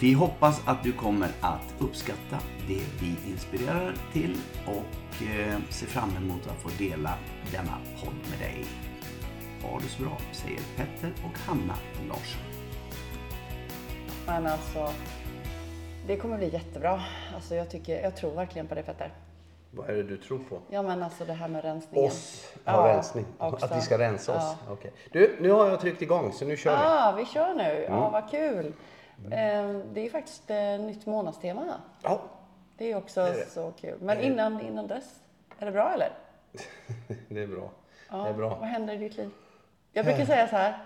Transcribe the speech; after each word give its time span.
Vi 0.00 0.12
hoppas 0.12 0.62
att 0.68 0.82
du 0.82 0.92
kommer 0.92 1.28
att 1.40 1.74
uppskatta 1.78 2.38
det 2.68 2.82
vi 3.00 3.30
inspirerar 3.30 3.94
till 4.12 4.36
och 4.66 5.22
eh, 5.22 5.58
ser 5.70 5.86
fram 5.86 6.16
emot 6.16 6.46
att 6.46 6.62
få 6.62 6.68
dela 6.78 7.14
denna 7.52 7.78
podd 8.04 8.14
med 8.30 8.38
dig. 8.48 8.64
Ha 9.62 9.78
det 9.78 9.88
så 9.88 10.02
bra, 10.02 10.18
säger 10.32 10.60
Petter 10.76 11.12
och 11.24 11.38
Hanna 11.38 11.74
Larsson. 12.08 12.42
Men 14.26 14.46
alltså, 14.46 14.88
det 16.06 16.16
kommer 16.16 16.36
bli 16.38 16.48
jättebra. 16.52 17.02
Alltså 17.34 17.54
jag, 17.54 17.70
tycker, 17.70 18.02
jag 18.02 18.16
tror 18.16 18.34
verkligen 18.34 18.66
på 18.66 18.74
det 18.74 18.82
Petter. 18.82 19.12
Vad 19.70 19.90
är 19.90 19.94
det 19.94 20.02
du 20.02 20.16
tror 20.16 20.38
på? 20.38 20.58
Ja 20.70 20.82
men 20.82 21.02
alltså 21.02 21.24
det 21.24 21.32
här 21.32 21.48
med 21.48 21.64
rensningen. 21.64 22.06
Oss? 22.10 22.52
Ja, 22.64 22.72
rensning. 22.72 23.24
också. 23.38 23.66
Att 23.66 23.76
vi 23.76 23.80
ska 23.80 23.98
rensa 23.98 24.36
oss? 24.36 24.42
Ja. 24.66 24.72
Okej. 24.72 24.92
Du, 25.12 25.36
nu 25.40 25.50
har 25.50 25.68
jag 25.68 25.80
tryckt 25.80 26.02
igång 26.02 26.32
så 26.32 26.44
nu 26.44 26.56
kör 26.56 26.70
vi. 26.70 26.82
Ah, 26.84 27.12
vi 27.16 27.24
kör 27.24 27.54
nu. 27.54 27.86
Ja, 27.88 27.96
Mm. 27.98 28.12
vad 28.12 28.30
kul. 28.30 28.72
Eh, 29.24 29.80
Det 29.92 30.06
är 30.06 30.10
faktiskt 30.10 30.50
eh, 30.50 30.78
nytt 30.80 31.06
månadstema. 31.06 31.80
Ja, 32.02 32.22
Det 32.76 32.92
är 32.92 32.96
också 32.96 33.20
Det 33.22 33.28
är 33.28 33.34
det. 33.34 33.50
så 33.50 33.72
kul. 33.80 33.98
Men 34.00 34.20
innan, 34.20 34.60
innan 34.60 34.86
dess, 34.86 35.20
är 35.58 35.66
det 35.66 35.72
bra 35.72 35.92
eller? 35.92 36.10
det 37.28 37.42
är 37.42 37.46
bra. 37.46 37.70
Ja, 38.10 38.16
Det 38.16 38.28
är 38.28 38.34
bra. 38.34 38.48
Vad 38.48 38.68
händer 38.68 38.94
i 38.94 38.96
ditt 38.96 39.16
liv? 39.16 39.30
Jag 39.92 40.04
brukar 40.04 40.24
säga 40.24 40.48
så 40.48 40.56
här. 40.56 40.78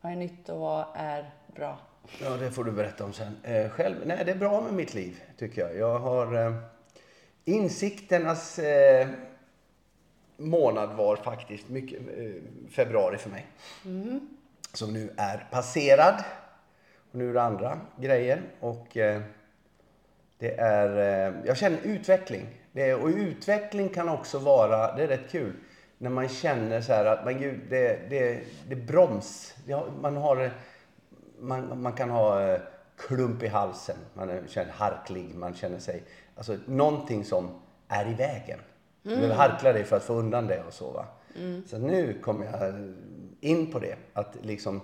Vad 0.00 0.12
är 0.12 0.16
nytt 0.16 0.48
och 0.48 0.58
vad 0.60 0.84
är 0.94 1.30
bra? 1.54 1.78
Ja, 2.22 2.30
det 2.30 2.50
får 2.50 2.64
du 2.64 2.72
berätta 2.72 3.04
om 3.04 3.12
sen. 3.12 3.36
Eh, 3.42 3.68
själv? 3.70 3.96
Nej, 4.06 4.24
det 4.24 4.30
är 4.32 4.36
bra 4.36 4.60
med 4.60 4.72
mitt 4.72 4.94
liv, 4.94 5.22
tycker 5.38 5.60
jag. 5.62 5.76
Jag 5.76 5.98
har... 5.98 6.46
Eh, 6.46 6.54
insikternas 7.44 8.58
eh, 8.58 9.08
månad 10.36 10.92
var 10.96 11.16
faktiskt 11.16 11.68
mycket 11.68 11.98
februari 12.70 13.16
för 13.18 13.30
mig. 13.30 13.46
Som 14.72 14.92
nu 14.92 15.10
är 15.16 15.46
passerad. 15.50 16.24
Och 17.14 17.18
nu 17.18 17.30
är 17.30 17.34
det 17.34 17.42
andra 17.42 17.80
grejer. 17.96 18.42
Och 18.60 18.96
eh, 18.96 19.22
det 20.38 20.54
är... 20.58 20.88
Eh, 21.28 21.34
jag 21.46 21.56
känner 21.56 21.78
utveckling. 21.82 22.46
Det 22.72 22.94
och 22.94 23.08
utveckling 23.08 23.88
kan 23.88 24.08
också 24.08 24.38
vara... 24.38 24.96
Det 24.96 25.02
är 25.02 25.08
rätt 25.08 25.30
kul. 25.30 25.52
När 25.98 26.10
man 26.10 26.28
känner 26.28 26.80
så 26.80 26.92
här 26.92 27.04
att, 27.04 27.24
men 27.24 27.38
gud, 27.38 27.60
det, 27.70 28.10
det, 28.10 28.40
det 28.68 28.76
broms. 28.76 29.54
Man 30.00 30.16
har 30.16 30.50
man, 31.38 31.82
man 31.82 31.92
kan 31.92 32.10
ha 32.10 32.42
eh, 32.42 32.60
klump 32.96 33.42
i 33.42 33.46
halsen, 33.46 33.96
man 34.14 34.48
känner 34.48 34.72
harklig, 34.72 35.34
man 35.34 35.54
känner 35.54 35.78
sig... 35.78 36.02
Alltså 36.36 36.56
någonting 36.66 37.24
som 37.24 37.48
är 37.88 38.10
i 38.10 38.14
vägen. 38.14 38.58
Du 39.02 39.10
behöver 39.10 39.34
harkla 39.34 39.72
dig 39.72 39.84
för 39.84 39.96
att 39.96 40.04
få 40.04 40.14
undan 40.14 40.46
det 40.46 40.62
och 40.66 40.72
så 40.72 40.90
va. 40.90 41.06
Så 41.66 41.78
nu 41.78 42.18
kommer 42.22 42.46
jag 42.46 42.94
in 43.40 43.72
på 43.72 43.78
det. 43.78 43.96
Att 44.12 44.36
liksom, 44.42 44.80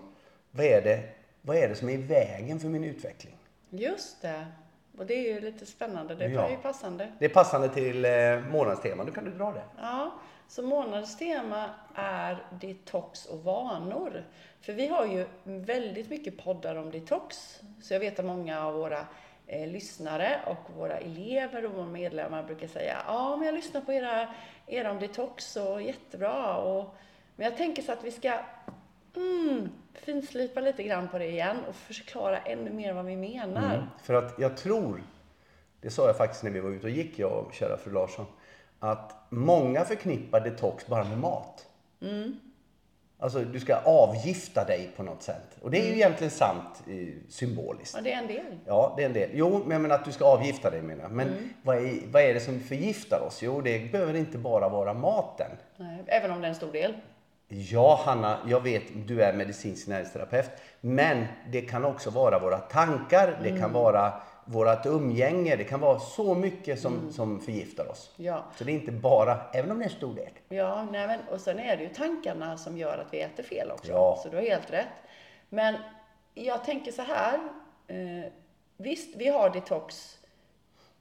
vad 0.50 0.66
är 0.66 0.82
det, 0.82 1.02
vad 1.42 1.56
är 1.56 1.68
det 1.68 1.74
som 1.74 1.88
är 1.88 1.92
i 1.92 1.96
vägen 1.96 2.60
för 2.60 2.68
min 2.68 2.84
utveckling? 2.84 3.36
Just 3.70 4.22
det. 4.22 4.46
Och 4.98 5.06
det 5.06 5.14
är 5.14 5.34
ju 5.34 5.40
lite 5.40 5.66
spännande. 5.66 6.14
Det 6.14 6.26
Ja. 6.28 6.46
är 6.46 6.50
ju 6.50 6.56
passande. 6.56 7.12
Det 7.18 7.24
är 7.24 7.28
passande 7.28 7.68
till 7.68 8.04
eh, 8.04 8.40
månadstema, 8.50 9.04
nu 9.04 9.10
kan 9.10 9.24
du 9.24 9.30
dra 9.30 9.52
det. 9.52 9.62
Ja, 9.80 10.12
så 10.48 10.62
månadens 10.62 11.18
tema 11.18 11.70
är 11.94 12.42
detox 12.60 13.26
och 13.26 13.44
vanor. 13.44 14.24
För 14.60 14.72
vi 14.72 14.86
har 14.86 15.06
ju 15.06 15.26
väldigt 15.44 16.10
mycket 16.10 16.38
poddar 16.44 16.76
om 16.76 16.90
detox. 16.90 17.60
Så 17.82 17.94
jag 17.94 18.00
vet 18.00 18.18
att 18.18 18.24
många 18.24 18.66
av 18.66 18.74
våra 18.74 19.06
eh, 19.46 19.68
lyssnare 19.68 20.40
och 20.46 20.76
våra 20.76 20.98
elever 20.98 21.64
och 21.64 21.72
våra 21.74 21.86
medlemmar 21.86 22.42
brukar 22.42 22.66
säga 22.68 22.96
ja, 23.06 23.36
men 23.36 23.46
jag 23.46 23.54
lyssnar 23.54 23.80
på 23.80 23.92
era, 23.92 24.28
era 24.66 24.90
om 24.90 24.98
detox 24.98 25.56
och 25.56 25.82
jättebra. 25.82 26.56
Och, 26.56 26.94
men 27.36 27.44
jag 27.44 27.56
tänker 27.56 27.82
så 27.82 27.92
att 27.92 28.04
vi 28.04 28.10
ska 28.10 28.32
mm, 29.16 29.68
finslipa 29.94 30.60
lite 30.60 30.82
grann 30.82 31.08
på 31.08 31.18
det 31.18 31.26
igen 31.28 31.56
och 31.68 31.74
förklara 31.74 32.38
ännu 32.38 32.70
mer 32.70 32.92
vad 32.92 33.04
vi 33.04 33.16
menar. 33.16 33.88
För 34.02 34.14
att 34.14 34.34
jag 34.38 34.56
tror, 34.56 35.02
det 35.80 35.90
sa 35.90 36.06
jag 36.06 36.16
faktiskt 36.16 36.42
när 36.42 36.50
vi 36.50 36.60
var 36.60 36.70
ute 36.70 36.86
och 36.86 36.92
gick, 36.92 37.18
jag 37.18 37.32
och 37.32 37.54
kära 37.54 37.76
fru 37.76 37.92
Larsson, 37.92 38.26
att 38.78 39.14
många 39.28 39.84
förknippar 39.84 40.40
detox 40.40 40.86
bara 40.86 41.04
med 41.04 41.18
mat. 41.18 41.66
Alltså 43.22 43.40
du 43.40 43.60
ska 43.60 43.76
avgifta 43.76 44.64
dig 44.64 44.90
på 44.96 45.02
något 45.02 45.22
sätt. 45.22 45.58
Och 45.62 45.70
det 45.70 45.80
är 45.80 45.86
ju 45.86 45.92
egentligen 45.92 46.30
sant 46.30 46.82
eh, 46.88 46.94
symboliskt. 47.28 47.94
Ja, 47.96 48.02
det 48.02 48.12
är 48.12 48.18
en 48.18 48.26
del. 48.26 48.58
Ja, 48.66 48.94
det 48.96 49.02
är 49.02 49.06
en 49.06 49.12
del. 49.12 49.30
Jo, 49.34 49.58
men 49.62 49.70
jag 49.70 49.80
menar 49.80 49.94
att 49.94 50.04
du 50.04 50.12
ska 50.12 50.24
avgifta 50.24 50.70
dig 50.70 50.82
menar. 50.82 51.08
Men 51.08 51.50
vad, 51.62 51.76
är, 51.76 52.00
vad 52.12 52.22
är 52.22 52.34
det 52.34 52.40
som 52.40 52.60
förgiftar 52.60 53.20
oss? 53.26 53.42
Jo, 53.42 53.60
det 53.60 53.92
behöver 53.92 54.14
inte 54.14 54.38
bara 54.38 54.68
vara 54.68 54.94
maten. 54.94 55.50
Nej, 55.76 56.02
Även 56.06 56.30
om 56.30 56.40
det 56.40 56.46
är 56.46 56.48
en 56.48 56.54
stor 56.54 56.72
del. 56.72 56.94
Ja, 57.53 58.00
Hanna, 58.05 58.38
jag 58.47 58.61
vet, 58.61 58.83
du 59.06 59.22
är 59.22 59.33
medicinsk 59.33 59.88
näringsterapeut. 59.88 60.50
Men 60.81 61.27
det 61.49 61.61
kan 61.61 61.84
också 61.84 62.11
vara 62.11 62.38
våra 62.38 62.59
tankar, 62.59 63.41
det 63.43 63.59
kan 63.59 63.72
vara 63.72 64.12
vårt 64.44 64.87
umgänge, 64.87 65.56
det 65.56 65.65
kan 65.65 65.81
vara 65.81 65.99
så 65.99 66.34
mycket 66.34 66.81
som, 66.81 67.12
som 67.12 67.41
förgiftar 67.41 67.91
oss. 67.91 68.11
Ja. 68.16 68.44
Så 68.56 68.65
det 68.65 68.72
är 68.72 68.75
inte 68.75 68.93
bara, 68.93 69.38
även 69.53 69.71
om 69.71 69.78
det 69.78 69.84
är 69.84 69.88
en 69.88 69.97
stor 69.97 70.15
del. 70.15 70.31
Ja, 70.49 70.87
nej 70.93 71.06
men, 71.06 71.21
och 71.31 71.41
sen 71.41 71.59
är 71.59 71.77
det 71.77 71.83
ju 71.83 71.88
tankarna 71.88 72.56
som 72.56 72.78
gör 72.78 72.99
att 72.99 73.15
vi 73.15 73.21
äter 73.21 73.43
fel 73.43 73.71
också. 73.71 73.93
Ja. 73.93 74.21
Så 74.22 74.28
du 74.28 74.37
har 74.37 74.43
helt 74.43 74.71
rätt. 74.71 74.87
Men 75.49 75.75
jag 76.34 76.65
tänker 76.65 76.93
så 76.93 77.03
här. 77.03 77.38
Eh, 77.87 78.32
visst, 78.77 79.17
vi 79.17 79.28
har 79.28 79.50
detox 79.50 80.19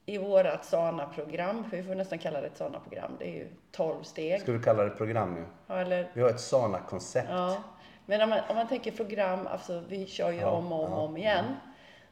i 0.10 0.18
vårat 0.18 0.66
SANA-program. 0.66 1.70
För 1.70 1.78
vi 1.78 1.84
får 1.84 1.96
nästan 1.96 2.20
kalla 2.20 2.42
det 2.42 2.48
ett 2.48 2.58
SANA-program. 2.58 3.12
Det 3.20 3.26
är 3.26 3.32
ju 3.34 3.48
12 3.72 4.04
steg. 4.04 4.42
Ska 4.42 4.52
vi 4.52 4.64
kalla 4.64 4.84
det 4.84 4.90
program 4.90 5.36
nu? 5.36 5.46
Ja, 5.68 5.76
eller, 5.82 6.10
Vi 6.14 6.22
har 6.22 6.30
ett 6.30 6.40
SANA-koncept. 6.40 7.28
ja. 7.32 7.58
Men 8.06 8.22
om 8.22 8.30
man, 8.30 8.40
om 8.50 8.56
man 8.56 8.68
tänker 8.68 8.92
program, 8.92 9.48
alltså 9.48 9.84
vi 9.88 10.06
kör 10.08 10.32
ju 10.32 10.40
Ja, 10.40 10.50
om 10.50 10.72
och 10.72 10.84
om, 10.86 10.92
ja, 10.92 10.98
om 10.98 11.18
igen. 11.18 11.46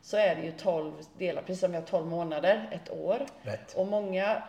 Så 0.01 0.17
är 0.17 0.35
det 0.35 0.41
ju 0.41 0.51
12 0.51 0.91
delar, 1.17 1.41
precis 1.41 1.59
som 1.59 1.71
vi 1.71 1.77
har 1.77 1.83
12 1.83 2.05
månader, 2.07 2.69
ett 2.71 2.91
år. 2.91 3.19
Rätt. 3.41 3.73
Och 3.73 3.87
många 3.87 4.43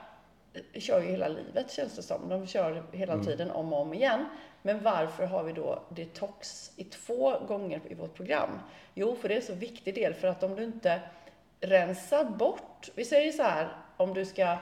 eh, 0.74 0.80
kör 0.80 1.00
ju 1.00 1.06
hela 1.10 1.28
livet 1.28 1.70
känns 1.70 1.96
det 1.96 2.02
som. 2.02 2.28
De 2.28 2.46
kör 2.46 2.82
hela 2.92 3.12
Mm. 3.12 3.26
tiden 3.26 3.50
om 3.50 3.72
och 3.72 3.80
om 3.80 3.94
igen. 3.94 4.24
Men 4.62 4.82
varför 4.82 5.26
har 5.26 5.42
vi 5.42 5.52
då 5.52 5.82
detox 5.88 6.72
i 6.76 6.84
två 6.84 7.38
gånger 7.48 7.80
i 7.88 7.94
vårt 7.94 8.14
program? 8.14 8.50
Jo, 8.94 9.16
för 9.16 9.28
det 9.28 9.34
är 9.34 9.40
en 9.40 9.46
så 9.46 9.54
viktig 9.54 9.94
del. 9.94 10.14
För 10.14 10.28
att 10.28 10.42
om 10.42 10.54
du 10.54 10.64
inte 10.64 11.00
rensar 11.60 12.24
bort. 12.24 12.88
Vi 12.94 13.04
säger 13.04 13.32
så 13.32 13.42
här, 13.42 13.68
om 13.96 14.14
du 14.14 14.24
ska... 14.24 14.56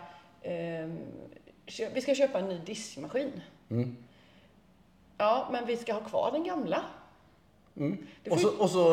kö- 1.67 1.89
vi 1.95 2.01
ska 2.01 2.15
köpa 2.15 2.39
en 2.39 2.49
ny 2.49 2.59
diskmaskin. 2.59 3.41
Mm. 3.71 3.97
Ja, 5.19 5.49
men 5.53 5.67
vi 5.67 5.77
ska 5.77 5.93
ha 5.93 6.01
kvar 6.01 6.31
den 6.33 6.45
gamla. 6.45 6.83
Du 7.75 8.31
Och 8.31 8.41
så, 8.41 8.49
och 8.59 8.71
så, 8.71 8.93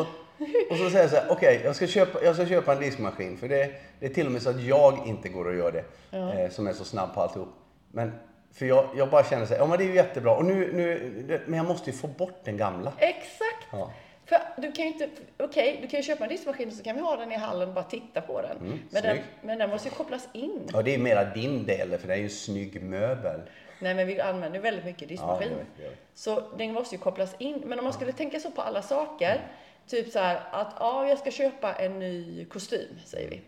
och 0.70 0.76
så 0.76 0.90
säger 0.90 1.00
jag 1.00 1.10
så 1.10 1.16
här, 1.16 1.26
okej, 1.30 1.60
jag, 1.64 1.76
ska 1.76 1.86
köpa, 1.86 2.24
jag 2.24 2.34
ska 2.34 2.46
köpa 2.46 2.72
en 2.72 2.80
diskmaskin. 2.80 3.36
För 3.38 3.48
det, 3.48 3.70
det 4.00 4.06
är 4.06 4.14
till 4.14 4.26
och 4.26 4.32
med 4.32 4.42
så 4.42 4.50
att 4.50 4.62
jag 4.62 5.06
inte 5.06 5.28
går 5.28 5.44
och 5.44 5.54
gör 5.54 5.72
det. 5.72 5.84
Eh, 6.18 6.50
som 6.50 6.66
är 6.66 6.72
så 6.72 6.84
snabb 6.84 7.14
på 7.14 7.20
alltihop. 7.20 7.48
Men, 7.92 8.12
för 8.52 8.66
jag, 8.66 8.88
jag 8.96 9.10
bara 9.10 9.24
känner 9.24 9.46
så 9.46 9.52
här, 9.54 9.60
ja 9.60 9.66
men 9.66 9.78
det 9.78 9.84
är 9.84 9.88
ju 9.88 9.94
jättebra. 9.94 10.36
Och 10.36 10.44
nu, 10.44 10.72
nu, 10.72 11.40
men 11.46 11.56
jag 11.56 11.66
måste 11.66 11.90
ju 11.90 11.96
få 11.96 12.06
bort 12.06 12.40
den 12.44 12.56
gamla. 12.56 12.92
Exakt! 12.98 13.66
Ja. 13.70 13.90
För 14.26 14.38
du 14.56 14.72
kan 14.72 14.84
ju 14.84 14.92
inte, 14.92 15.08
okej, 15.38 15.78
du 15.82 15.88
kan 15.88 16.00
ju 16.00 16.04
köpa 16.04 16.24
en 16.24 16.30
diskmaskin 16.30 16.72
så 16.72 16.82
kan 16.82 16.96
vi 16.96 17.02
ha 17.02 17.16
den 17.16 17.32
i 17.32 17.36
hallen 17.36 17.68
och 17.68 17.74
bara 17.74 17.84
titta 17.84 18.20
på 18.20 18.42
den. 18.42 18.80
men, 18.90 19.02
den 19.02 19.18
men 19.42 19.58
den 19.58 19.70
måste 19.70 19.88
ju 19.88 19.94
kopplas 19.94 20.28
in. 20.32 20.68
Ja, 20.72 20.82
det 20.82 20.94
är 20.94 20.98
mera 20.98 21.24
din 21.24 21.66
del, 21.66 21.98
för 21.98 22.08
det 22.08 22.14
är 22.14 22.18
ju 22.18 22.24
en 22.24 22.30
snygg 22.30 22.82
möbel. 22.82 23.40
Nej, 23.78 23.94
men 23.94 24.06
vi 24.06 24.20
använder 24.20 24.58
ju 24.58 24.62
väldigt 24.62 24.84
mycket 24.84 25.08
diskmaskin. 25.08 25.48
Ja, 25.50 25.56
det 25.76 25.88
det. 25.88 25.96
Så 26.14 26.42
den 26.58 26.72
måste 26.72 26.94
ju 26.94 27.00
kopplas 27.00 27.34
in. 27.38 27.62
Men 27.66 27.78
om 27.78 27.84
man 27.84 27.92
skulle 27.92 28.12
tänka 28.12 28.40
så 28.40 28.50
på 28.50 28.62
alla 28.62 28.82
saker. 28.82 29.40
Typ 29.86 30.12
så 30.12 30.18
här 30.18 30.40
att, 30.50 30.74
ja, 30.78 31.08
jag 31.08 31.18
ska 31.18 31.30
köpa 31.30 31.72
en 31.72 31.98
ny 31.98 32.44
kostym, 32.44 32.98
säger 33.04 33.30
vi. 33.30 33.40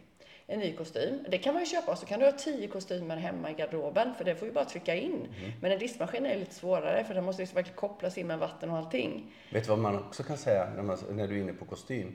En 0.49 0.59
ny 0.59 0.77
kostym. 0.77 1.25
Det 1.29 1.39
kan 1.39 1.55
man 1.55 1.63
ju 1.63 1.67
köpa 1.67 1.93
och 1.93 1.99
så 1.99 2.07
kan 2.07 2.21
du 2.21 2.27
ha 2.27 2.33
tio 2.33 2.69
kostymer 2.69 3.17
hemma 3.17 3.51
i 3.51 3.55
garderoben 3.55 4.15
för 4.15 4.25
det 4.25 4.35
får 4.35 4.49
ju 4.49 4.55
bara 4.55 4.65
trycka 4.65 4.95
in. 4.95 5.13
Mm. 5.13 5.53
Men 5.61 5.73
en 5.73 5.79
diskmaskin 5.79 6.27
är 6.27 6.37
lite 6.37 6.55
svårare 6.55 7.05
för 7.05 7.15
den 7.15 7.25
måste 7.25 7.43
liksom 7.43 7.55
verkligen 7.55 7.77
kopplas 7.77 8.19
in 8.19 8.27
med 8.27 8.39
vatten 8.39 8.71
och 8.71 8.77
allting. 8.77 9.33
Vet 9.53 9.65
du 9.65 9.71
vad 9.71 9.79
man 9.79 9.99
också 9.99 10.23
kan 10.23 10.37
säga 10.37 10.69
när, 10.77 10.83
man, 10.83 10.99
när 11.11 11.29
du 11.29 11.37
är 11.37 11.41
inne 11.41 11.53
på 11.53 11.65
kostym? 11.65 12.15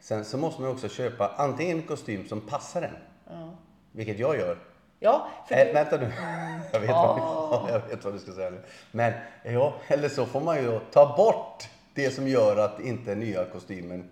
Sen 0.00 0.24
så 0.24 0.38
måste 0.38 0.62
man 0.62 0.70
också 0.70 0.88
köpa 0.88 1.34
antingen 1.36 1.76
en 1.76 1.82
kostym 1.82 2.28
som 2.28 2.40
passar 2.40 2.82
en. 2.82 2.96
Vilket 3.92 4.18
jag 4.18 4.36
gör. 4.38 4.58
Ja, 5.00 5.28
för 5.48 5.54
Äh, 5.54 5.66
du, 5.66 5.72
vänta 5.72 5.96
nu. 5.96 6.12
Jag 6.72 6.80
vet, 6.80 6.90
vad, 6.90 7.70
jag 7.70 7.88
vet 7.88 8.04
vad 8.04 8.14
du 8.14 8.18
ska 8.18 8.32
säga 8.32 8.50
nu. 8.50 8.60
Men 8.90 9.12
ja, 9.44 9.74
eller 9.88 10.08
så 10.08 10.26
får 10.26 10.40
man 10.40 10.56
ju 10.56 10.80
ta 10.92 11.16
bort 11.16 11.68
det 11.94 12.10
som 12.10 12.28
gör 12.28 12.56
att 12.56 12.80
inte 12.80 13.14
nya 13.14 13.44
kostymen 13.44 14.10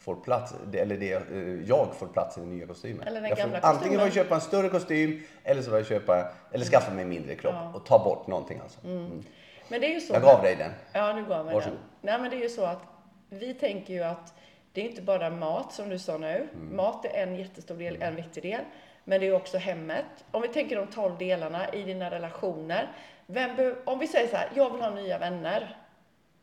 får 0.00 0.16
plats. 0.16 0.54
Eller 0.74 0.96
det, 0.96 1.12
eh, 1.12 1.68
jag 1.68 1.94
får 1.94 2.06
plats 2.06 2.36
i 2.36 2.40
den 2.40 2.50
nya 2.50 2.66
kostymen. 2.66 3.06
Eller 3.08 3.20
den 3.20 3.28
jag 3.28 3.38
får, 3.38 3.44
gamla 3.44 3.58
antingen 3.58 3.98
får 3.98 4.06
kostymen. 4.06 4.06
jag 4.06 4.14
köpa 4.14 4.34
en 4.34 4.40
större 4.40 4.68
kostym 4.68 5.22
eller 5.44 5.62
så 5.62 5.70
får 5.70 5.78
jag 5.78 5.86
köpa, 5.86 6.32
eller 6.52 6.64
skaffa 6.64 6.92
mig 6.92 7.02
en 7.02 7.08
mindre 7.08 7.34
kropp 7.34 7.74
och 7.74 7.86
ta 7.86 7.98
bort 8.04 8.26
någonting 8.26 8.60
alltså. 8.62 8.78
Mm. 8.84 9.24
men 9.68 9.80
det 9.80 9.86
är 9.86 9.94
ju 9.94 10.00
så. 10.00 10.14
Jag 10.14 10.22
gav 10.22 10.42
dig 10.42 10.56
den. 10.56 10.72
Ja, 10.92 11.12
du 11.12 11.24
gav 11.24 11.44
mig 11.44 11.54
Varsågod. 11.54 11.78
den. 11.78 11.86
Nej, 12.00 12.20
men 12.20 12.30
det 12.30 12.36
är 12.36 12.42
ju 12.42 12.48
så 12.48 12.64
att 12.64 12.82
vi 13.28 13.54
tänker 13.54 13.94
ju 13.94 14.02
att 14.02 14.34
det 14.72 14.80
är 14.80 14.84
inte 14.84 15.02
bara 15.02 15.30
mat 15.30 15.72
som 15.72 15.88
du 15.88 15.98
sa 15.98 16.18
nu. 16.18 16.48
Mm. 16.54 16.76
Mat 16.76 17.04
är 17.04 17.22
en 17.22 17.36
jättestor 17.36 17.74
del, 17.74 18.02
en 18.02 18.16
viktig 18.16 18.42
del. 18.42 18.60
Men 19.04 19.20
det 19.20 19.26
är 19.26 19.34
också 19.34 19.58
hemmet. 19.58 20.04
Om 20.30 20.42
vi 20.42 20.48
tänker 20.48 20.76
de 20.76 20.86
tolv 20.86 21.18
delarna 21.18 21.68
i 21.72 21.82
dina 21.82 22.10
relationer. 22.10 22.88
Vem 23.26 23.74
om 23.84 23.98
vi 23.98 24.06
säger 24.06 24.28
så 24.28 24.36
här, 24.36 24.50
jag 24.54 24.72
vill 24.72 24.82
ha 24.82 24.90
nya 24.90 25.18
vänner. 25.18 25.76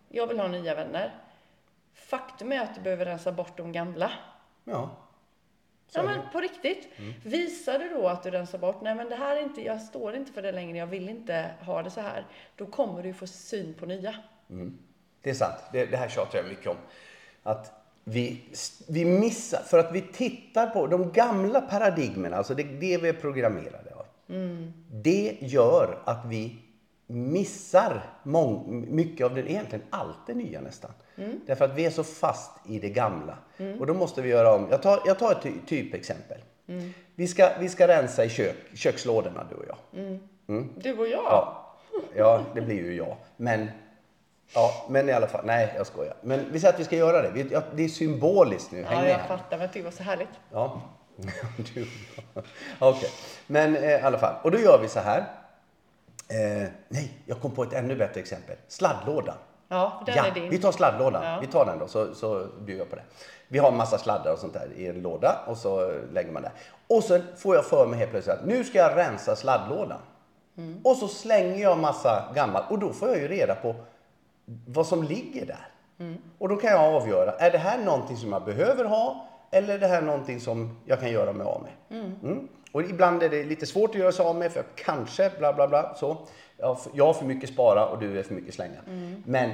Jag 0.09 0.27
vill 0.27 0.39
ha 0.39 0.47
nya 0.47 0.75
vänner. 0.75 1.13
Faktum 1.97 2.51
är 2.51 2.61
att 2.61 2.75
du 2.75 2.81
behöver 2.81 3.05
rensa 3.05 3.31
bort 3.31 3.57
de 3.57 3.71
gamla. 3.71 4.11
Ja. 4.63 4.89
Så 5.87 5.99
Ja 5.99 6.03
men 6.03 6.21
på 6.31 6.39
riktigt. 6.39 6.87
Visar 7.23 7.79
du 7.79 7.89
då 7.89 8.07
att 8.07 8.23
du 8.23 8.31
rensar 8.31 8.57
bort, 8.57 8.81
nej 8.81 8.95
men 8.95 9.09
det 9.09 9.15
här 9.15 9.35
är 9.35 9.41
inte, 9.41 9.61
jag 9.61 9.81
står 9.81 10.15
inte 10.15 10.31
för 10.31 10.41
det 10.41 10.51
längre, 10.51 10.77
jag 10.77 10.87
vill 10.87 11.09
inte 11.09 11.51
ha 11.61 11.83
det 11.83 11.89
så 11.89 12.01
här. 12.01 12.25
Då 12.55 12.65
kommer 12.65 13.03
du 13.03 13.13
få 13.13 13.27
syn 13.27 13.73
på 13.73 13.85
nya. 13.85 14.15
Det 15.21 15.29
är 15.29 15.33
sant. 15.33 15.59
Det, 15.71 15.85
det 15.85 15.97
här 15.97 16.09
tjatar 16.09 16.37
jag 16.37 16.47
mycket 16.47 16.67
om. 16.67 16.77
Att 17.43 17.73
vi, 18.03 18.41
vi 18.87 19.05
missar, 19.05 19.59
för 19.59 19.79
att 19.79 19.91
vi 19.91 20.01
tittar 20.01 20.67
på 20.67 20.87
de 20.87 21.11
gamla 21.11 21.61
paradigmen, 21.61 22.33
alltså 22.33 22.53
det, 22.53 22.63
det 22.63 22.97
vi 22.97 23.09
är 23.09 23.13
programmerade 23.13 23.93
av. 23.95 24.05
Det 24.91 25.37
gör 25.41 25.99
att 26.05 26.25
vi 26.25 26.55
missar 27.07 28.03
mycket 28.69 29.25
av 29.25 29.35
det, 29.35 29.51
egentligen 29.51 29.85
allt 29.89 30.17
det 30.27 30.33
nya 30.33 30.61
nästan. 30.61 30.91
Därför 31.45 31.65
att 31.65 31.75
vi 31.75 31.85
är 31.85 31.89
så 31.89 32.03
fast 32.03 32.51
i 32.65 32.79
det 32.79 32.89
gamla. 32.89 33.37
Och 33.79 33.87
då 33.87 33.93
måste 33.93 34.21
vi 34.21 34.29
göra 34.29 34.53
om. 34.55 34.67
Jag 34.71 34.81
tar, 34.81 34.99
jag 35.05 35.19
tar 35.19 35.31
ett 35.31 35.41
ty, 35.41 35.51
typexempel. 35.67 36.37
Vi, 37.15 37.27
ska, 37.27 37.49
vi 37.59 37.69
ska 37.69 37.87
rensa 37.87 38.25
i 38.25 38.29
kök, 38.29 38.55
kökslådorna 38.73 39.47
du 39.49 39.55
och 39.55 39.65
jag. 39.67 39.77
Du 40.75 40.97
och 40.97 41.07
jag. 41.07 41.23
Ja, 41.23 41.73
ja 42.15 42.41
det 42.55 42.61
blir 42.61 42.75
ju 42.75 42.95
jag. 42.95 43.15
Men, 43.37 43.67
ja, 44.53 44.85
men 44.89 45.09
i 45.09 45.11
alla 45.11 45.27
fall, 45.27 45.45
nej 45.45 45.73
jag 45.77 45.87
skojar. 45.87 46.13
Men 46.21 46.45
vi 46.51 46.59
säger 46.59 46.73
att 46.73 46.79
vi 46.79 46.83
ska 46.83 46.95
göra 46.95 47.21
det. 47.21 47.31
Vi, 47.31 47.47
ja, 47.51 47.61
det 47.75 47.83
är 47.83 47.87
symboliskt 47.89 48.71
nu, 48.71 48.83
häng 48.83 48.93
Ja, 48.95 49.01
med 49.01 49.11
jag 49.11 49.17
här. 49.17 49.27
fattar, 49.27 49.57
men 49.57 49.69
det 49.73 49.81
var 49.81 49.91
så 49.91 50.03
härligt. 50.03 50.29
Ja, 50.51 50.81
du. 51.73 51.87
Okej, 52.79 53.09
men 53.47 53.75
eh, 53.75 53.89
i 53.91 54.01
alla 54.01 54.17
fall. 54.17 54.35
Och 54.43 54.51
då 54.51 54.59
gör 54.59 54.79
vi 54.81 54.87
så 54.87 54.99
här. 54.99 55.25
Eh, 56.27 56.69
nej, 56.87 57.11
jag 57.25 57.41
kom 57.41 57.51
på 57.51 57.63
ett 57.63 57.73
ännu 57.73 57.95
bättre 57.95 58.19
exempel. 58.19 58.55
Sladdlådan. 58.67 59.35
Ja, 59.67 60.03
den 60.05 60.15
ja, 60.15 60.25
är 60.25 60.31
din. 60.31 60.49
vi 60.49 60.57
tar 60.57 60.71
sladdlådan. 60.71 61.23
Ja. 61.23 61.39
Vi 61.41 61.47
tar 61.47 61.65
den 61.65 61.79
då, 61.79 61.87
så, 61.87 62.15
så 62.15 62.47
bjuder 62.59 62.81
jag 62.81 62.89
på 62.89 62.95
det. 62.95 63.03
Vi 63.47 63.59
har 63.59 63.71
en 63.71 63.77
massa 63.77 63.97
sladdar 63.97 64.33
och 64.33 64.39
sånt 64.39 64.53
där 64.53 64.69
i 64.75 64.87
en 64.87 65.01
låda 65.01 65.39
och 65.47 65.57
så 65.57 65.91
lägger 66.11 66.31
man 66.31 66.41
där. 66.41 66.51
Och 66.87 67.03
sen 67.03 67.23
får 67.35 67.55
jag 67.55 67.65
för 67.65 67.87
mig 67.87 67.99
helt 67.99 68.11
plötsligt 68.11 68.35
att 68.35 68.45
nu 68.45 68.63
ska 68.63 68.77
jag 68.77 68.97
rensa 68.97 69.35
sladdlådan. 69.35 69.99
Mm. 70.57 70.81
Och 70.83 70.97
så 70.97 71.07
slänger 71.07 71.61
jag 71.61 71.77
massa 71.77 72.31
gammalt 72.35 72.71
och 72.71 72.79
då 72.79 72.93
får 72.93 73.09
jag 73.09 73.17
ju 73.17 73.27
reda 73.27 73.55
på 73.55 73.75
vad 74.65 74.87
som 74.87 75.03
ligger 75.03 75.45
där. 75.45 75.67
Mm. 75.99 76.17
Och 76.37 76.49
då 76.49 76.55
kan 76.55 76.71
jag 76.71 76.95
avgöra, 76.95 77.31
är 77.31 77.51
det 77.51 77.57
här 77.57 77.77
någonting 77.77 78.17
som 78.17 78.31
jag 78.31 78.45
behöver 78.45 78.85
ha 78.85 79.27
eller 79.51 79.73
är 79.73 79.79
det 79.79 79.87
här 79.87 80.01
någonting 80.01 80.39
som 80.39 80.79
jag 80.85 80.99
kan 80.99 81.11
göra 81.11 81.33
mig 81.33 81.47
av 81.47 81.61
med? 81.61 81.99
Mm. 81.99 82.47
Och 82.77 82.83
ibland 82.83 83.23
är 83.23 83.29
det 83.29 83.43
lite 83.43 83.65
svårt 83.65 83.89
att 83.89 83.95
göra 83.95 84.11
sig 84.11 84.25
av 84.25 84.35
med 84.35 84.51
för 84.51 84.63
kanske 84.75 85.31
bla 85.39 85.53
bla 85.53 85.67
bla 85.67 85.93
så. 85.95 86.17
Jag 86.93 87.05
har 87.05 87.13
för- 87.13 87.25
mycket 87.25 87.49
spara 87.49 87.85
och 87.87 87.99
du 87.99 88.19
är 88.19 88.23
för 88.23 88.33
mycket 88.33 88.53
slänga. 88.53 88.79
Men 89.25 89.51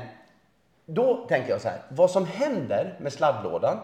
då 0.85 1.25
tänker 1.29 1.49
jag 1.49 1.61
så 1.61 1.67
här, 1.67 1.81
vad 1.89 2.11
som 2.11 2.25
händer 2.25 2.97
med 3.01 3.13
sladdlådan, 3.13 3.77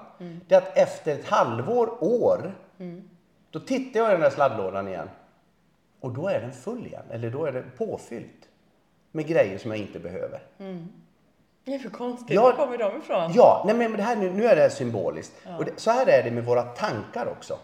det 0.48 0.56
är 0.56 0.58
att 0.58 0.78
efter 0.78 1.14
ett 1.16 1.26
halvår, 1.26 2.04
år, 2.04 2.52
då 3.52 3.60
tittar 3.60 4.00
jag 4.00 4.10
i 4.10 4.12
den 4.12 4.22
där 4.22 4.30
sladdlådan 4.30 4.88
igen. 4.88 5.10
Och 6.00 6.12
då 6.12 6.28
är 6.28 6.40
den 6.42 6.52
full 6.54 6.86
igen, 6.86 7.04
eller 7.12 7.30
då 7.30 7.46
är 7.46 7.52
den 7.52 7.72
påfylld. 7.78 8.30
Med 9.12 9.28
grejer 9.28 9.58
som 9.58 9.72
jag 9.72 9.80
inte 9.80 10.00
behöver. 10.00 10.40
Det 11.64 11.74
är 11.76 11.80
för 11.80 11.90
konstigt. 11.90 12.36
Ja. 12.36 12.42
Var 12.42 12.52
kommer 12.52 12.78
de 12.78 12.98
ifrån? 12.98 13.32
Ja, 13.36 13.64
nej 13.66 13.76
men 13.76 13.94
det 13.94 14.04
här, 14.04 14.16
nu, 14.16 14.30
nu 14.34 14.46
är 14.46 14.56
det 14.56 14.70
symboliskt. 14.70 15.34
Och 15.58 15.66
det, 15.66 15.72
så 15.76 15.92
här 15.92 16.08
är 16.08 16.24
det 16.24 16.32
med 16.32 16.46
våra 16.46 16.62
tankar 16.64 17.28
också. 17.38 17.58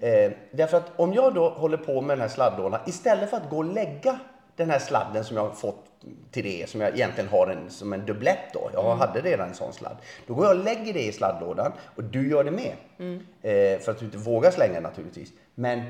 Eh, 0.00 0.32
därför 0.50 0.76
att 0.76 0.92
om 0.96 1.14
jag 1.14 1.34
då 1.34 1.48
håller 1.48 1.76
på 1.76 2.00
med 2.00 2.16
den 2.16 2.20
här 2.20 2.28
sladdlådan, 2.28 2.80
istället 2.86 3.30
för 3.30 3.36
att 3.36 3.50
gå 3.50 3.56
och 3.56 3.64
lägga 3.64 4.18
den 4.56 4.70
här 4.70 4.78
sladden 4.78 5.24
som 5.24 5.36
jag 5.36 5.44
har 5.44 5.50
fått 5.50 5.84
till 6.30 6.44
det, 6.44 6.68
som 6.68 6.80
jag 6.80 6.94
egentligen 6.94 7.30
har 7.30 7.46
en, 7.46 7.70
som 7.70 7.92
en 7.92 8.06
dubblett 8.06 8.52
då. 8.52 8.70
Jag 8.72 8.96
hade 8.96 9.20
redan 9.20 9.48
en 9.48 9.54
sån 9.54 9.72
sladd. 9.72 9.96
Då 10.26 10.34
går 10.34 10.44
jag 10.46 10.58
och 10.58 10.64
lägger 10.64 10.92
det 10.92 11.02
i 11.02 11.12
sladdlådan 11.12 11.72
och 11.96 12.04
du 12.04 12.30
gör 12.30 12.44
det 12.44 12.50
med. 12.50 12.72
Eh, 13.42 13.78
för 13.80 13.92
att 13.92 13.98
du 13.98 14.04
inte 14.04 14.18
vågar 14.18 14.50
slänga 14.50 14.80
naturligtvis. 14.80 15.32
Men 15.54 15.82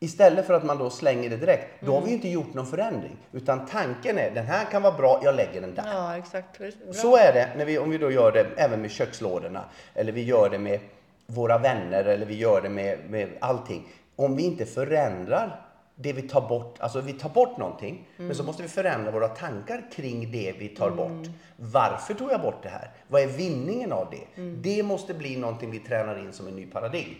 Istället 0.00 0.46
för 0.46 0.54
att 0.54 0.64
man 0.64 0.78
då 0.78 0.90
slänger 0.90 1.30
det 1.30 1.36
direkt, 1.36 1.66
då 1.80 1.94
har 1.94 2.00
vi 2.00 2.08
ju 2.08 2.14
inte 2.14 2.28
gjort 2.28 2.54
någon 2.54 2.66
förändring. 2.66 3.16
Utan 3.32 3.66
tanken 3.66 4.18
är, 4.18 4.30
den 4.30 4.46
här 4.46 4.64
kan 4.70 4.82
vara 4.82 4.96
bra, 4.96 5.20
jag 5.24 5.34
lägger 5.34 5.60
den 5.60 5.74
där. 5.74 5.84
Ja, 5.92 6.16
exakt. 6.16 6.58
Bra. 6.58 6.92
Så 6.92 7.16
är 7.16 7.32
det 7.32 7.48
när 7.56 7.64
vi, 7.64 7.78
om 7.78 7.90
vi 7.90 7.98
då 7.98 8.10
gör 8.10 8.32
det 8.32 8.46
även 8.56 8.80
med 8.80 8.90
kökslådorna. 8.90 9.64
Eller 9.94 10.12
vi 10.12 10.22
gör 10.22 10.50
det 10.50 10.58
med 10.58 10.80
våra 11.26 11.58
vänner 11.58 12.04
eller 12.04 12.26
vi 12.26 12.36
gör 12.36 12.62
det 12.62 12.68
med, 12.68 13.10
med 13.10 13.28
allting. 13.40 13.88
Om 14.16 14.36
vi 14.36 14.42
inte 14.42 14.66
förändrar 14.66 15.60
det 15.96 16.12
vi 16.12 16.22
tar 16.22 16.48
bort, 16.48 16.80
alltså 16.80 17.00
vi 17.00 17.12
tar 17.12 17.28
bort 17.28 17.58
någonting. 17.58 18.08
Men 18.16 18.34
så 18.34 18.44
måste 18.44 18.62
vi 18.62 18.68
förändra 18.68 19.10
våra 19.10 19.28
tankar 19.28 19.90
kring 19.92 20.32
det 20.32 20.54
vi 20.58 20.68
tar 20.68 20.90
bort. 20.90 21.28
Varför 21.56 22.14
tog 22.14 22.32
jag 22.32 22.40
bort 22.40 22.62
det 22.62 22.68
här? 22.68 22.90
Vad 23.08 23.22
är 23.22 23.26
vinningen 23.26 23.92
av 23.92 24.10
det? 24.10 24.42
Det 24.42 24.82
måste 24.82 25.14
bli 25.14 25.36
någonting 25.36 25.70
vi 25.70 25.78
tränar 25.78 26.18
in 26.18 26.32
som 26.32 26.46
en 26.46 26.56
ny 26.56 26.66
paradigm. 26.66 27.14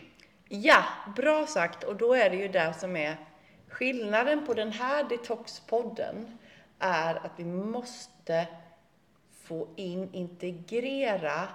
Ja, 0.49 0.85
bra 1.17 1.47
sagt. 1.47 1.85
Och 1.85 1.97
då 1.97 2.15
är 2.15 2.31
det 2.31 2.37
ju 2.37 2.49
det 2.49 2.75
som 2.79 2.97
är 2.97 3.17
skillnaden 3.69 4.47
på 4.47 4.55
den 4.55 4.73
här 4.73 5.09
detoxpodden 5.09 6.38
är 6.78 7.14
att 7.14 7.33
vi 7.37 7.45
måste 7.45 8.47
få 9.43 9.69
in, 9.76 10.09
integrera 10.12 11.49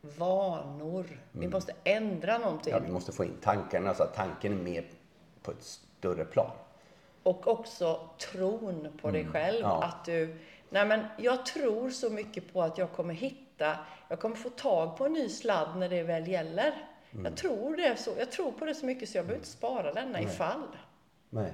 vanor. 0.00 1.06
Vi 1.32 1.48
måste 1.48 1.72
ändra 1.84 2.38
någonting. 2.38 2.72
Ja, 2.72 2.78
vi 2.78 2.92
måste 2.92 3.12
få 3.12 3.24
in 3.24 3.36
tankarna 3.42 3.94
så 3.94 4.02
att 4.02 4.14
tanken 4.14 4.52
är 4.52 4.62
mer 4.62 4.84
på 5.42 5.50
ett 5.50 5.62
större 5.62 6.24
plan. 6.24 6.50
Och 7.22 7.48
också 7.48 8.00
tron 8.18 8.88
på 9.02 9.10
dig 9.10 9.26
själv. 9.26 9.60
ja. 9.60 9.82
Att 9.84 10.04
du, 10.04 10.38
nej 10.70 10.86
men 10.86 11.00
jag 11.18 11.46
tror 11.46 11.90
så 11.90 12.10
mycket 12.10 12.52
på 12.52 12.62
att 12.62 12.78
jag 12.78 12.92
kommer 12.92 13.14
hitta, 13.14 13.78
jag 14.08 14.20
kommer 14.20 14.36
få 14.36 14.50
tag 14.50 14.96
på 14.96 15.06
en 15.06 15.12
ny 15.12 15.28
sladd 15.28 15.76
när 15.76 15.88
det 15.88 16.02
väl 16.02 16.28
gäller. 16.28 16.74
Jag 17.24 17.36
tror 17.36 17.76
det 17.76 17.96
så. 17.96 18.10
Jag 18.18 18.32
tror 18.32 18.52
på 18.52 18.64
det 18.64 18.74
så 18.74 18.86
mycket 18.86 19.08
så 19.08 19.18
jag 19.18 19.24
behöver 19.24 19.40
inte 19.40 19.50
spara 19.50 19.92
denna 19.92 20.20
ifall. 20.20 20.62
Nej. 21.30 21.52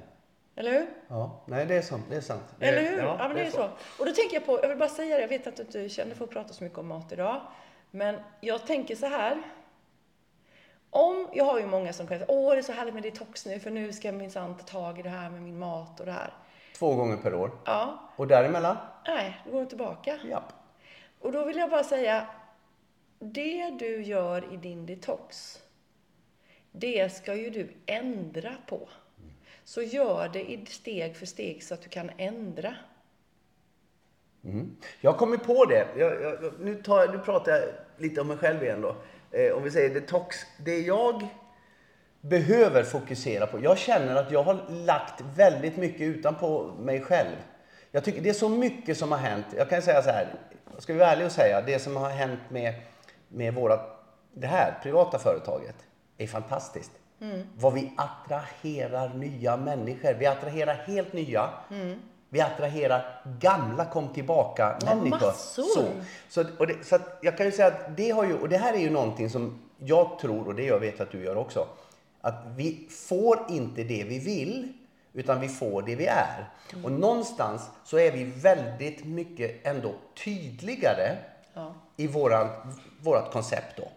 Eller 0.56 0.72
hur? 0.72 0.87
Ja, 1.08 1.42
nej 1.46 1.66
det 1.66 1.75
är 1.75 1.82
sant. 1.82 2.04
Det 2.11 2.16
är 2.16 2.20
sant. 2.20 2.42
Det, 2.58 2.66
Eller 2.66 2.90
hur? 2.90 2.99
Ja, 2.99 3.16
men 3.28 3.37
det 3.37 3.42
är 3.42 3.50
så. 3.50 3.64
Och 3.99 4.06
då 4.06 4.12
tänker 4.12 4.34
jag 4.34 4.46
på, 4.46 4.58
jag 4.62 4.68
vill 4.68 4.78
bara 4.78 4.88
säga 4.88 5.16
det, 5.16 5.20
jag 5.20 5.28
vet 5.28 5.46
att 5.46 5.56
du 5.56 5.62
inte 5.62 5.88
känner 5.88 6.14
för 6.14 6.25
att 6.25 6.30
prata 6.30 6.52
så 6.52 6.64
mycket 6.64 6.78
om 6.78 6.87
mat 6.87 7.12
idag. 7.12 7.40
Men 7.94 8.20
jag 8.40 8.66
tänker 8.66 8.96
så 8.96 9.06
här. 9.06 9.42
Om, 10.90 11.28
jag 11.32 11.44
har 11.44 11.61
ju 11.61 11.66
många 11.66 11.92
som 11.92 12.08
säga, 12.08 12.25
åh 12.28 12.52
det 12.52 12.58
är 12.58 12.62
så 12.62 12.72
härligt 12.72 12.94
med 12.94 13.02
detox 13.02 13.46
nu 13.46 13.61
för 13.61 13.70
nu 13.70 13.92
ska 13.92 14.08
jag 14.08 14.14
minsann 14.14 14.56
ta 14.56 14.62
tag 14.64 14.99
i 14.99 15.02
det 15.02 15.08
här 15.08 15.30
med 15.30 15.42
min 15.42 15.58
mat 15.58 16.00
och 16.00 16.06
det 16.06 16.12
här. 16.12 16.32
Två 16.78 16.94
gånger 16.94 17.16
per 17.16 17.34
år. 17.34 17.50
Ja, 17.64 18.11
Och 18.16 18.26
däremellan? 18.26 18.76
nej, 19.06 19.40
då 19.44 19.52
går 19.52 19.61
det 19.61 19.66
tillbaka. 19.66 20.18
Japp. 20.30 20.52
Och 21.20 21.32
då 21.32 21.44
vill 21.44 21.56
jag 21.56 21.70
bara 21.70 21.84
säga, 21.84 22.26
det 23.18 23.70
du 23.70 24.02
gör 24.02 24.52
i 24.54 24.56
din 24.56 24.87
detox, 24.87 25.58
det 26.72 27.12
ska 27.12 27.34
ju 27.34 27.50
du 27.50 27.72
ändra 27.87 28.54
på. 28.66 28.88
Så 29.64 29.82
gör 29.82 30.28
det 30.28 30.68
steg 30.68 31.16
för 31.16 31.26
steg 31.26 31.62
så 31.62 31.75
att 31.75 31.82
du 31.82 31.88
kan 31.88 32.11
ändra. 32.18 32.75
Jag 35.00 35.16
kommer 35.16 35.37
på 35.37 35.64
det. 35.64 35.87
Jag, 35.96 36.22
jag, 36.22 36.52
nu, 36.61 36.75
tar, 36.75 37.08
nu 37.08 37.18
pratar 37.18 37.52
jag 37.52 37.62
lite 37.96 38.20
om 38.20 38.28
mig 38.28 38.37
själv 38.37 38.62
igen 38.62 38.80
då. 38.80 38.96
Eh, 39.30 39.52
om 39.52 39.62
vi 39.62 39.70
säger 39.70 39.94
detox. 39.94 40.37
Det 40.58 40.80
jag 40.80 41.26
behöver 42.20 42.82
fokusera 42.82 43.46
på. 43.46 43.61
Jag 43.61 43.78
känner 43.78 44.16
att 44.16 44.30
jag 44.30 44.42
har 44.42 44.58
lagt 44.68 45.20
väldigt 45.37 45.76
mycket 45.76 46.00
utanpå 46.00 46.70
mig 46.78 47.00
själv. 47.00 47.37
Jag 47.90 48.04
tycker 48.04 48.20
det 48.20 48.28
är 48.28 48.34
så 48.34 48.49
mycket 48.49 48.99
som 48.99 49.12
har 49.12 49.18
hänt. 49.18 49.46
Jag 49.56 49.68
kan 49.70 49.82
säga 49.82 50.02
så 50.02 50.11
här. 50.11 50.34
Ska 50.78 50.94
vara 50.94 51.08
ärlig 51.08 51.26
och 51.26 51.32
säga. 51.32 51.62
Det 51.66 51.78
som 51.78 51.96
har 51.96 52.11
hänt 52.11 52.40
med, 52.49 52.75
med 53.28 53.54
våra, 53.54 53.80
det 54.34 54.46
här 54.46 54.78
privata 54.82 55.18
företaget 55.18 55.76
är 56.18 56.26
fantastiskt. 56.26 56.92
Vad 57.56 57.75
vi 57.75 57.92
attraherar 57.96 59.08
nya 59.14 59.56
människor. 59.56 60.14
Vi 60.14 60.26
attraherar 60.26 60.75
helt 60.75 61.12
nya. 61.12 61.50
Vi 62.32 62.40
attraherar 62.40 63.20
gamla 63.40 63.84
kom 63.84 64.08
tillbaka 64.08 64.76
Ja, 64.86 64.94
massor. 64.94 65.62
Så, 65.62 65.84
så, 66.28 66.44
och 66.58 66.66
det, 66.66 66.84
så 66.84 66.98
jag 67.20 67.36
kan 67.36 67.46
ju 67.46 67.52
säga 67.52 67.68
att 67.68 67.96
det 67.96 68.10
har 68.10 68.24
ju, 68.24 68.38
och 68.38 68.48
det 68.48 68.56
här 68.56 68.72
är 68.72 68.78
ju 68.78 68.90
någonting 68.90 69.30
som 69.30 69.58
jag 69.78 70.18
tror, 70.20 70.46
och 70.46 70.54
det 70.54 70.64
jag 70.64 70.80
vet 70.80 71.00
att 71.00 71.10
du 71.12 71.24
gör 71.24 71.36
också, 71.36 71.66
att 72.20 72.34
vi 72.56 72.88
får 72.90 73.38
inte 73.48 73.82
det 73.84 74.04
vi 74.04 74.18
vill, 74.18 74.72
utan 75.12 75.40
vi 75.40 75.48
får 75.48 75.82
det 75.82 75.94
vi 75.94 76.06
är. 76.06 76.50
Och 76.84 76.92
någonstans 76.92 77.70
så 77.84 77.98
är 77.98 78.12
vi 78.12 78.24
väldigt 78.24 79.04
mycket 79.04 79.66
ändå 79.66 79.94
tydligare 80.24 81.16
Ja. 81.54 81.74
i 81.96 82.06
våran, 82.06 82.48
vårat 83.00 83.32
koncept 83.32 83.76
då. 83.76 83.88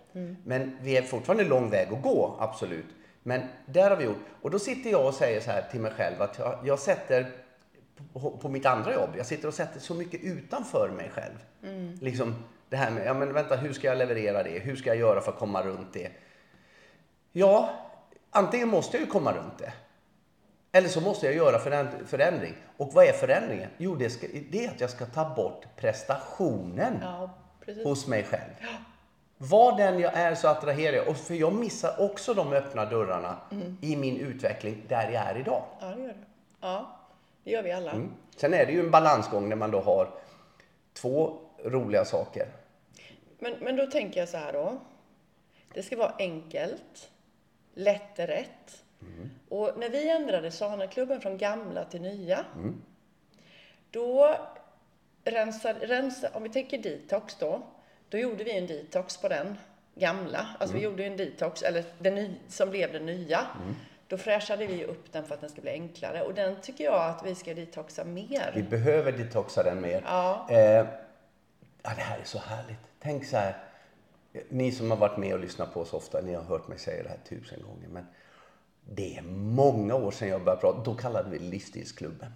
Men 0.44 0.78
vi 0.82 0.98
är 0.98 1.02
fortfarande 1.02 1.44
lång 1.44 1.70
väg 1.70 1.94
att 1.94 2.02
gå, 2.02 2.36
absolut. 2.40 2.86
Men 3.24 3.42
där 3.66 3.90
har 3.90 3.98
vi 3.98 4.04
gjort. 4.04 4.26
Och 4.42 4.52
då 4.52 4.60
sitter 4.60 4.90
jag 4.90 5.08
och 5.08 5.14
säger 5.14 5.42
så 5.42 5.52
här 5.52 5.66
till 5.72 5.80
mig 5.80 5.92
själv 5.92 6.22
att 6.22 6.40
jag, 6.40 6.60
jag 6.64 6.80
sätter 6.80 7.32
på, 8.14 8.32
på 8.38 8.50
mitt 8.50 8.66
andra 8.66 8.94
jobb, 8.94 9.10
jag 9.18 9.26
sitter 9.26 9.48
och 9.48 9.54
sätter 9.54 9.80
så 9.80 9.94
mycket 9.94 10.22
utanför 10.24 10.90
mig 10.90 11.10
själv. 11.14 11.36
Liksom 12.02 12.36
det 12.70 12.76
här 12.78 12.92
med, 12.92 13.06
ja 13.08 13.14
men 13.14 13.34
vänta, 13.34 13.56
hur 13.56 13.74
ska 13.74 13.88
jag 13.88 13.98
leverera 13.98 14.44
det? 14.44 14.60
Hur 14.60 14.76
ska 14.76 14.90
jag 14.90 14.98
göra 14.98 15.22
för 15.22 15.32
att 15.32 15.40
komma 15.40 15.64
runt 15.64 15.94
det? 15.94 16.12
Ja, 17.32 17.70
antingen 18.32 18.68
måste 18.70 18.98
jag 18.98 19.06
ju 19.06 19.12
komma 19.12 19.34
runt 19.34 19.58
det. 19.58 19.74
Eller 20.72 20.88
så 20.90 21.02
måste 21.02 21.26
jag 21.26 21.36
göra 21.36 21.58
föränd- 21.60 22.06
förändring. 22.06 22.54
Och 22.78 22.94
vad 22.94 23.06
är 23.06 23.12
förändringen? 23.14 23.70
Jo, 23.78 23.96
det, 23.96 24.10
ska, 24.10 24.28
det 24.52 24.66
är 24.66 24.70
att 24.70 24.82
jag 24.82 24.90
ska 24.90 25.06
ta 25.06 25.36
bort 25.36 25.66
prestationen 25.76 27.00
Ja, 27.02 27.30
hos 27.84 28.08
mig 28.08 28.24
själv. 28.24 28.52
Var 29.38 29.78
den 29.78 30.00
jag 30.00 30.14
är 30.14 30.36
så 30.36 30.48
attraherar 30.48 30.96
jag. 30.98 31.08
Och 31.08 31.18
för 31.18 31.34
jag 31.34 31.54
missar 31.54 32.02
också 32.02 32.34
de 32.34 32.54
öppna 32.54 32.86
dörrarna 32.86 33.38
i 33.82 33.96
min 33.96 34.18
utveckling 34.18 34.84
där 34.88 35.10
jag 35.12 35.24
är 35.24 35.38
idag. 35.38 35.64
Ja, 35.82 35.88
det 35.88 36.02
gör 36.02 36.08
det. 36.08 36.16
Ja, 36.62 37.00
det 37.46 37.52
gör 37.52 37.64
vi 37.64 37.72
alla. 37.72 37.92
Mm. 37.92 38.12
Sen 38.36 38.54
är 38.54 38.66
det 38.66 38.72
ju 38.72 38.80
en 38.80 38.92
balansgång 38.92 39.50
när 39.50 39.56
man 39.56 39.72
då 39.72 39.80
har 39.80 40.10
två 40.94 41.40
roliga 41.64 42.06
saker. 42.06 42.48
Men, 43.40 43.54
men 43.62 43.76
då 43.76 43.88
tänker 43.88 44.20
jag 44.20 44.30
så 44.30 44.38
här 44.38 44.54
då. 44.54 44.78
Det 45.74 45.84
ska 45.84 45.98
vara 45.98 46.14
enkelt, 46.20 47.12
lätt 47.74 48.20
är 48.20 48.28
rätt. 48.28 48.84
Och 49.50 49.72
när 49.78 49.90
vi 49.90 50.10
ändrade 50.10 50.52
Saneklubben 50.52 51.22
från 51.22 51.38
gamla 51.38 51.86
till 51.86 52.02
nya, 52.02 52.46
då 53.92 54.36
rensade, 55.24 55.88
rensa, 55.88 56.30
om 56.34 56.44
vi 56.44 56.50
tänker 56.50 56.78
detox 56.78 57.36
då, 57.36 57.62
då 58.10 58.18
gjorde 58.18 58.44
vi 58.44 58.58
en 58.58 58.68
detox 58.68 59.18
på 59.18 59.28
den 59.28 59.58
gamla. 59.96 60.48
Alltså 60.60 60.76
vi 60.76 60.84
gjorde 60.84 61.06
en 61.06 61.18
detox, 61.18 61.62
eller 61.62 61.84
den 62.00 62.16
ny, 62.16 62.36
som 62.48 62.70
blev 62.70 62.94
den 62.94 63.06
nya. 63.06 63.48
Då 64.08 64.18
fräschade 64.18 64.68
vi 64.68 64.86
upp 64.86 65.12
den 65.12 65.24
för 65.24 65.34
att 65.34 65.42
den 65.42 65.50
ska 65.50 65.62
bli 65.62 65.72
enklare. 65.72 66.22
Och 66.22 66.34
den 66.34 66.56
tycker 66.62 66.84
jag 66.84 67.10
att 67.10 67.26
vi 67.26 67.36
ska 67.36 67.54
detoxa 67.54 68.04
mer. 68.04 68.52
Vi 68.56 68.64
behöver 68.64 69.12
detoxa 69.12 69.64
den 69.64 69.82
mer. 69.82 70.04
Ja. 70.06 70.48
Eh, 70.50 70.58
ja, 70.58 70.86
det 71.96 72.02
här 72.02 72.20
är 72.20 72.24
så 72.24 72.40
härligt. 72.40 72.80
Tänk 73.00 73.26
så 73.26 73.38
här. 73.38 73.58
Ni 74.50 74.72
som 74.72 74.92
har 74.92 74.98
varit 74.98 75.18
med 75.18 75.34
och 75.34 75.40
lyssnat 75.40 75.74
på 75.74 75.82
oss 75.82 75.94
ofta, 75.94 76.22
ni 76.22 76.34
har 76.34 76.44
hört 76.44 76.68
mig 76.68 76.80
säga 76.80 77.04
det 77.04 77.10
här 77.10 77.20
tusen 77.30 77.62
gånger. 77.62 77.88
Men 77.88 78.06
det 78.90 79.18
är 79.18 79.22
många 79.32 79.96
år 79.96 80.12
sedan 80.12 80.28
jag 80.28 80.44
började 80.44 80.62
prata. 80.62 80.80
Då 80.84 80.96
kallade 80.96 81.30
vi 81.30 81.38
det 81.38 81.44
Livsstilsklubben. 81.44 82.32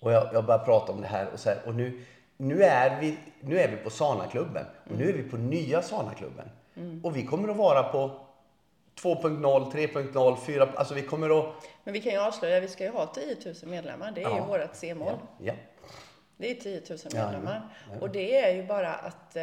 Och 0.00 0.12
jag, 0.12 0.28
jag 0.32 0.44
började 0.44 0.64
prata 0.64 0.92
om 0.92 1.00
det 1.00 1.06
här 1.06 1.28
och, 1.32 1.40
så 1.40 1.48
här, 1.48 1.58
och 1.66 1.74
nu, 1.74 2.00
nu, 2.36 2.62
är 2.62 3.00
vi, 3.00 3.18
nu 3.40 3.58
är 3.58 3.68
vi 3.68 3.76
på 3.76 3.90
Sana-klubben. 3.90 4.66
Och 4.90 4.96
nu 4.96 5.08
är 5.08 5.12
vi 5.12 5.22
på 5.22 5.36
nya 5.36 5.82
Sana-klubben. 5.82 6.50
Och 7.02 7.16
vi 7.16 7.26
kommer 7.26 7.48
att 7.48 7.56
vara 7.56 7.82
på 7.82 8.23
2.0, 9.02 9.72
3.0, 9.72 10.36
4. 10.46 10.68
Alltså 10.76 10.94
vi 10.94 11.02
kommer 11.02 11.38
att... 11.40 11.54
Men 11.84 11.94
vi 11.94 12.00
kan 12.00 12.12
ju 12.12 12.18
avslöja, 12.18 12.60
vi 12.60 12.68
ska 12.68 12.84
ju 12.84 12.90
ha 12.90 13.06
10 13.06 13.36
000 13.44 13.54
medlemmar. 13.64 14.12
Det 14.14 14.22
är 14.22 14.30
ju 14.30 14.36
Ja. 14.36 14.44
vårt 14.46 14.74
C-mål. 14.74 15.12
Ja. 15.38 15.52
Det 16.36 16.50
är 16.50 16.54
10 16.54 16.80
000 16.90 16.98
Ja, 17.02 17.24
medlemmar. 17.24 17.68
ja. 17.92 17.96
Och 18.00 18.10
det 18.10 18.38
är 18.40 18.54
ju 18.54 18.62
bara 18.66 18.94
att 18.94 19.36
eh, 19.36 19.42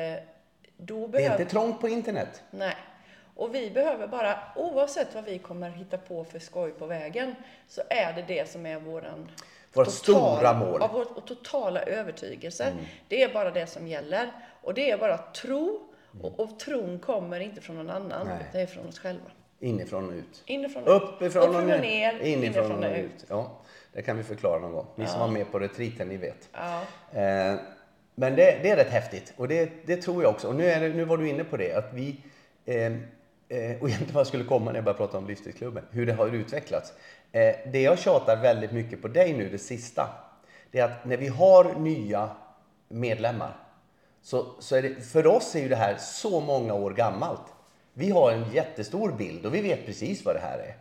då 0.77 0.97
Det 0.99 1.03
är 1.03 1.07
behöver... 1.07 1.39
inte 1.39 1.51
trångt 1.51 1.81
på 1.81 1.87
internet. 1.89 2.43
Nej. 2.51 2.75
Och 3.35 3.55
vi 3.55 3.71
behöver 3.71 4.07
bara, 4.07 4.39
oavsett 4.55 5.15
vad 5.15 5.23
vi 5.23 5.39
kommer 5.39 5.69
hitta 5.69 5.97
på 5.97 6.23
för 6.23 6.39
skoj 6.39 6.71
på 6.71 6.85
vägen, 6.85 7.35
så 7.67 7.81
är 7.89 8.13
det 8.13 8.21
det 8.27 8.49
som 8.49 8.65
är 8.65 8.79
våran 8.79 9.31
Vårt 9.73 9.91
stora 9.91 10.53
mål. 10.53 10.77
Ja, 10.81 10.89
vår 10.93 11.21
totala 11.21 11.81
övertygelse. 11.81 12.73
Det 13.07 13.23
är 13.23 13.33
bara 13.33 13.51
det 13.51 13.67
som 13.67 13.87
gäller. 13.87 14.31
Och 14.61 14.73
det 14.73 14.91
är 14.91 14.97
bara 14.97 15.17
tro. 15.17 15.87
Och, 16.21 16.39
och 16.39 16.59
tron 16.59 16.99
kommer 16.99 17.39
inte 17.39 17.61
från 17.61 17.75
någon 17.75 17.89
annan, 17.89 18.27
Nej. 18.27 18.45
det 18.51 18.61
är 18.61 18.65
från 18.65 18.87
oss 18.87 18.99
själva. 18.99 19.25
Inifrån 19.61 20.07
och 20.09 20.13
ut. 20.13 20.43
Inifrån 20.45 20.83
och 20.83 20.95
ut. 20.95 21.01
Uppifrån 21.01 21.55
och 21.55 21.63
ner. 21.63 21.81
ner, 21.81 22.19
Inifrån 22.19 22.83
och 22.83 22.97
ut. 22.97 23.25
Ja, 23.27 23.61
det 23.93 24.01
kan 24.01 24.17
vi 24.17 24.23
förklara 24.23 24.59
någon 24.59 24.71
gång. 24.71 24.85
Ni 24.95 25.07
som 25.07 25.19
var 25.19 25.27
med 25.27 25.51
på 25.51 25.59
retriten, 25.59 26.07
ni 26.07 26.17
vet. 26.17 26.49
Ja. 26.51 26.81
Eh, 27.19 27.55
men 28.15 28.35
det, 28.35 28.59
det 28.63 28.69
är 28.69 28.75
rätt 28.75 28.89
häftigt 28.89 29.33
och 29.37 29.47
det, 29.47 29.71
det 29.85 29.97
tror 29.97 30.23
jag 30.23 30.31
också. 30.31 30.47
Och 30.47 30.55
nu, 30.55 30.63
det, 30.63 30.89
nu 30.89 31.05
var 31.05 31.17
du 31.17 31.29
inne 31.29 31.43
på 31.43 31.57
det, 31.57 31.73
att 31.73 31.93
vi... 31.93 32.17
Eh, 32.65 32.75
eh, 32.85 32.91
och 32.91 32.99
egentligen 33.89 34.13
vad 34.13 34.19
jag 34.19 34.27
skulle 34.27 34.43
komma 34.43 34.65
när 34.65 34.77
jag 34.77 34.83
började 34.83 34.97
prata 34.97 35.17
om 35.17 35.27
Livstidsklubben, 35.27 35.83
hur 35.91 36.05
det 36.05 36.13
har 36.13 36.27
utvecklats. 36.27 36.93
Eh, 37.31 37.55
det 37.71 37.81
jag 37.81 37.99
tjatar 37.99 38.41
väldigt 38.41 38.71
mycket 38.71 39.01
på 39.01 39.07
dig 39.07 39.33
nu, 39.33 39.49
det 39.49 39.57
sista, 39.57 40.09
det 40.71 40.79
är 40.79 40.85
att 40.85 41.05
när 41.05 41.17
vi 41.17 41.27
har 41.27 41.73
nya 41.73 42.29
medlemmar, 42.87 43.57
så, 44.21 44.45
så 44.59 44.75
är 44.75 44.81
det, 44.81 45.01
för 45.01 45.27
oss 45.27 45.55
är 45.55 45.59
ju 45.59 45.69
det 45.69 45.75
här 45.75 45.97
så 45.97 46.39
många 46.39 46.73
år 46.73 46.91
gammalt. 46.91 47.53
Vi 47.93 48.09
har 48.09 48.31
en 48.31 48.51
jättestor 48.51 49.11
bild 49.11 49.45
och 49.45 49.55
vi 49.55 49.61
vet 49.61 49.85
precis 49.85 50.25
vad 50.25 50.35
det 50.35 50.39
här 50.39 50.59
är. 50.59 50.75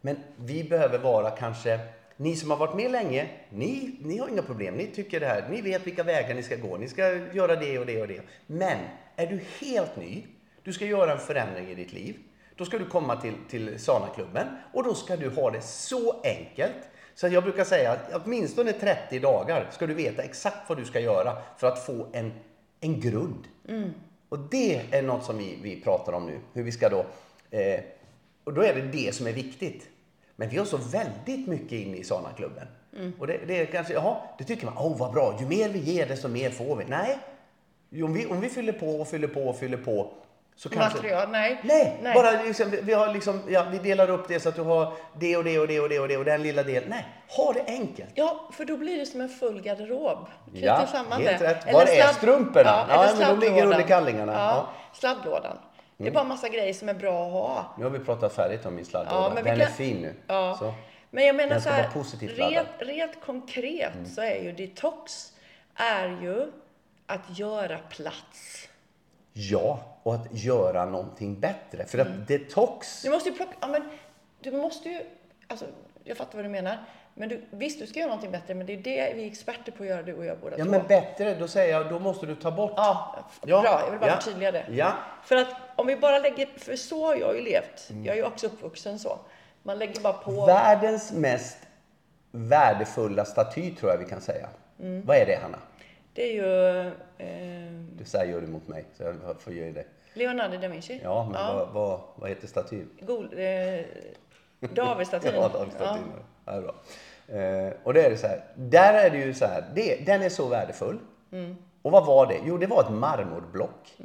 Men 0.00 0.16
vi 0.36 0.64
behöver 0.64 0.98
vara 0.98 1.30
kanske, 1.30 1.80
ni 2.16 2.36
som 2.36 2.50
har 2.50 2.56
varit 2.56 2.76
med 2.76 2.90
länge, 2.90 3.28
ni, 3.50 3.96
ni 4.00 4.18
har 4.18 4.28
inga 4.28 4.42
problem. 4.42 4.74
Ni 4.74 4.86
tycker 4.86 5.20
det 5.20 5.26
här, 5.26 5.48
ni 5.50 5.60
vet 5.60 5.86
vilka 5.86 6.02
vägar 6.02 6.34
ni 6.34 6.42
ska 6.42 6.56
gå. 6.56 6.76
Ni 6.76 6.88
ska 6.88 7.02
göra 7.32 7.56
det 7.56 7.78
och 7.78 7.86
det 7.86 8.00
och 8.00 8.08
det. 8.08 8.20
Men 8.46 8.78
är 9.16 9.26
du 9.26 9.40
helt 9.60 9.96
ny, 9.96 10.22
du 10.62 10.72
ska 10.72 10.86
göra 10.86 11.12
en 11.12 11.18
förändring 11.18 11.68
i 11.70 11.74
ditt 11.74 11.92
liv. 11.92 12.16
Då 12.56 12.64
ska 12.64 12.78
du 12.78 12.86
komma 12.86 13.16
till, 13.16 13.34
till 13.48 13.78
Sana-klubben 13.78 14.46
och 14.72 14.84
då 14.84 14.94
ska 14.94 15.16
du 15.16 15.28
ha 15.28 15.50
det 15.50 15.60
så 15.60 16.20
enkelt. 16.24 16.76
Så 17.14 17.28
jag 17.28 17.42
brukar 17.42 17.64
säga 17.64 17.92
att 17.92 18.24
åtminstone 18.24 18.72
30 18.72 19.18
dagar 19.18 19.68
ska 19.70 19.86
du 19.86 19.94
veta 19.94 20.22
exakt 20.22 20.68
vad 20.68 20.78
du 20.78 20.84
ska 20.84 21.00
göra 21.00 21.36
för 21.58 21.66
att 21.66 21.86
få 21.86 22.06
en, 22.12 22.32
en 22.80 23.00
grund. 23.00 23.44
Mm. 23.68 23.90
Och 24.30 24.38
det 24.38 24.80
är 24.90 25.02
något 25.02 25.24
som 25.24 25.38
vi, 25.38 25.58
vi 25.62 25.80
pratar 25.80 26.12
om 26.12 26.26
nu. 26.26 26.40
Hur 26.52 26.62
vi 26.62 26.72
ska 26.72 26.88
då... 26.88 27.04
Eh, 27.50 27.80
och 28.44 28.54
då 28.54 28.62
är 28.62 28.74
det 28.74 28.82
det 28.82 29.14
som 29.14 29.26
är 29.26 29.32
viktigt. 29.32 29.88
Men 30.36 30.48
vi 30.48 30.56
har 30.56 30.64
så 30.64 30.76
väldigt 30.76 31.48
mycket 31.48 31.72
inne 31.72 31.96
i 31.96 32.04
Sana-klubben. 32.04 32.66
Och 33.18 33.26
det, 33.26 33.40
det 33.46 33.60
är 33.60 33.66
kanske, 33.66 33.92
jaha, 33.92 34.16
det 34.38 34.44
tycker 34.44 34.66
man, 34.66 34.78
åh 34.78 34.98
vad 34.98 35.12
bra, 35.12 35.36
ju 35.40 35.46
mer 35.46 35.68
vi 35.68 35.78
ger 35.78 36.06
desto 36.06 36.28
mer 36.28 36.50
får 36.50 36.76
vi. 36.76 36.84
Nej, 36.84 37.18
om 38.04 38.12
vi, 38.12 38.26
om 38.26 38.40
vi 38.40 38.48
fyller 38.48 38.72
på 38.72 39.00
och 39.00 39.08
fyller 39.08 39.28
på 39.28 39.40
och 39.40 39.56
fyller 39.56 39.76
på 39.76 40.12
så 40.56 40.68
kanske... 40.68 40.96
Material, 40.98 41.28
nej. 41.30 41.60
Nej, 41.62 42.14
bara 42.14 42.30
liksom, 42.42 42.70
vi, 42.82 42.92
har 42.92 43.12
liksom, 43.14 43.42
ja, 43.48 43.66
vi 43.70 43.78
delar 43.78 44.10
upp 44.10 44.28
det 44.28 44.40
så 44.40 44.48
att 44.48 44.56
du 44.56 44.62
har 44.62 44.92
det 45.18 45.36
och 45.36 45.44
det 45.44 45.58
och 45.58 45.68
det 45.68 45.80
och 45.80 45.88
det 45.88 45.98
och 45.98 46.08
det 46.08 46.16
och 46.16 46.24
den 46.24 46.42
lilla 46.42 46.62
delen. 46.62 46.90
Nej, 46.90 47.06
ha 47.28 47.52
det 47.52 47.64
enkelt. 47.66 48.10
Ja, 48.14 48.48
för 48.52 48.64
då 48.64 48.76
blir 48.76 48.98
det 48.98 49.06
som 49.06 49.20
en 49.20 49.28
full 49.28 49.60
garderob. 49.62 50.26
Knyter 50.50 50.66
Ja, 50.66 50.86
samman 50.86 51.22
helt 51.22 51.38
det. 51.38 51.50
rätt. 51.50 51.62
Eller 51.64 51.72
Var 51.72 51.82
är 51.82 51.86
sladd- 52.02 52.14
strumporna? 52.14 52.86
Ja, 52.88 53.04
eller 53.04 53.18
men 53.26 53.40
de 53.40 53.46
ligger 53.46 53.64
under 53.64 53.82
kallingarna. 53.82 54.32
Ja, 54.32 54.38
Ja. 54.38 54.52
Mm. 54.54 54.66
sladdlådan. 54.94 55.56
Det 55.96 56.06
är 56.08 56.12
bara 56.12 56.24
massa 56.24 56.48
grejer 56.48 56.74
som 56.74 56.88
är 56.88 56.94
bra 56.94 57.26
att 57.26 57.32
ha. 57.32 57.74
Nu 57.78 57.84
har 57.84 57.90
vi 57.90 57.98
pratat 57.98 58.32
färdigt 58.34 58.66
om 58.66 58.74
min 58.74 58.84
sladdlåda. 58.84 59.16
Ja, 59.22 59.32
men 59.34 59.44
den 59.44 59.60
är 59.60 59.64
kan- 59.64 59.72
fin 59.74 59.96
nu. 59.96 60.14
Ja. 60.26 60.56
Så. 60.58 60.74
Men 61.10 61.26
jag 61.26 61.36
menar 61.36 61.60
så 61.60 61.68
här. 61.68 61.88
Mm. 61.94 62.28
rent, 62.50 62.68
rent 62.78 63.20
konkret 63.26 63.92
så 64.14 64.20
är 64.22 64.42
ju 64.42 64.52
detox 64.52 65.32
är 65.76 66.08
ju 66.08 66.52
att 67.06 67.38
göra 67.38 67.78
plats. 67.78 68.68
Ja, 69.32 69.80
och 70.02 70.14
att 70.14 70.26
göra 70.30 70.84
någonting 70.84 71.40
bättre. 71.40 71.84
För 71.86 71.98
att 71.98 72.28
detox... 72.28 73.02
Du 73.02 73.10
måste 73.10 73.28
ju 73.28 73.34
plocka, 73.36 73.52
ja 73.60 73.66
men 73.66 73.82
du 74.40 74.50
måste 74.52 74.88
ju, 74.88 75.00
alltså 75.46 75.64
jag 76.04 76.16
fattar 76.16 76.36
vad 76.38 76.44
du 76.44 76.48
menar. 76.48 76.78
Men 77.14 77.28
du, 77.28 77.44
visst, 77.50 77.78
du 77.80 77.86
ska 77.86 77.98
göra 77.98 78.08
någonting 78.08 78.30
bättre, 78.30 78.54
men 78.54 78.66
det 78.66 78.72
är 78.72 78.76
det 78.76 79.12
vi 79.16 79.22
är 79.22 79.26
experter 79.26 79.72
på 79.72 79.82
att 79.82 79.88
göra, 79.88 80.02
du 80.02 80.14
och 80.14 80.24
jag 80.24 80.38
båda 80.38 80.58
Ja, 80.58 80.64
två. 80.64 80.70
men 80.70 80.86
bättre, 80.86 81.34
då 81.34 81.48
säger 81.48 81.72
jag, 81.78 81.88
då 81.88 81.98
måste 81.98 82.26
du 82.26 82.34
ta 82.34 82.50
bort. 82.50 82.72
Ja, 82.76 83.16
Ja, 83.46 83.62
bra. 83.62 83.80
Jag 83.84 83.90
vill 83.90 84.00
bara 84.00 84.10
ja, 84.10 84.16
förtydliga 84.16 84.52
det. 84.52 84.66
ja. 84.70 84.92
För 85.24 85.36
att 85.36 85.48
om 85.76 85.86
vi 85.86 85.96
bara 85.96 86.18
lägger, 86.18 86.46
för 86.56 86.76
så 86.76 87.06
har 87.06 87.14
jag 87.16 87.36
ju 87.36 87.42
levt. 87.42 87.90
Mm. 87.90 88.04
Jag 88.04 88.12
är 88.12 88.16
ju 88.16 88.24
också 88.26 88.46
uppvuxen 88.46 88.98
så. 88.98 89.18
Man 89.62 89.78
lägger 89.78 90.00
bara 90.00 90.12
på. 90.12 90.46
Världens 90.46 91.12
mest 91.12 91.58
värdefulla 92.30 93.24
staty 93.24 93.74
tror 93.74 93.90
jag 93.92 93.98
vi 93.98 94.04
kan 94.04 94.20
säga. 94.20 94.48
Mm. 94.80 95.06
Vad 95.06 95.16
är 95.16 95.26
det, 95.26 95.38
Hanna? 95.42 95.58
Det 96.14 96.22
är 96.22 96.32
ju 96.34 96.90
eh, 97.20 97.72
Du 97.96 98.04
säger 98.04 98.32
gör 98.32 98.40
du 98.40 98.46
mot 98.46 98.68
mig, 98.68 98.84
så 98.96 99.02
jag 99.02 99.40
får 99.40 99.52
göra 99.52 99.72
det. 99.72 99.84
Leonardo 100.14 100.58
da 100.58 100.68
Vinci. 100.68 101.00
Ja, 101.02 101.24
men 101.32 101.56
Vad, 101.56 101.68
vad, 101.68 102.00
vad 102.14 102.28
heter 102.28 102.46
statyn? 102.48 102.88
Eh, 103.00 104.68
Davidstatyn. 104.74 105.34
Ja, 105.34 105.48
Davidstatyn. 105.48 106.02
Ja. 106.46 106.52
Ja, 106.52 106.60
bra. 106.60 106.74
Eh, 107.36 107.72
och 107.82 107.94
det 107.94 108.06
är 108.06 108.10
det 108.10 108.16
så 108.16 108.26
här, 108.26 108.44
där 108.56 108.94
är 108.94 109.10
det 109.10 109.18
ju 109.18 109.34
så 109.34 109.44
här, 109.44 109.64
det, 109.74 110.06
den 110.06 110.22
är 110.22 110.28
så 110.28 110.48
värdefull. 110.48 110.98
Mm. 111.32 111.56
Och 111.82 111.90
vad 111.92 112.06
var 112.06 112.26
det? 112.26 112.40
Jo, 112.44 112.58
det 112.58 112.66
var 112.66 112.82
ett 112.82 112.90
marmorblock. 112.90 113.96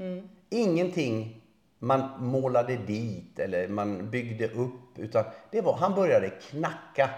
Ingenting 0.49 1.41
man 1.79 2.09
målade 2.19 2.75
dit 2.75 3.39
eller 3.39 3.67
man 3.67 4.09
byggde 4.09 4.47
upp 4.47 4.85
Utan 4.97 5.23
det 5.51 5.61
var, 5.61 5.73
han 5.73 5.95
började 5.95 6.29
knacka 6.29 7.09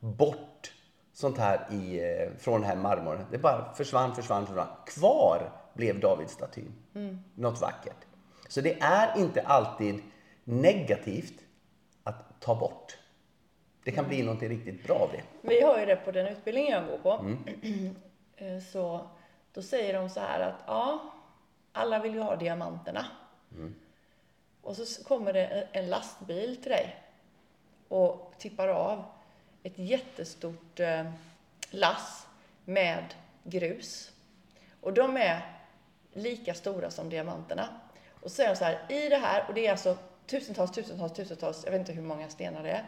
bort 0.00 0.49
sånt 1.20 1.38
här 1.38 1.66
i, 1.70 2.00
eh, 2.00 2.30
från 2.38 2.60
den 2.60 2.70
här 2.70 2.76
marmorn. 2.76 3.26
Det 3.30 3.38
bara 3.38 3.72
försvann, 3.74 4.14
försvann, 4.14 4.46
försvann. 4.46 4.68
Kvar 4.86 5.52
blev 5.74 6.00
Davidstatyn. 6.00 6.72
Mm. 6.94 7.18
Något 7.34 7.60
vackert. 7.60 7.96
Så 8.48 8.60
det 8.60 8.80
är 8.80 9.18
inte 9.18 9.42
alltid 9.42 10.02
negativt 10.44 11.34
att 12.04 12.40
ta 12.40 12.54
bort. 12.54 12.98
Det 13.84 13.90
kan 13.90 14.08
bli 14.08 14.22
något 14.22 14.42
riktigt 14.42 14.84
bra 14.86 14.94
av 14.94 15.08
det. 15.12 15.48
Vi 15.48 15.62
har 15.62 15.78
ju 15.78 15.86
det 15.86 15.96
på 15.96 16.10
den 16.10 16.26
utbildning 16.26 16.70
jag 16.70 16.86
går 16.86 16.98
på. 16.98 17.12
Mm. 17.12 18.60
Så 18.72 19.06
då 19.52 19.62
säger 19.62 19.94
de 19.94 20.08
så 20.08 20.20
här 20.20 20.40
att 20.40 20.64
ja, 20.66 21.12
alla 21.72 21.98
vill 21.98 22.14
ju 22.14 22.20
ha 22.20 22.36
diamanterna. 22.36 23.06
Mm. 23.52 23.74
Och 24.62 24.76
så 24.76 25.04
kommer 25.04 25.32
det 25.32 25.68
en 25.72 25.90
lastbil 25.90 26.56
till 26.62 26.70
dig 26.70 26.96
och 27.88 28.34
tippar 28.38 28.68
av 28.68 29.04
ett 29.62 29.78
jättestort 29.78 30.80
eh, 30.80 31.10
lass 31.70 32.26
med 32.64 33.04
grus. 33.44 34.12
Och 34.80 34.92
de 34.92 35.16
är 35.16 35.40
lika 36.12 36.54
stora 36.54 36.90
som 36.90 37.08
diamanterna. 37.08 37.68
Och 38.20 38.30
så 38.30 38.34
säger 38.34 38.50
de 38.50 38.56
så 38.56 38.64
här, 38.64 38.86
i 38.88 39.08
det 39.08 39.16
här, 39.16 39.44
och 39.48 39.54
det 39.54 39.66
är 39.66 39.70
alltså 39.70 39.96
tusentals, 40.26 40.72
tusentals, 40.72 41.12
tusentals, 41.12 41.62
jag 41.64 41.72
vet 41.72 41.78
inte 41.78 41.92
hur 41.92 42.02
många 42.02 42.28
stenar 42.28 42.62
det 42.62 42.70
är. 42.70 42.84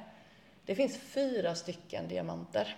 Det 0.65 0.75
finns 0.75 0.99
fyra 0.99 1.55
stycken 1.55 2.09
diamanter. 2.09 2.77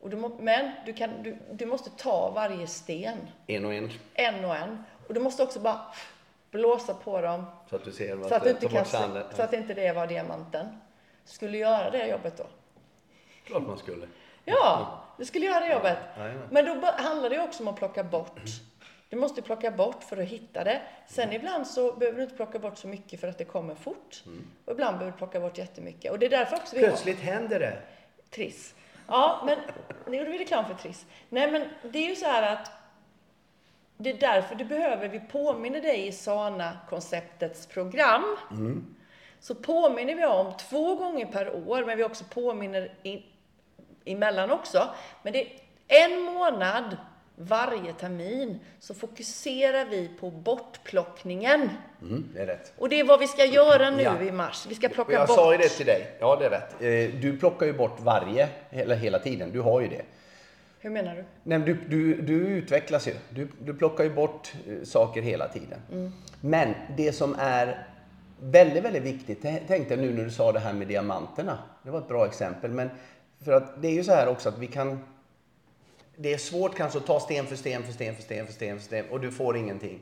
Och 0.00 0.10
du 0.10 0.16
må, 0.16 0.28
men 0.28 0.72
du, 0.86 0.92
kan, 0.92 1.22
du, 1.22 1.36
du 1.52 1.66
måste 1.66 1.90
ta 1.90 2.30
varje 2.30 2.66
sten. 2.66 3.18
En 3.46 3.64
och 3.64 3.74
en. 3.74 3.90
En 4.14 4.44
och 4.44 4.56
en. 4.56 4.84
Och 5.08 5.14
du 5.14 5.20
måste 5.20 5.42
också 5.42 5.60
bara 5.60 5.80
blåsa 6.50 6.94
på 6.94 7.20
dem. 7.20 7.44
Så 7.70 7.76
att 7.76 7.84
du 7.84 7.92
ser 7.92 8.28
så 8.28 8.34
att, 8.34 8.44
du 8.44 8.50
inte 8.50 8.68
kan, 8.68 8.84
så 9.34 9.42
att 9.42 9.52
inte 9.52 9.74
det 9.74 9.92
var 9.92 10.06
diamanten. 10.06 10.66
Skulle 11.26 11.58
göra 11.58 11.90
det 11.90 12.06
jobbet 12.06 12.36
då? 12.36 12.46
Klart 13.44 13.62
man 13.66 13.78
skulle. 13.78 14.06
Ja, 14.44 15.00
du 15.18 15.24
skulle 15.24 15.46
göra 15.46 15.60
det 15.60 15.72
jobbet. 15.72 15.98
Ja, 16.16 16.32
Men 16.50 16.64
då 16.64 16.86
handlar 16.86 17.30
det 17.30 17.40
också 17.40 17.62
om 17.62 17.68
att 17.68 17.76
plocka 17.76 18.04
bort. 18.04 18.40
Du 19.08 19.16
måste 19.16 19.42
plocka 19.42 19.70
bort 19.70 20.02
för 20.02 20.16
att 20.16 20.28
hitta 20.28 20.64
det. 20.64 20.82
Sen 21.08 21.32
ibland 21.32 21.66
så 21.66 21.92
behöver 21.92 22.18
du 22.18 22.24
inte 22.24 22.36
plocka 22.36 22.58
bort 22.58 22.78
så 22.78 22.88
mycket 22.88 23.20
för 23.20 23.28
att 23.28 23.38
det 23.38 23.44
kommer 23.44 23.74
fort. 23.74 24.22
Mm. 24.26 24.46
Och 24.64 24.72
ibland 24.72 24.98
behöver 24.98 25.12
du 25.12 25.18
plocka 25.18 25.40
bort 25.40 25.58
jättemycket. 25.58 26.12
Och 26.12 26.18
det 26.18 26.26
är 26.26 26.30
därför 26.30 26.56
också 26.56 26.76
vi 26.76 26.82
Plötsligt 26.82 27.18
har... 27.18 27.32
händer 27.32 27.60
det. 27.60 27.78
Triss. 28.30 28.74
Ja, 29.08 29.42
men 29.46 29.58
nu 30.06 30.16
gjorde 30.16 30.30
vi 30.30 30.38
reklam 30.38 30.64
för 30.64 30.74
Triss. 30.74 31.06
Nej, 31.28 31.50
men 31.52 31.68
det 31.92 31.98
är 31.98 32.08
ju 32.08 32.16
så 32.16 32.26
här 32.26 32.52
att 32.52 32.70
det 33.96 34.10
är 34.10 34.18
därför 34.18 34.54
du 34.54 34.64
behöver, 34.64 35.08
vi 35.08 35.20
påminner 35.20 35.80
dig 35.80 36.06
i 36.06 36.12
Sana-konceptets 36.12 37.66
program. 37.66 38.36
Mm. 38.50 38.95
Så 39.46 39.54
påminner 39.54 40.14
vi 40.14 40.24
om 40.24 40.52
två 40.70 40.94
gånger 40.94 41.26
per 41.26 41.68
år, 41.68 41.84
men 41.84 41.98
vi 41.98 42.04
också 42.04 42.24
påminner 42.24 42.92
in, 43.02 43.22
emellan 44.04 44.50
också. 44.50 44.88
Men 45.22 45.32
det 45.32 45.46
är 45.88 46.04
en 46.04 46.20
månad 46.20 46.96
varje 47.36 47.92
termin 47.92 48.58
så 48.80 48.94
fokuserar 48.94 49.84
vi 49.84 50.10
på 50.20 50.30
bortplockningen. 50.30 51.70
Mm, 52.02 52.28
det 52.34 52.40
är 52.40 52.46
rätt. 52.46 52.72
Och 52.78 52.88
det 52.88 53.00
är 53.00 53.04
vad 53.04 53.20
vi 53.20 53.26
ska 53.26 53.44
göra 53.44 53.90
nu 53.90 54.02
ja. 54.02 54.22
i 54.22 54.32
mars. 54.32 54.66
Vi 54.68 54.74
ska 54.74 54.88
plocka 54.88 55.12
jag 55.12 55.28
bort. 55.28 55.36
Jag 55.36 55.44
sa 55.44 55.52
ju 55.52 55.58
det 55.58 55.68
till 55.68 55.86
dig. 55.86 56.16
Ja, 56.20 56.36
det 56.36 56.46
är 56.46 56.50
rätt. 56.50 56.82
Eh, 57.14 57.20
du 57.20 57.36
plockar 57.38 57.66
ju 57.66 57.72
bort 57.72 58.00
varje, 58.00 58.48
eller 58.70 58.96
hela 58.96 59.18
tiden. 59.18 59.52
Du 59.52 59.60
har 59.60 59.80
ju 59.80 59.88
det. 59.88 60.02
Hur 60.78 60.90
menar 60.90 61.14
du? 61.14 61.24
Nej, 61.42 61.58
du, 61.58 61.74
du, 61.74 62.22
du 62.22 62.34
utvecklas 62.34 63.08
ju. 63.08 63.14
Du, 63.30 63.48
du 63.58 63.74
plockar 63.74 64.04
ju 64.04 64.10
bort 64.10 64.52
eh, 64.68 64.84
saker 64.84 65.22
hela 65.22 65.48
tiden. 65.48 65.80
Mm. 65.92 66.12
Men 66.40 66.74
det 66.96 67.12
som 67.12 67.36
är 67.38 67.86
väldigt, 68.40 68.84
väldigt 68.84 69.02
viktigt. 69.02 69.42
Tänkte 69.42 69.94
jag 69.94 69.98
nu 69.98 70.14
när 70.14 70.24
du 70.24 70.30
sa 70.30 70.52
det 70.52 70.60
här 70.60 70.72
med 70.72 70.88
diamanterna. 70.88 71.58
Det 71.82 71.90
var 71.90 71.98
ett 71.98 72.08
bra 72.08 72.26
exempel. 72.26 72.70
Men 72.70 72.90
för 73.44 73.52
att 73.52 73.82
det 73.82 73.88
är 73.88 73.92
ju 73.92 74.04
så 74.04 74.12
här 74.12 74.28
också 74.28 74.48
att 74.48 74.58
vi 74.58 74.66
kan 74.66 74.98
det 76.16 76.32
är 76.32 76.38
svårt 76.38 76.74
kanske 76.74 76.98
att 76.98 77.06
ta 77.06 77.20
sten 77.20 77.46
för 77.46 77.56
sten 77.56 77.82
för 77.82 77.92
sten 77.92 78.14
för 78.14 78.22
sten 78.22 78.46
för 78.46 78.52
sten 78.52 78.78
för 78.78 78.84
sten 78.84 79.04
och 79.10 79.20
du 79.20 79.30
får 79.30 79.56
ingenting. 79.56 80.00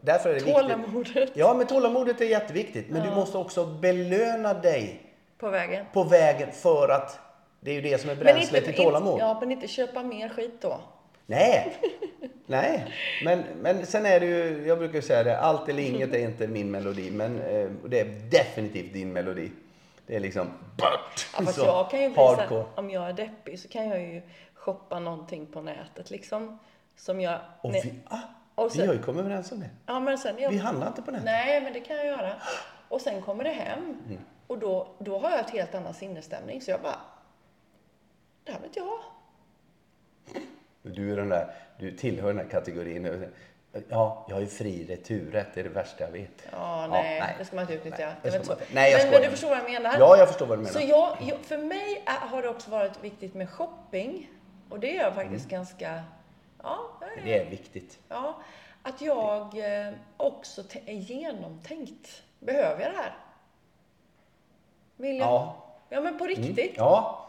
Därför 0.00 0.30
är 0.30 0.34
det 0.34 0.40
tålamodet. 0.40 1.16
Viktigt. 1.16 1.30
Ja, 1.34 1.54
men 1.54 1.66
tålamodet 1.66 2.20
är 2.20 2.24
jätteviktigt. 2.24 2.90
Men 2.90 3.04
ja. 3.04 3.10
du 3.10 3.16
måste 3.16 3.38
också 3.38 3.66
belöna 3.66 4.54
dig 4.54 5.02
på 5.38 5.50
vägen. 5.50 5.86
på 5.92 6.04
vägen 6.04 6.52
för 6.52 6.88
att 6.88 7.18
det 7.60 7.70
är 7.70 7.74
ju 7.74 7.80
det 7.80 8.00
som 8.00 8.10
är 8.10 8.16
bränslet 8.16 8.64
till 8.64 8.74
tålamod. 8.74 9.20
ja, 9.20 9.40
men 9.40 9.52
inte 9.52 9.68
köpa 9.68 10.02
mer 10.02 10.28
skit 10.28 10.54
då. 10.60 10.80
Nej, 11.30 11.76
nej. 12.46 12.94
Men, 13.24 13.44
men 13.60 13.86
sen 13.86 14.06
är 14.06 14.20
det 14.20 14.26
ju, 14.26 14.66
jag 14.66 14.78
brukar 14.78 15.00
säga 15.00 15.22
det, 15.22 15.38
allt 15.40 15.68
eller 15.68 15.82
inget 15.82 16.14
är 16.14 16.18
inte 16.18 16.46
min 16.46 16.70
melodi. 16.70 17.10
Men 17.10 17.40
eh, 17.40 17.70
det 17.86 18.00
är 18.00 18.04
definitivt 18.30 18.92
din 18.92 19.12
melodi. 19.12 19.50
Det 20.06 20.16
är 20.16 20.20
liksom 20.20 20.46
bort. 20.76 21.28
Ja, 21.36 21.44
fast 21.44 21.58
jag 21.58 21.90
kan 21.90 22.00
ju 22.00 22.08
bli 22.08 22.64
om 22.74 22.90
jag 22.90 23.08
är 23.08 23.12
deppig 23.12 23.60
så 23.60 23.68
kan 23.68 23.88
jag 23.88 24.00
ju 24.00 24.22
shoppa 24.54 24.98
någonting 24.98 25.46
på 25.46 25.60
nätet 25.60 26.10
liksom. 26.10 26.58
Som 26.96 27.20
jag... 27.20 27.40
Och 27.60 27.74
vi, 27.74 27.94
ah, 28.08 28.18
och 28.54 28.72
sen, 28.72 28.80
vi 28.80 28.86
har 28.86 28.94
ju 28.94 29.02
kommit 29.02 29.20
överens 29.20 29.52
om 29.52 29.60
det. 29.60 29.70
Ja, 29.86 30.00
men 30.00 30.18
sen 30.18 30.38
jag, 30.38 30.50
vi 30.50 30.58
handlar 30.58 30.86
inte 30.86 31.02
på 31.02 31.10
nätet. 31.10 31.24
Nej, 31.24 31.60
men 31.60 31.72
det 31.72 31.80
kan 31.80 31.96
jag 31.96 32.06
göra. 32.06 32.32
Och 32.88 33.00
sen 33.00 33.22
kommer 33.22 33.44
det 33.44 33.50
hem. 33.50 33.82
Mm. 34.06 34.18
Och 34.46 34.58
då, 34.58 34.88
då 34.98 35.18
har 35.18 35.30
jag 35.30 35.40
ett 35.40 35.50
helt 35.50 35.74
annan 35.74 35.94
sinnesstämning. 35.94 36.62
Så 36.62 36.70
jag 36.70 36.80
bara, 36.80 37.00
det 38.44 38.52
här 38.52 38.58
vill 38.58 38.66
inte 38.66 38.78
jag 38.78 38.86
ha. 38.86 38.98
Du 40.94 41.12
är 41.12 41.16
den 41.16 41.28
där, 41.28 41.54
du 41.78 41.96
tillhör 41.96 42.28
den 42.28 42.38
här 42.38 42.48
kategorin. 42.48 43.30
Ja, 43.88 44.26
jag 44.28 44.36
har 44.36 44.40
ju 44.40 44.46
fri 44.46 44.86
returrätt. 44.88 45.46
Det 45.54 45.60
är 45.60 45.64
det 45.64 45.70
värsta 45.70 46.04
jag 46.04 46.10
vet. 46.10 46.46
Ja, 46.52 46.86
nej, 46.86 47.16
ja, 47.16 47.24
nej. 47.24 47.34
det 47.38 47.44
ska 47.44 47.56
man 47.56 47.62
inte 47.62 47.74
utnyttja. 47.74 48.06
Nej, 48.06 48.16
det 48.22 48.36
inte 48.36 48.56
nej 48.72 48.92
jag 48.92 49.02
men, 49.02 49.10
men, 49.10 49.22
du 49.22 49.30
förstår 49.30 49.48
vad 49.48 49.58
jag 49.58 49.70
menar? 49.70 49.98
Ja, 49.98 50.16
jag 50.18 50.28
förstår 50.28 50.46
vad 50.46 50.58
du 50.58 50.62
menar. 50.62 50.80
Så 50.80 50.86
jag, 50.88 51.16
jag, 51.20 51.38
för 51.38 51.58
mig 51.58 52.02
har 52.06 52.42
det 52.42 52.48
också 52.48 52.70
varit 52.70 53.04
viktigt 53.04 53.34
med 53.34 53.50
shopping. 53.50 54.30
Och 54.68 54.80
det 54.80 54.96
är 54.96 55.02
jag 55.02 55.14
faktiskt 55.14 55.44
mm. 55.44 55.58
ganska... 55.58 56.02
Ja, 56.62 56.78
är, 57.16 57.24
det 57.24 57.38
är 57.38 57.50
viktigt. 57.50 57.98
Ja, 58.08 58.38
att 58.82 59.00
jag 59.00 59.58
eh, 59.58 59.92
också 60.16 60.62
är 60.86 60.94
genomtänkt. 60.94 62.22
Behöver 62.40 62.82
jag 62.82 62.92
det 62.92 62.96
här? 62.96 63.16
Vill 64.96 65.16
jag? 65.16 65.26
Ja. 65.26 65.64
Ja, 65.88 66.00
men 66.00 66.18
på 66.18 66.24
mm. 66.24 66.36
riktigt. 66.36 66.58
Mm. 66.58 66.76
Ja. 66.76 67.28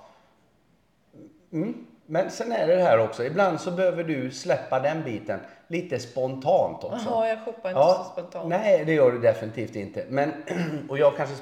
Mm. 1.52 1.86
Men 2.12 2.32
sen 2.32 2.52
är 2.52 2.68
det 2.68 2.76
det 2.76 2.84
här 2.84 3.00
också, 3.00 3.26
ibland 3.26 3.62
så 3.62 3.72
behöver 3.72 4.04
du 4.04 4.32
släppa 4.32 4.80
den 4.80 5.04
biten 5.04 5.40
lite 5.68 6.00
spontant 6.00 6.84
också. 6.84 7.10
Ja, 7.10 7.28
jag 7.28 7.46
shoppar 7.46 7.70
inte 7.70 7.80
ja, 7.80 8.12
så 8.16 8.22
spontant. 8.22 8.50
Nej, 8.50 8.86
det 8.86 8.94
gör 8.94 9.12
du 9.12 9.20
definitivt 9.20 9.76
inte. 9.76 10.06
Men, 10.10 10.34
och 10.90 10.98
jag 10.98 11.18
kanske, 11.18 11.36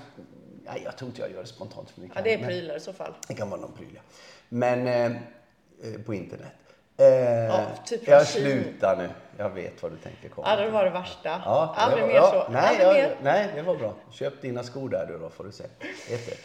nej 0.65 0.81
jag 0.83 0.97
tror 0.97 1.09
inte 1.09 1.21
jag 1.21 1.31
gör 1.31 1.41
det 1.41 1.47
spontant 1.47 1.89
för 1.89 2.01
mycket. 2.01 2.15
Ja, 2.15 2.21
det 2.23 2.33
är 2.33 2.45
prylar 2.45 2.75
i 2.75 2.79
så 2.79 2.93
fall. 2.93 3.13
Det 3.27 3.33
kan 3.33 3.49
vara 3.49 3.61
någon 3.61 3.71
pryl, 3.71 3.99
Men, 4.49 4.87
eh, 4.87 5.05
eh, 5.05 6.01
på 6.05 6.13
internet. 6.13 6.51
Eh, 6.97 7.05
ja, 7.07 7.65
typ 7.85 8.07
jag 8.07 8.27
slutar 8.27 8.97
nu. 8.97 9.09
Jag 9.37 9.49
vet 9.49 9.83
vad 9.83 9.91
du 9.91 9.97
tänker 9.97 10.29
komma. 10.29 10.47
Ja, 10.49 10.55
det 10.65 10.71
var 10.71 10.83
det 10.83 10.89
värsta. 10.89 11.41
Ja, 11.45 11.73
Aldrig 11.77 12.01
var, 12.01 12.07
mer 12.07 12.15
ja, 12.15 12.45
så. 12.47 12.51
Nej, 12.51 12.77
jag, 12.79 12.93
mer. 12.93 13.15
nej, 13.21 13.51
det 13.55 13.61
var 13.61 13.75
bra. 13.75 13.93
Köp 14.11 14.41
dina 14.41 14.63
skor 14.63 14.89
där 14.89 15.05
du 15.05 15.19
då, 15.19 15.29
får 15.29 15.43
du 15.43 15.51
se. 15.51 15.63
Ett, 16.09 16.39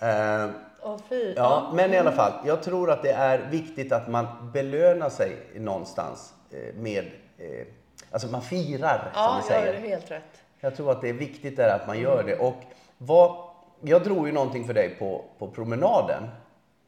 eh, 0.00 0.50
Åh, 0.82 0.96
fy. 1.08 1.34
Ja, 1.36 1.72
men 1.74 1.94
i 1.94 1.98
alla 1.98 2.12
fall. 2.12 2.32
Jag 2.46 2.62
tror 2.62 2.90
att 2.90 3.02
det 3.02 3.12
är 3.12 3.50
viktigt 3.50 3.92
att 3.92 4.08
man 4.08 4.26
belönar 4.52 5.08
sig 5.08 5.36
någonstans 5.54 6.34
eh, 6.50 6.74
med... 6.74 7.04
Eh, 7.38 7.66
alltså 8.10 8.28
man 8.28 8.42
firar, 8.42 9.12
ja, 9.14 9.28
som 9.28 9.36
vi 9.36 9.42
säger. 9.42 9.74
Ja, 9.74 9.80
det 9.80 9.86
är 9.86 9.90
helt 9.90 10.10
rätt. 10.10 10.42
Jag 10.60 10.76
tror 10.76 10.92
att 10.92 11.00
det 11.00 11.08
är 11.08 11.12
viktigt 11.12 11.56
där 11.56 11.76
att 11.80 11.86
man 11.86 12.00
gör 12.00 12.22
det. 12.22 12.36
Och 12.36 12.56
vad, 12.98 13.36
jag 13.80 14.04
drog 14.04 14.26
ju 14.26 14.32
någonting 14.32 14.66
för 14.66 14.74
dig 14.74 14.96
på, 14.98 15.24
på 15.38 15.48
promenaden. 15.48 16.22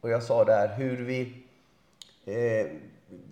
Och 0.01 0.11
jag 0.11 0.23
sa 0.23 0.45
där 0.45 0.69
hur 0.69 0.97
vi... 1.05 1.45
Eh, 2.25 2.67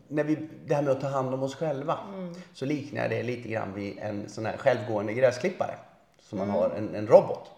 när 0.09 0.25
vi, 0.25 0.49
det 0.67 0.75
här 0.75 0.83
med 0.83 0.93
att 0.93 1.01
ta 1.01 1.09
hand 1.09 1.35
om 1.35 1.43
oss 1.43 1.55
själva. 1.55 1.99
Mm. 2.15 2.35
Så 2.53 2.65
liknar 2.65 3.03
jag 3.03 3.11
det 3.11 3.23
lite 3.23 3.49
grann 3.49 3.75
vid 3.75 3.99
en 3.99 4.29
sån 4.29 4.47
här 4.47 4.57
självgående 4.57 5.13
gräsklippare. 5.13 5.75
Som 6.21 6.39
man 6.39 6.49
mm. 6.49 6.61
har, 6.61 6.71
en, 6.71 6.95
en 6.95 7.07
robot. 7.07 7.51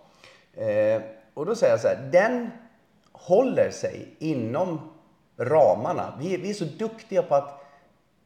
Eh, 0.55 1.03
och 1.35 1.47
då 1.47 1.55
säger 1.55 1.73
jag 1.73 1.81
så 1.81 1.89
här, 1.89 2.09
den 2.13 2.51
håller 3.19 3.71
sig 3.71 4.17
inom 4.19 4.81
ramarna. 5.37 6.19
Vi, 6.21 6.37
vi 6.37 6.51
är 6.51 6.55
så 6.55 6.65
duktiga 6.65 7.23
på 7.23 7.35
att 7.35 7.65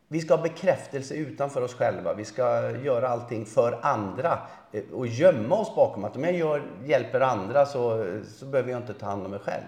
vi 0.08 0.20
ska 0.20 0.34
ha 0.34 0.42
bekräftelse 0.42 1.14
utanför 1.14 1.62
oss 1.62 1.74
själva. 1.74 2.14
Vi 2.14 2.24
ska 2.24 2.70
göra 2.70 3.08
allting 3.08 3.46
för 3.46 3.78
andra 3.82 4.38
eh, 4.72 4.82
och 4.92 5.06
gömma 5.06 5.54
oss 5.54 5.74
bakom 5.74 6.04
att 6.04 6.16
om 6.16 6.24
jag 6.24 6.34
gör, 6.34 6.62
hjälper 6.84 7.20
andra 7.20 7.66
så, 7.66 8.06
så 8.36 8.46
behöver 8.46 8.70
jag 8.70 8.80
inte 8.80 8.94
ta 8.94 9.06
hand 9.06 9.24
om 9.24 9.30
mig 9.30 9.40
själv. 9.40 9.64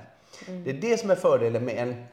Mm. 0.48 0.64
Det 0.64 0.70
är 0.70 0.74
det 0.74 1.00
som 1.00 1.10
är 1.10 1.14
fördelen 1.14 1.64
med 1.64 1.78
en, 1.78 2.04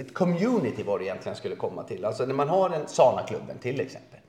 ett 0.00 0.14
community 0.14 0.82
var 0.82 0.98
det 0.98 1.04
egentligen 1.04 1.36
skulle 1.36 1.56
komma 1.56 1.82
till. 1.82 2.04
Alltså 2.04 2.26
när 2.26 2.34
man 2.34 2.48
har 2.48 2.70
en 2.70 2.88
Sana-klubben 2.88 3.58
till 3.58 3.80
exempel. 3.80 4.20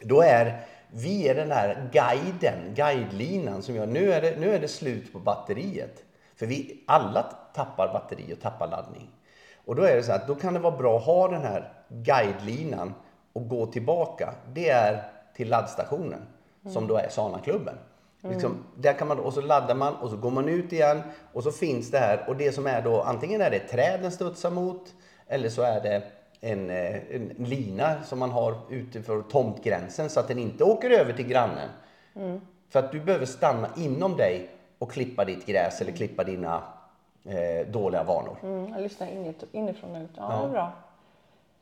Då 0.00 0.22
är 0.22 0.66
vi 0.90 1.28
är 1.28 1.34
den 1.34 1.50
här 1.50 1.88
guiden, 1.92 2.74
guidelinan 2.74 3.62
som 3.62 3.74
gör, 3.74 3.86
nu 3.86 4.12
är 4.12 4.22
det, 4.22 4.40
nu 4.40 4.54
är 4.54 4.60
det 4.60 4.68
slut 4.68 5.12
på 5.12 5.18
batteriet. 5.18 6.04
För 6.36 6.46
vi 6.46 6.84
alla 6.86 7.22
tappar 7.54 7.92
batteri 7.92 8.34
och 8.34 8.40
tappar 8.40 8.68
laddning. 8.68 9.08
Och 9.64 9.76
då 9.76 9.82
är 9.82 9.96
det 9.96 10.02
så 10.02 10.12
att 10.12 10.26
då 10.26 10.34
kan 10.34 10.54
det 10.54 10.60
vara 10.60 10.76
bra 10.76 10.96
att 10.96 11.04
ha 11.04 11.28
den 11.28 11.42
här 11.42 11.72
guidelinan 11.88 12.94
och 13.32 13.48
gå 13.48 13.66
tillbaka. 13.66 14.34
Det 14.52 14.70
är 14.70 15.02
till 15.36 15.48
laddstationen 15.48 16.22
mm. 16.62 16.72
som 16.74 16.86
då 16.86 16.96
är 16.96 17.08
Sana-klubben. 17.08 17.74
Liksom, 18.30 18.64
där 18.76 18.92
kan 18.92 19.08
man, 19.08 19.18
och 19.18 19.32
så 19.32 19.40
laddar 19.40 19.74
man 19.74 19.94
och 19.96 20.10
så 20.10 20.16
går 20.16 20.30
man 20.30 20.48
ut 20.48 20.72
igen 20.72 21.02
och 21.32 21.42
så 21.42 21.52
finns 21.52 21.90
det 21.90 21.98
här. 21.98 22.24
Och 22.28 22.36
det 22.36 22.52
som 22.52 22.66
är 22.66 22.82
då, 22.82 23.02
antingen 23.02 23.40
är 23.40 23.50
det 23.50 23.56
ett 23.56 23.70
träd 23.70 24.00
den 24.02 24.12
studsar 24.12 24.50
mot 24.50 24.94
eller 25.26 25.48
så 25.48 25.62
är 25.62 25.80
det 25.80 26.02
en, 26.40 26.70
eh, 26.70 26.96
en 27.10 27.34
lina 27.38 28.02
som 28.02 28.18
man 28.18 28.30
har 28.30 28.54
utifrån 28.70 29.28
tomtgränsen 29.28 30.10
så 30.10 30.20
att 30.20 30.28
den 30.28 30.38
inte 30.38 30.64
åker 30.64 30.90
över 30.90 31.12
till 31.12 31.26
grannen. 31.26 31.68
För 32.68 32.78
att 32.78 32.92
du 32.92 33.00
behöver 33.00 33.26
stanna 33.26 33.68
inom 33.76 34.16
dig 34.16 34.50
och 34.82 34.92
klippa 34.92 35.24
ditt 35.24 35.46
gräs 35.46 35.80
eller 35.80 35.92
klippa 35.92 36.24
dina 36.24 36.62
eh, 37.24 37.66
dåliga 37.72 38.02
vanor. 38.02 38.36
Mm, 38.42 38.72
jag 38.72 38.82
lyssnar 38.82 39.08
inifrån, 39.52 39.96
och 39.96 40.02
ut. 40.02 40.10
Ja, 40.16 40.38
det 40.42 40.48
är 40.48 40.48
bra. 40.48 40.72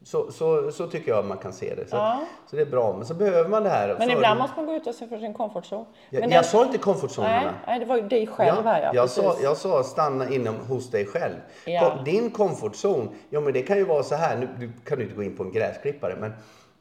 Så, 0.03 0.33
så, 0.33 0.71
så 0.73 0.87
tycker 0.87 1.13
jag 1.13 1.25
man 1.25 1.39
kan 1.39 1.53
se 1.53 1.75
det. 1.75 1.91
Så, 1.91 1.97
Ja. 1.97 2.21
så 2.51 2.57
det 2.57 2.63
är 2.63 2.67
bra. 2.67 2.93
Men 2.97 3.07
så 3.07 3.15
behöver 3.15 3.49
man 3.51 3.63
det 3.63 3.69
här. 3.71 3.97
Men 3.99 4.11
ibland 4.11 4.41
måste 4.41 4.57
man 4.57 4.67
gå 4.67 4.75
ut 4.75 4.87
och 4.87 4.95
se 4.95 5.09
för 5.09 5.19
sin 5.19 5.35
comfortzone. 5.35 5.85
Jag, 6.11 6.21
Men 6.21 6.31
jag 6.31 6.43
det- 6.43 6.49
sa 6.49 6.63
inte 6.65 6.79
comfortzonerna. 6.79 7.41
Nej, 7.43 7.53
nej, 7.67 7.79
det 7.79 7.85
var 7.85 7.97
ju 7.97 8.09
dig 8.09 8.27
själv 8.27 8.65
här 8.65 8.83
ja. 8.83 8.91
jag, 8.95 9.11
sa, 9.11 9.37
jag 9.43 9.57
sa 9.57 9.83
stanna 9.83 10.29
inom 10.31 10.55
hos 10.69 10.91
dig 10.91 11.07
själv. 11.07 11.37
Ja. 11.67 11.99
Din 12.05 12.31
comfortzone, 12.31 13.09
ja 13.31 13.41
men 13.41 13.53
det 13.53 13.63
kan 13.63 13.77
ju 13.77 13.85
vara 13.85 14.03
så 14.03 14.15
här, 14.15 14.37
nu 14.37 14.49
du 14.59 14.73
kan 14.85 14.99
du 14.99 15.05
inte 15.05 15.17
gå 15.17 15.23
in 15.23 15.37
på 15.37 15.43
en 15.43 15.53
gräsklippare, 15.53 16.17
men, 16.21 16.33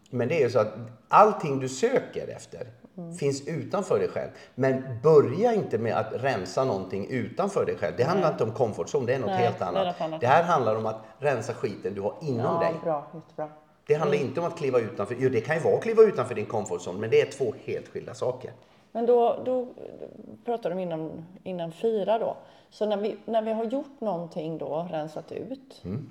men 0.09 0.27
det 0.27 0.35
är 0.35 0.43
ju 0.43 0.49
så 0.49 0.59
att 0.59 0.73
allting 1.09 1.59
du 1.59 1.69
söker 1.69 2.27
efter 2.27 2.67
Mm. 2.99 3.13
finns 3.13 3.47
utanför 3.47 3.99
dig 3.99 4.07
själv. 4.07 4.29
Men 4.55 4.83
börja 5.03 5.53
inte 5.53 5.77
med 5.77 5.97
att 5.97 6.13
rensa 6.13 6.63
någonting 6.65 7.07
utanför 7.09 7.65
dig 7.65 7.75
själv. 7.77 7.93
Det 7.97 8.03
handlar 8.03 8.31
inte 8.31 8.43
om 8.43 8.51
comfortzone, 8.51 9.05
det 9.05 9.13
är 9.13 9.19
något 9.19 9.27
Nej, 9.29 9.43
helt 9.43 9.59
det 9.59 9.65
annat. 9.65 10.01
annat. 10.01 10.21
Det 10.21 10.27
här 10.27 10.43
handlar 10.43 10.75
om 10.75 10.85
att 10.85 10.99
rensa 11.19 11.53
skiten 11.53 11.93
du 11.93 12.01
har 12.01 12.13
inom 12.21 12.45
ja, 12.45 12.59
dig. 12.59 12.73
bra, 12.83 13.07
jättebra. 13.13 13.49
Det 13.87 13.93
handlar 13.95 14.17
inte 14.17 14.39
om 14.39 14.45
att 14.45 14.57
kliva 14.57 14.79
utanför, 14.79 15.15
jo 15.19 15.29
det 15.29 15.41
kan 15.41 15.55
ju 15.55 15.61
vara 15.61 15.75
att 15.75 15.83
kliva 15.83 16.03
utanför 16.03 16.35
din 16.35 16.45
comfortzone, 16.45 16.99
men 16.99 17.09
det 17.09 17.21
är 17.21 17.31
två 17.31 17.53
helt 17.65 17.87
skilda 17.87 18.13
saker. 18.13 18.51
Men 18.91 19.05
då, 19.05 19.41
då 19.45 19.67
pratar 20.45 20.69
de 20.69 20.79
innan, 20.79 21.25
innan 21.43 21.71
fyra 21.71 22.19
då. 22.19 22.37
Så 22.69 22.85
när 22.85 22.97
vi, 22.97 23.17
när 23.25 23.41
vi 23.41 23.53
har 23.53 23.63
gjort 23.63 24.01
någonting 24.01 24.57
då, 24.57 24.87
rensat 24.91 25.31
ut, 25.31 25.81
Mm. 25.85 26.09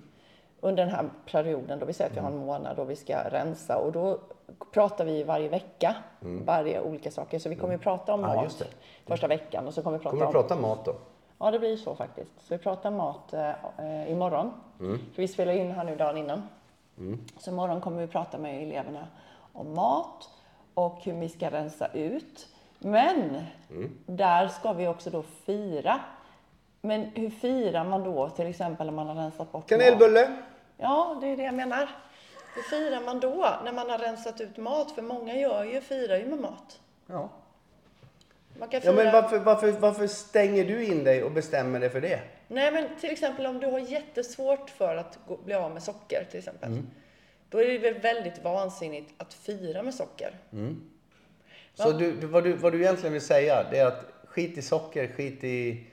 Under 0.61 0.85
den 0.85 0.95
här 0.95 1.11
perioden 1.31 1.79
då 1.79 1.87
vi 1.87 1.93
säger 1.93 2.11
att 2.11 2.17
vi 2.17 2.21
har 2.21 2.31
en 2.31 2.39
månad 2.39 2.77
då 2.77 2.85
vi 2.85 2.97
ska 2.97 3.19
rensa 3.31 3.79
och 3.79 3.93
då 3.93 4.19
pratar 4.73 5.05
vi 5.05 5.23
varje 5.23 5.49
vecka, 5.49 5.95
varje 6.21 6.81
olika 6.81 7.11
saker. 7.11 7.39
Så 7.39 7.49
vi 7.49 7.57
kommer 7.57 7.73
ju 7.75 7.79
prata 7.79 8.15
om 8.15 8.25
Mm. 8.25 8.37
Ja, 8.37 8.43
mat 8.43 8.63
första 9.07 9.27
veckan 9.27 9.67
och 9.67 9.75
så 9.75 9.83
kommer 9.83 9.99
vi 9.99 10.03
prata 10.03 10.17
Kommer 10.17 10.27
om... 10.27 10.33
prata 10.33 10.57
mat 10.57 10.85
då? 10.85 10.95
Ja, 11.39 11.51
det 11.51 11.59
blir 11.59 11.77
så 11.77 11.95
faktiskt. 11.95 12.31
Så 12.39 12.55
vi 12.55 12.59
pratar 12.59 12.91
mat 12.91 13.33
eh, 13.33 13.49
eh, 13.79 14.13
imorgon. 14.13 14.53
För 14.79 15.23
vi 15.23 15.29
spelar 15.29 15.53
in 15.53 15.71
här 15.71 15.85
nu 15.85 15.97
dagen 15.97 16.17
innan. 16.17 16.43
Så 17.39 17.51
imorgon 17.51 17.81
kommer 17.81 18.01
vi 18.01 18.07
prata 18.07 18.39
med 18.39 18.63
eleverna 18.63 19.07
om 19.53 19.75
mat 19.75 20.31
och 20.75 20.99
hur 21.03 21.13
vi 21.13 21.29
ska 21.29 21.51
rensa 21.51 21.87
ut. 21.93 22.49
Men 22.79 23.43
där 24.07 24.49
ska 24.49 24.73
vi 24.73 24.89
också 24.89 25.11
då 25.11 25.23
fira. 25.23 26.01
Men 26.81 27.01
hur 27.15 27.31
firar 27.31 27.85
man 27.85 28.05
då 28.05 28.31
till 28.31 28.47
exempel 28.47 28.87
när 28.87 28.93
man 28.95 29.07
har 29.07 29.15
rensat 29.15 29.53
bort 29.53 29.71
mat? 29.71 29.81
Kanelbulle? 29.81 30.33
Ja, 30.77 31.19
det 31.21 31.27
är 31.27 31.37
det 31.37 31.43
jag 31.43 31.55
menar. 31.55 31.89
Hur 32.55 32.63
firar 32.63 33.01
man 33.01 33.21
då 33.21 33.49
när 33.65 33.73
man 33.73 33.91
har 33.91 33.99
rensat 33.99 34.41
ut 34.41 34.57
mat? 34.57 34.93
För 34.93 35.03
många 35.03 35.35
gör 35.37 35.65
ju, 35.65 35.81
firar 35.81 36.17
ju 36.17 36.27
med 36.27 36.39
mat. 36.39 36.81
Ja. 37.07 37.29
Man 38.59 38.69
kan 38.69 38.81
Ja, 38.85 38.93
fira... 38.93 39.05
men 39.05 39.13
varför, 39.13 39.39
varför, 39.39 39.73
varför 39.73 40.07
stänger 40.07 40.65
du 40.65 40.85
in 40.85 41.05
dig 41.05 41.23
och 41.23 41.31
bestämmer 41.31 41.81
dig 41.81 41.91
för 41.91 42.01
det? 42.01 42.21
Nej, 42.49 42.73
men 42.73 42.89
till 43.01 43.11
exempel 43.11 43.47
om 43.47 43.61
du 43.61 43.67
har 43.67 43.79
jättesvårt 43.79 44.71
för 44.71 44.97
att 44.97 45.19
gå, 45.27 45.37
bli 45.37 45.55
av 45.55 45.71
med 45.71 45.83
socker 45.83 46.27
till 46.31 46.39
exempel. 46.39 46.83
Då 47.51 47.59
är 47.63 47.67
det 47.67 47.79
väl 47.79 47.95
väldigt 47.95 48.45
vansinnigt 48.45 49.15
att 49.17 49.35
fira 49.35 49.83
med 49.83 49.95
socker. 49.95 50.31
Så 51.75 51.91
du, 51.91 52.13
du, 52.13 52.27
vad, 52.27 52.45
du, 52.45 52.53
vad 52.53 52.73
du 52.73 52.81
egentligen 52.81 53.13
vill 53.13 53.23
säga, 53.23 53.67
det 53.71 53.79
är 53.79 53.87
att 53.87 54.05
skit 54.25 54.59
i 54.59 54.63
socker, 54.63 55.07
skit 55.17 55.45
i 55.45 55.87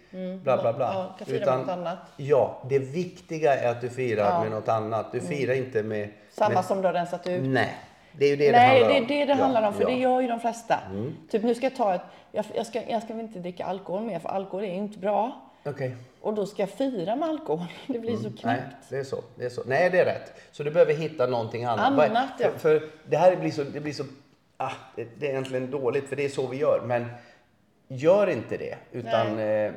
bla 0.43 0.61
bla 0.61 0.73
bla. 0.73 0.89
Mm. 0.93 0.97
Ja, 0.97 1.15
kan 1.17 1.27
fira 1.27 1.45
med 1.45 1.59
något 1.59 1.69
annat. 1.69 1.97
Ja, 2.17 2.61
det 2.69 2.79
viktiga 2.79 3.55
är 3.59 3.71
att 3.71 3.81
du 3.81 3.89
firar 3.89 4.41
med 4.41 4.51
något 4.51 4.69
annat. 4.69 5.11
Du 5.11 5.21
firar 5.21 5.53
inte 5.53 5.83
med... 5.83 6.09
Samma 6.29 6.55
med, 6.55 6.65
som 6.65 6.81
du 6.81 6.87
har 6.87 6.93
rensat 6.93 7.27
ut. 7.27 7.43
Nej, 7.43 7.75
det 8.11 8.25
är 8.25 8.29
ju 8.29 8.35
det 8.35 8.51
Nej, 8.51 8.79
det 8.79 8.85
handlar 8.85 8.89
det 8.89 8.99
om. 8.99 9.03
är 9.03 9.07
det 9.07 9.25
det 9.25 9.31
Ja, 9.31 9.43
handlar 9.43 9.67
om, 9.67 9.73
för 9.73 9.81
ja. 9.81 9.87
Mm. 9.87 9.99
det 9.99 10.03
gör 10.03 10.21
ju 10.21 10.27
de 10.27 10.39
flesta. 10.39 10.79
Typ 11.31 11.43
nu 11.43 11.55
ska 11.55 11.65
jag 11.65 11.75
ta 11.75 11.95
ett, 11.95 12.01
jag, 12.31 12.45
jag, 12.55 12.65
ska, 12.65 12.81
jag 12.89 13.03
ska 13.03 13.13
väl 13.13 13.25
inte 13.25 13.39
dricka 13.39 13.65
alkohol 13.65 14.03
mer, 14.03 14.19
för 14.19 14.29
alkohol 14.29 14.63
är 14.63 14.67
ju 14.67 14.75
inte 14.77 14.99
bra. 14.99 15.41
Okej. 15.65 15.95
Och 16.21 16.33
då 16.33 16.45
ska 16.45 16.61
jag 16.61 16.69
fira 16.69 17.15
med 17.15 17.29
alkohol. 17.29 17.65
Det 17.87 17.99
blir 17.99 18.17
så 18.17 18.23
knäppt. 18.23 18.43
Nej, 18.43 18.61
det 18.89 18.97
är 18.97 19.03
så. 19.03 19.23
Det 19.35 19.45
är 19.45 19.49
så. 19.49 19.61
Nej, 19.65 19.89
det 19.89 19.99
är 19.99 20.05
rätt. 20.05 20.33
Så 20.51 20.63
du 20.63 20.71
behöver 20.71 20.93
hitta 20.93 21.27
någonting 21.27 21.63
annat. 21.63 22.09
Annat, 22.09 22.29
ja. 22.39 22.49
för, 22.49 22.57
för 22.79 22.89
det 23.09 23.17
här 23.17 23.35
blir 23.35 23.51
så... 23.51 23.63
Det, 23.63 23.79
blir 23.79 23.93
så 23.93 24.03
ah, 24.57 24.71
det, 24.95 25.07
det 25.19 25.25
är 25.25 25.29
egentligen 25.31 25.71
dåligt, 25.71 26.09
för 26.09 26.15
det 26.15 26.25
är 26.25 26.29
så 26.29 26.47
vi 26.47 26.57
gör. 26.57 26.81
Men 26.85 27.05
gör 27.87 28.27
inte 28.27 28.57
det. 28.57 28.75
Utan, 28.91 29.39
eh, 29.39 29.71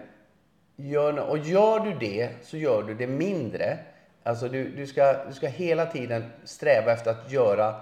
gör, 0.79 1.19
och 1.19 1.39
gör 1.39 1.81
du 1.81 1.95
det, 1.95 2.31
så 2.43 2.57
gör 2.57 2.83
du 2.83 2.95
det 2.95 3.07
mindre. 3.07 3.79
Alltså 4.23 4.49
du, 4.49 4.69
du, 4.69 4.87
ska, 4.87 5.25
du 5.29 5.35
ska 5.35 5.47
hela 5.47 5.87
tiden 5.87 6.25
sträva 6.45 6.93
efter 6.93 7.11
att 7.11 7.33
göra 7.33 7.75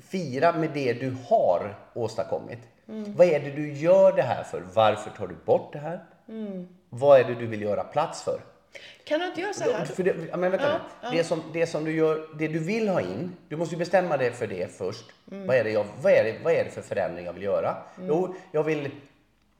fira 0.00 0.52
med 0.52 0.70
det 0.74 0.92
du 0.92 1.16
har 1.28 1.78
åstadkommit. 1.94 2.58
Vad 2.86 3.26
är 3.26 3.40
det 3.40 3.50
du 3.50 3.72
gör 3.72 4.12
det 4.12 4.22
här 4.22 4.42
för? 4.42 4.62
Varför 4.74 5.10
tar 5.10 5.26
du 5.26 5.34
bort 5.44 5.72
det 5.72 5.78
här? 5.78 6.04
Vad 6.88 7.20
är 7.20 7.24
det 7.24 7.34
du 7.34 7.46
vill 7.46 7.62
göra 7.62 7.84
plats 7.84 8.22
för? 8.22 8.40
Kan 9.04 9.20
du 9.20 9.26
inte 9.26 9.40
göra 9.40 9.52
så 9.52 9.64
här? 9.64 9.84
För 9.84 10.02
det, 10.02 10.14
ja, 10.30 10.36
men 10.36 10.50
vänta 10.50 10.80
Ja, 11.02 11.10
nu. 11.10 11.16
Det, 11.16 11.24
som, 11.24 11.42
det 11.52 11.66
som 11.66 11.84
du 11.84 11.92
gör, 11.92 12.28
det 12.38 12.48
du 12.48 12.58
vill 12.58 12.88
ha 12.88 13.00
in, 13.00 13.36
du 13.48 13.56
måste 13.56 13.74
ju 13.74 13.78
bestämma 13.78 14.16
dig 14.16 14.32
för 14.32 14.46
det 14.46 14.72
först. 14.72 15.04
Vad, 15.24 15.56
är 15.56 15.64
det 15.64 15.70
jag, 15.70 15.84
vad, 16.02 16.12
är 16.12 16.24
det, 16.24 16.36
vad 16.44 16.52
är 16.52 16.64
det 16.64 16.70
för 16.70 16.82
förändring 16.82 17.24
jag 17.24 17.32
vill 17.32 17.42
göra? 17.42 17.76
Jo, 18.06 18.34
jag 18.52 18.62
vill, 18.62 18.90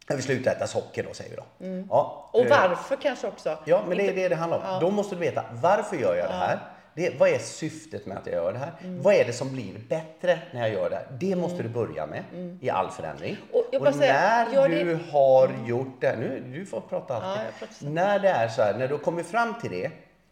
jag 0.08 0.16
vill 0.16 0.24
sluta 0.24 0.50
äta 0.52 0.66
socker 0.66 1.04
då, 1.08 1.14
säger 1.14 1.30
vi 1.30 1.36
då. 1.36 1.84
Ja, 1.90 2.30
Och 2.32 2.40
eh, 2.40 2.50
varför 2.68 2.96
kanske 2.96 3.26
också? 3.26 3.58
Ja, 3.64 3.82
men 3.88 3.98
det 3.98 4.08
är 4.08 4.14
det 4.14 4.28
det 4.28 4.34
handlar 4.36 4.74
om. 4.74 4.80
Då 4.80 4.90
måste 4.90 5.14
du 5.14 5.20
veta, 5.20 5.44
varför 5.52 5.96
gör 5.96 6.16
jag 6.16 6.28
det 6.30 6.34
här? 6.34 6.58
Det, 6.94 7.14
vad 7.18 7.28
är 7.28 7.38
syftet 7.38 8.06
med 8.06 8.16
att 8.18 8.26
jag 8.26 8.34
gör 8.34 8.52
det 8.52 8.58
här? 8.58 8.72
Mm. 8.82 9.02
Vad 9.02 9.14
är 9.14 9.24
det 9.24 9.32
som 9.32 9.52
blir 9.52 9.78
bättre 9.88 10.38
när 10.52 10.60
jag 10.60 10.70
gör 10.72 10.90
det 10.90 10.96
här? 10.96 11.06
Det 11.20 11.36
måste 11.36 11.62
du 11.62 11.68
börja 11.68 12.06
med 12.06 12.24
i 12.60 12.70
all 12.70 12.90
förändring. 12.90 13.36
Mm. 13.72 13.82
Och 13.86 13.94
säger, 13.94 14.12
när 14.54 14.68
det- 14.68 14.84
du 14.84 14.98
har 15.12 15.50
gjort 15.66 16.00
det, 16.00 16.16
nu 16.16 16.42
du 16.58 16.66
får 16.66 16.80
prata 16.80 17.14
alltid. 17.16 17.44
Ja, 17.80 17.88
när 17.90 18.18
det 18.18 18.28
är 18.28 18.48
så 18.48 18.62
här, 18.62 18.74
när 18.78 18.88
du 18.88 18.98
kommer 18.98 19.22
fram 19.22 19.54
till 19.60 19.70
det, 19.70 19.90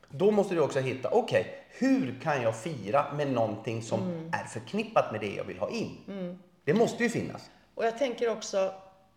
då 0.09 0.31
måste 0.31 0.55
du 0.55 0.61
också 0.61 0.81
hitta, 0.81 1.09
okej, 1.12 1.47
hur 1.79 2.21
kan 2.23 2.43
jag 2.43 2.57
fira 2.57 3.07
med 3.12 3.29
någonting 3.33 3.83
som 3.83 4.01
Mm. 4.03 4.31
är 4.33 4.45
förknippat 4.45 5.12
med 5.12 5.21
det 5.21 5.35
jag 5.35 5.45
vill 5.45 5.59
ha 5.59 5.69
in? 5.71 6.39
Det 6.65 6.75
måste 6.75 7.03
ju 7.03 7.09
finnas. 7.11 7.51
Och 7.75 7.85
jag 7.85 7.99
tänker 7.99 8.31
också, 8.31 8.73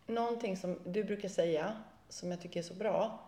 någonting 0.10 0.58
som 0.58 0.80
du 0.86 1.04
brukar 1.04 1.30
säga, 1.30 1.74
som 2.10 2.32
jag 2.32 2.42
tycker 2.42 2.60
är 2.60 2.64
så 2.64 2.74
bra. 2.74 3.20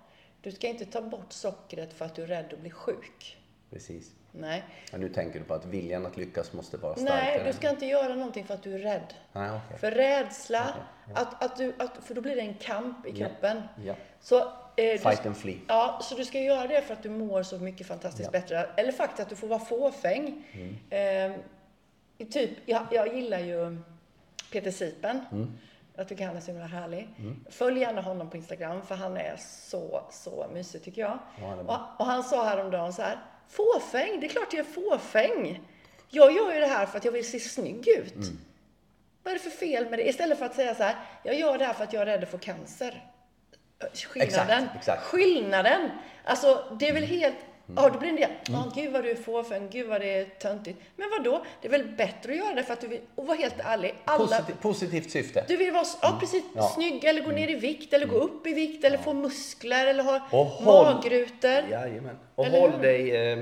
Du 0.42 0.52
ska 0.52 0.68
inte 0.68 0.86
ta 0.86 1.02
bort 1.02 1.34
sockret 1.34 1.94
för 1.94 2.06
att 2.06 2.16
du 2.16 2.24
är 2.24 2.28
rädd 2.28 2.54
att 2.54 2.60
bli 2.60 2.72
sjuk. 2.72 3.38
Precis. 3.70 4.12
Nej. 4.32 4.64
Ja, 4.92 4.98
nu 4.98 5.10
tänker 5.10 5.40
du 5.40 5.46
på 5.46 5.54
att 5.54 5.66
viljan 5.66 6.06
att 6.06 6.18
lyckas 6.18 6.54
måste 6.54 6.78
vara 6.78 6.96
starkare. 6.96 7.18
Nej, 7.18 7.42
du 7.46 7.54
ska 7.54 7.70
inte 7.70 7.86
göra 7.86 8.16
någonting 8.16 8.46
för 8.46 8.54
att 8.54 8.64
du 8.64 8.74
är 8.74 8.80
rädd. 8.80 9.14
Nej, 9.34 9.50
okej. 9.66 9.78
För 9.80 9.92
rädsla, 9.92 10.76
Att, 11.16 11.44
att 11.44 11.58
du, 11.58 11.74
att, 11.80 11.98
för 12.04 12.16
då 12.16 12.22
blir 12.22 12.36
det 12.36 12.42
en 12.42 12.54
kamp 12.54 13.08
i 13.08 13.12
kroppen. 13.12 13.62
Ja. 13.86 13.96
Så, 14.22 14.40
eh, 14.40 14.46
du, 14.76 14.98
Fight 14.98 15.26
and 15.26 15.38
flee. 15.38 15.58
Ja, 15.68 16.00
så 16.04 16.16
du 16.16 16.26
ska 16.26 16.40
göra 16.40 16.68
det 16.68 16.82
för 16.82 16.94
att 16.94 17.04
du 17.04 17.10
mår 17.10 17.44
så 17.44 17.60
mycket 17.60 17.88
fantastiskt 17.88 18.32
bättre. 18.32 18.70
Eller 18.78 18.92
faktiskt 18.92 19.20
att 19.20 19.30
du 19.30 19.36
får 19.36 19.48
vara 19.48 19.60
fåfäng. 19.60 20.44
Eh, 20.90 21.32
i 22.18 22.26
typ, 22.26 22.50
jag, 22.66 22.88
jag 22.92 23.16
gillar 23.16 23.40
ju 23.40 23.78
Peter 24.52 24.72
Sipen. 24.72 25.26
Jag 26.02 26.08
tycker 26.08 26.26
han 26.26 26.38
är 26.38 26.42
så 26.42 26.52
himla 26.52 26.66
härlig. 26.66 27.10
Följ 27.50 27.80
gärna 27.80 28.02
honom 28.02 28.30
på 28.30 28.38
Instagram 28.38 28.82
för 28.82 28.96
han 28.96 29.18
är 29.18 29.36
så, 29.40 30.04
så 30.12 30.48
mysig 30.54 30.84
tycker 30.84 31.02
jag. 31.02 31.20
Ja, 31.40 31.48
han 31.48 31.60
och, 31.60 31.80
och 32.00 32.06
han 32.06 32.24
sa 32.24 32.44
häromdagen 32.44 32.94
så 32.94 33.02
här, 33.02 33.20
fåfäng, 33.48 34.20
det 34.20 34.26
är 34.26 34.30
klart 34.30 34.54
jag 34.54 34.60
är 34.60 34.72
fåfäng. 34.72 35.62
Jag 36.10 36.32
gör 36.32 36.54
ju 36.54 36.60
det 36.60 36.68
här 36.68 36.86
för 36.86 36.98
att 36.98 37.06
jag 37.06 37.12
vill 37.12 37.32
se 37.32 37.40
snygg 37.40 37.88
ut. 37.88 38.14
Vad 39.24 39.34
är 39.34 39.38
det 39.38 39.44
för 39.44 39.50
fel 39.50 39.90
med 39.90 40.00
det? 40.00 40.10
Istället 40.10 40.40
för 40.40 40.46
att 40.46 40.56
säga 40.56 40.76
så 40.76 40.84
här, 40.84 40.96
jag 41.24 41.40
gör 41.40 41.58
det 41.58 41.66
här 41.66 41.74
för 41.74 41.84
att 41.84 41.94
jag 41.94 42.02
är 42.02 42.06
rädd 42.06 42.24
att 42.24 42.32
få 42.32 42.38
cancer. 42.38 43.12
Skillnaden. 43.94 44.64
Exakt, 44.64 44.76
exakt. 44.76 45.04
Skillnaden. 45.04 45.90
Alltså, 46.24 46.78
det 46.80 46.90
är 46.90 46.94
väl 46.94 47.04
helt... 47.04 47.36
Ja, 47.76 47.90
då 47.94 48.00
blir 48.00 48.12
det 48.12 48.30
ja, 48.52 48.72
gud 48.76 48.92
vad 48.94 49.04
du 49.04 49.12
är 49.12 49.16
fåfäng, 49.16 49.68
gud 49.72 49.88
vad 49.88 50.02
det 50.02 50.14
är 50.20 50.26
töntigt. 50.26 50.80
Men 50.96 51.10
vad 51.10 51.24
då? 51.24 51.44
Det 51.62 51.68
är 51.68 51.72
väl 51.72 51.88
bättre 51.98 52.32
att 52.32 52.38
göra 52.38 52.54
det 52.56 52.64
för 52.64 52.74
att 52.74 52.82
du 52.82 52.88
vill... 52.88 53.00
Och 53.16 53.28
var 53.28 53.36
helt 53.36 53.56
ärlig, 53.60 53.96
alla... 54.06 54.26
Positiv, 54.28 54.56
positivt 54.62 55.12
syfte. 55.12 55.46
Du 55.48 55.58
vill 55.58 55.72
vara 55.74 55.84
ja, 56.02 56.18
precis, 56.20 56.44
Ja. 56.56 56.72
snygg 56.76 57.04
eller 57.04 57.22
gå 57.22 57.32
ner 57.32 57.48
i 57.48 57.56
vikt 57.56 57.94
eller 57.94 58.06
gå 58.08 58.16
upp 58.16 58.48
i 58.48 58.54
vikt 58.54 58.84
eller 58.84 58.98
få 58.98 59.14
muskler 59.14 59.88
eller 59.88 60.04
ha 60.04 60.22
Och 60.32 60.46
håll- 60.46 60.94
magrutor. 60.94 61.52
Jajamän. 61.72 62.18
Och 62.36 62.46
Eller 62.46 62.60
håll 62.60 62.72
hur? 62.72 62.82
dig... 62.82 63.32
Eh, 63.32 63.40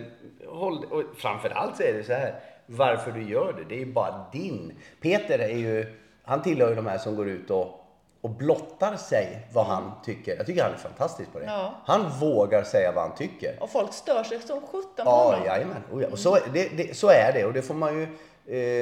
håll, 0.48 0.86
och 0.86 1.04
framförallt 1.18 1.78
så 1.78 1.84
är 1.84 1.94
det 1.94 2.04
så 2.04 2.14
här. 2.14 2.36
Varför 2.66 3.12
du 3.12 3.24
gör 3.30 3.54
det, 3.54 3.64
det 3.70 3.76
är 3.76 3.80
ju 3.86 3.94
bara 3.94 4.26
din. 4.32 4.74
Peter 5.02 5.40
är 5.40 5.58
ju... 5.58 5.86
Han 6.24 6.42
tillhör 6.42 6.70
ju 6.70 6.76
de 6.76 6.88
här 6.88 6.98
som 6.98 7.16
går 7.16 7.30
ut 7.30 7.50
och, 7.52 7.79
och 8.22 8.30
blottar 8.30 8.96
sig 8.96 9.48
vad 9.54 9.66
han 9.66 9.92
tycker. 10.04 10.36
Jag 10.38 10.46
tycker 10.46 10.64
han 10.64 10.74
är 10.74 10.78
fantastisk 10.78 11.32
på 11.34 11.40
det. 11.40 11.46
Ja. 11.46 11.74
Han 11.86 12.10
vågar 12.20 12.64
säga 12.64 12.92
vad 12.92 13.04
han 13.04 13.16
tycker. 13.16 13.64
Och 13.64 13.70
folk 13.70 13.94
stör 13.94 14.24
sig 14.24 14.40
som 14.42 14.62
sjutton 14.62 14.96
på 14.96 15.12
Ja, 15.12 15.24
honom. 15.26 15.46
jajamän. 15.46 15.84
Oh, 15.92 16.02
ja. 16.04 16.08
Och 16.12 16.20
så, 16.20 16.38
det, 16.54 16.78
det, 16.78 16.98
så 16.98 17.10
är 17.10 17.34
det 17.34 17.46
och 17.46 17.54
det 17.54 17.62
får 17.62 17.74
man 17.74 17.94
ju... 18.00 18.04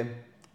Eh, 0.00 0.06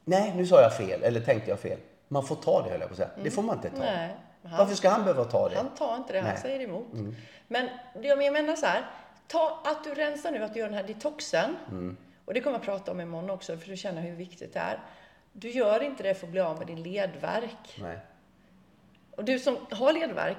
nej, 0.06 0.34
nu 0.36 0.46
sa 0.46 0.62
jag 0.62 0.74
fel, 0.78 1.04
eller 1.04 1.22
tänkte 1.22 1.50
jag 1.50 1.60
fel. 1.60 1.78
man 2.08 2.24
får 2.24 2.36
ta 2.36 2.62
det 2.62 2.70
höll 2.72 2.80
jag 2.80 2.90
på 2.90 2.94
att 2.94 2.98
säga. 2.98 3.10
Det 3.24 3.32
får 3.32 3.42
man 3.42 3.56
inte 3.56 3.70
ta. 3.70 3.78
Nej. 3.84 4.16
Han, 4.44 4.58
Varför 4.58 4.76
ska 4.76 4.90
han 4.90 5.02
behöva 5.04 5.24
ta 5.26 5.50
det? 5.50 5.56
han 5.56 5.70
tar 5.76 5.96
inte 5.96 6.14
det, 6.14 6.20
han 6.20 6.28
Nej. 6.28 6.38
Mm. 6.38 6.42
säger 6.42 6.60
emot. 6.68 7.16
Men 7.48 7.70
det 8.02 8.08
jag 8.08 8.34
menar 8.34 8.56
så 8.56 8.66
här, 8.66 8.86
ta 9.28 9.60
att 9.66 9.84
du 9.84 9.94
rensar 9.94 10.32
nu, 10.32 10.44
att 10.44 10.54
du 10.54 10.60
gör 10.60 10.68
den 10.68 10.78
här 10.78 10.84
detoxen. 10.84 11.56
Mm. 11.72 11.98
Och 12.26 12.34
det 12.34 12.42
kommer 12.42 12.58
jag 12.58 12.66
prata 12.66 12.92
om 12.92 13.02
imorgon 13.02 13.30
också, 13.30 13.58
för 13.58 13.70
du 13.70 13.78
känner 13.78 14.02
hur 14.02 14.16
viktigt 14.16 14.54
det 14.54 14.60
är. 14.60 14.80
Du 15.34 15.50
gör 15.52 15.84
inte 15.84 16.04
det 16.04 16.14
för 16.14 16.26
att 16.28 16.32
bli 16.32 16.42
av 16.42 16.58
med 16.58 16.68
din 16.68 16.84
ledvärk. 16.84 17.78
Nej. 17.82 17.98
Och 19.16 19.24
du 19.26 19.40
som 19.40 19.58
har 19.72 19.94
ledvärk 19.94 20.38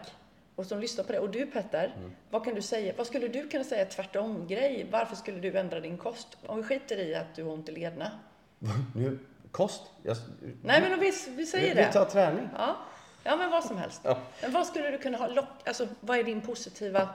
och 0.56 0.66
som 0.66 0.80
lyssnar 0.80 1.04
på 1.04 1.12
det, 1.12 1.18
och 1.18 1.30
du 1.30 1.46
Petter, 1.46 1.92
Mm. 1.98 2.12
vad 2.30 2.44
kan 2.44 2.54
du 2.54 2.62
säga? 2.62 2.92
Vad 2.96 3.06
skulle 3.06 3.28
du 3.28 3.48
kunna 3.48 3.64
säga 3.64 3.84
tvärtom 3.84 4.46
grej? 4.46 4.87
Varför 4.90 5.16
skulle 5.16 5.38
du 5.40 5.58
ändra 5.58 5.80
din 5.80 5.98
kost? 5.98 6.28
Om 6.46 6.56
vi 6.56 6.62
skiter 6.62 6.96
i 6.98 7.14
att 7.14 7.34
du 7.34 7.44
har 7.44 7.52
ont 7.52 7.68
i 7.68 7.72
lederna. 7.72 8.10
Nu, 8.94 9.18
kost? 9.50 9.82
Jag, 10.02 10.16
Nej, 10.62 10.80
men 10.80 10.92
om 10.92 11.00
vi, 11.00 11.12
vi 11.28 11.46
säger 11.46 11.68
vi, 11.68 11.74
det. 11.80 11.87
vi 11.87 11.92
tar 11.92 12.04
träning. 12.04 12.48
Ja, 12.56 12.76
ja 13.24 13.37
men 13.37 13.50
vad 13.50 13.64
som 13.64 13.76
helst. 13.76 14.00
Ja. 14.04 14.18
Men 14.42 14.52
vad 14.52 14.66
skulle 14.66 14.90
du 14.90 14.98
kunna 14.98 15.18
ha 15.18 15.26
lock... 15.26 15.46
Alltså, 15.64 15.88
vad 16.00 16.18
är 16.18 16.24
din 16.24 16.40
positiva... 16.40 17.08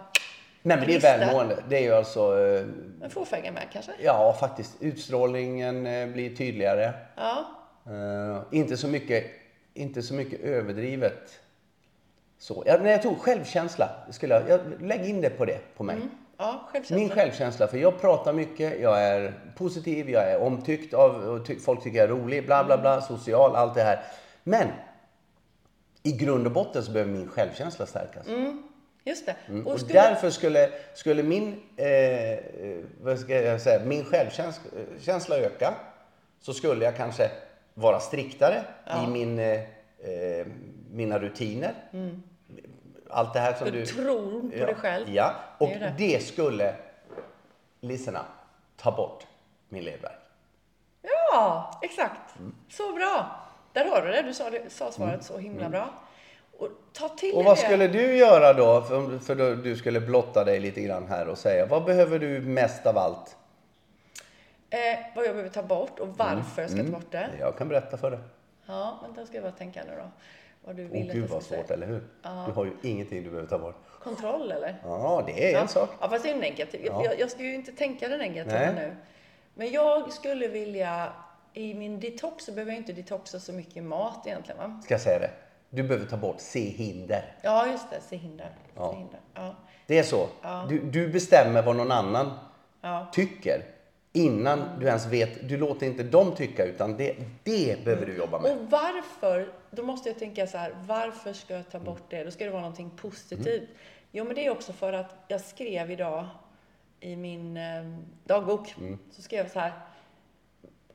Nej 0.62 0.78
men 0.78 0.88
det 0.88 0.96
är 0.96 1.02
välmående. 1.02 1.64
Det 1.70 1.78
är 1.78 1.82
ju 1.82 1.94
alltså, 1.94 2.40
eh, 2.40 2.66
En 3.04 3.10
fåfänga 3.10 3.52
med 3.52 3.68
kanske? 3.74 3.92
ja 4.04 4.38
faktiskt, 4.40 4.78
utstrålningen 4.80 5.88
eh, 5.88 6.08
blir 6.08 6.36
tydligare. 6.36 6.94
Ja. 7.16 7.46
Eh, 7.86 8.42
inte, 8.52 8.78
så 8.78 8.88
mycket, 8.88 9.26
inte 9.74 10.02
så 10.02 10.14
mycket 10.14 10.40
överdrivet. 10.42 11.40
Så, 12.40 12.64
ja, 12.66 12.78
nej, 12.82 12.92
jag 12.92 13.02
tror 13.02 13.16
självkänsla. 13.16 13.90
Skulle 14.10 14.34
jag, 14.34 14.50
jag, 14.50 14.82
lägg 14.82 15.06
in 15.06 15.22
det 15.22 15.30
på 15.30 15.46
det, 15.46 15.60
på 15.78 15.84
mig. 15.84 15.98
Ja, 16.38 16.68
självkänsla. 16.72 16.98
Min 16.98 17.10
självkänsla, 17.10 17.68
för 17.68 17.78
jag 17.78 18.02
pratar 18.02 18.34
mycket, 18.34 18.80
jag 18.80 19.04
är 19.04 19.34
positiv, 19.58 20.10
jag 20.10 20.32
är 20.32 20.42
omtyckt 20.42 20.94
av, 20.94 21.44
ty, 21.48 21.60
folk 21.60 21.84
tycker 21.84 21.98
jag 21.98 22.04
är 22.04 22.14
rolig, 22.14 22.46
bla 22.46 22.64
bla 22.64 22.78
bla, 22.78 23.02
social, 23.02 23.56
allt 23.56 23.76
det 23.76 23.84
här. 23.84 24.04
Men 24.44 24.68
i 26.04 26.12
grund 26.12 26.46
och 26.46 26.52
botten 26.52 26.84
så 26.84 26.92
behöver 26.92 27.12
min 27.12 27.28
självkänsla 27.28 27.86
stärkas. 27.86 28.28
Just 29.04 29.26
det. 29.26 29.36
Mm. 29.48 29.68
Och 29.68 29.74
Och 29.74 29.80
skulle... 29.80 29.94
därför 29.94 30.30
skulle, 30.30 30.70
skulle 30.94 31.24
min, 31.24 31.62
eh, 31.78 32.40
vad 33.02 33.20
ska 33.20 33.42
jag 33.42 33.62
säga, 33.62 33.86
min 33.86 34.06
självkänsla 34.06 35.38
öka 35.38 35.74
så 36.42 36.54
skulle 36.54 36.86
jag 36.86 36.96
kanske 36.98 37.32
vara 37.74 38.00
striktare 38.00 38.64
i 39.04 39.08
min, 39.08 39.40
eh, 39.40 39.60
eh, 40.00 40.46
mina 40.92 41.20
rutiner. 41.20 41.74
Allt 43.10 43.34
det 43.34 43.40
här 43.40 43.54
som 43.54 43.68
Mm. 43.68 43.80
Du 43.80 43.86
du... 43.86 43.86
tror 43.86 44.42
på 44.42 44.58
ja, 44.58 44.66
dig 44.66 44.76
själv. 44.76 45.10
Ja, 45.10 45.34
och 45.58 45.70
Det 45.70 45.80
det. 45.80 45.94
det. 45.98 46.24
skulle, 46.24 46.76
lyssna, 47.82 48.26
ta 48.78 48.92
bort 48.92 49.28
min 49.70 49.84
ledvärk. 49.84 50.20
Ja, 51.02 51.80
exakt. 51.82 52.40
Mm. 52.40 52.56
Så 52.70 52.94
bra. 52.94 53.40
Där 53.74 53.86
har 53.86 54.02
du 54.02 54.12
det. 54.12 54.22
Du 54.22 54.34
sa, 54.34 54.50
det, 54.50 54.70
sa 54.70 54.92
svaret 54.92 55.24
så 55.24 55.38
himla 55.38 55.70
bra. 55.70 55.90
Och 56.58 56.68
ta 56.94 57.10
till 57.10 57.30
Mm. 57.30 57.40
Och 57.40 57.44
vad 57.46 57.58
det. 57.58 57.62
skulle 57.62 57.88
du 57.88 58.18
göra 58.18 58.54
då? 58.54 58.82
För, 58.82 59.20
för 59.20 59.36
då, 59.36 59.56
du 59.56 59.76
skulle 59.78 60.00
blotta 60.02 60.44
dig 60.44 60.60
lite 60.60 60.82
grann 60.82 61.08
här 61.08 61.28
och 61.28 61.38
säga, 61.38 61.66
vad 61.66 61.84
behöver 61.86 62.20
du 62.20 62.42
mest 62.42 62.86
av 62.86 62.98
allt? 62.98 63.36
Eh, 64.70 65.00
vad 65.16 65.26
jag 65.26 65.32
behöver 65.36 65.50
ta 65.50 65.64
bort 65.64 66.00
och 66.00 66.08
varför 66.08 66.62
jag 66.62 66.72
ska 66.72 66.84
ta 66.84 66.90
bort 66.92 67.12
det. 67.12 67.30
Jag 67.40 67.58
kan 67.58 67.68
berätta 67.68 67.98
för 67.98 68.12
dig. 68.12 68.20
Ja, 68.66 69.00
men 69.02 69.14
då 69.14 69.26
ska 69.26 69.36
jag 69.36 69.44
bara 69.44 69.52
tänka 69.52 69.82
nu 69.88 69.96
då. 69.96 70.10
Vad 70.62 70.76
du 70.76 70.88
vill 70.88 71.10
att 71.10 71.16
gud 71.16 71.30
vad 71.30 71.44
svårt, 71.44 71.68
säga. 71.68 71.74
eller 71.74 71.88
hur? 71.88 72.04
Du 72.46 72.52
har 72.52 72.66
ju 72.66 72.72
ingenting 72.84 73.24
du 73.24 73.30
behöver 73.30 73.50
ta 73.50 73.58
bort. 73.60 73.76
Kontroll 74.04 74.52
eller? 74.52 74.82
Ja, 74.84 75.24
det 75.26 75.54
är 75.54 75.62
en 75.62 75.68
sak. 75.68 75.90
Ja, 76.02 76.10
fast 76.10 76.24
det 76.24 76.32
är 76.32 76.36
negativt. 76.36 76.86
Jag, 76.86 76.96
Ja. 76.96 77.06
jag, 77.06 77.20
jag 77.20 77.32
ska 77.32 77.44
ju 77.44 77.56
inte 77.56 77.72
tänka 77.72 78.08
det 78.08 78.18
negativa 78.18 78.72
nu. 78.72 78.96
Men 79.54 79.72
jag 79.72 80.14
skulle 80.14 80.48
vilja, 80.48 81.14
i 81.54 81.74
min 81.74 82.00
detox 82.00 82.46
så 82.46 82.52
behöver 82.52 82.72
jag 82.72 82.80
inte 82.80 82.94
detoxa 82.94 83.40
så 83.40 83.54
mycket 83.54 83.84
mat 83.84 84.28
egentligen 84.28 84.58
va? 84.58 84.82
Ska 84.84 84.94
jag 84.94 85.02
säga 85.02 85.20
det? 85.20 85.32
Du 85.70 85.84
behöver 85.84 86.06
ta 86.06 86.18
bort 86.18 86.40
se 86.40 86.60
hinder. 86.70 87.36
Ja, 87.42 87.68
just 87.72 87.90
det. 87.90 88.02
Se 88.02 88.16
hinder. 88.16 88.50
Ja. 88.76 88.92
Se 88.92 88.98
hinder. 88.98 89.20
Ja. 89.34 89.56
Det 89.88 90.00
är 90.00 90.04
så. 90.04 90.28
Du, 90.70 90.80
du 90.80 91.08
bestämmer 91.10 91.62
vad 91.62 91.76
någon 91.76 91.92
annan 91.92 92.32
Ja. 92.82 93.08
tycker 93.14 93.62
innan 94.14 94.80
du 94.80 94.86
ens 94.86 95.06
vet. 95.06 95.50
Du 95.50 95.58
låter 95.58 95.86
inte 95.86 96.04
dem 96.04 96.36
tycka 96.36 96.66
utan 96.66 96.98
det, 96.98 97.16
det 97.44 97.86
behöver 97.86 98.06
du 98.06 98.18
jobba 98.18 98.40
med. 98.40 98.52
Och 98.52 98.72
varför, 98.72 99.54
då 99.72 99.84
måste 99.84 100.10
jag 100.10 100.20
tänka 100.20 100.48
så 100.48 100.58
här, 100.58 100.76
varför 100.86 101.34
ska 101.34 101.54
jag 101.54 101.70
ta 101.72 101.80
bort 101.80 102.04
det? 102.10 102.24
Då 102.24 102.32
ska 102.32 102.46
det 102.46 102.52
vara 102.52 102.62
någonting 102.62 102.90
positivt. 102.90 103.70
Jo, 104.12 104.26
men 104.26 104.36
det 104.36 104.46
är 104.46 104.50
också 104.50 104.74
för 104.74 104.94
att 104.94 105.16
jag 105.28 105.42
skrev 105.42 105.92
idag 105.92 106.26
i 107.00 107.16
min 107.16 107.58
eh, 107.58 107.64
dagbok, 108.24 108.76
så 109.12 109.22
skrev 109.22 109.40
jag 109.40 109.52
så 109.52 109.60
här, 109.60 109.74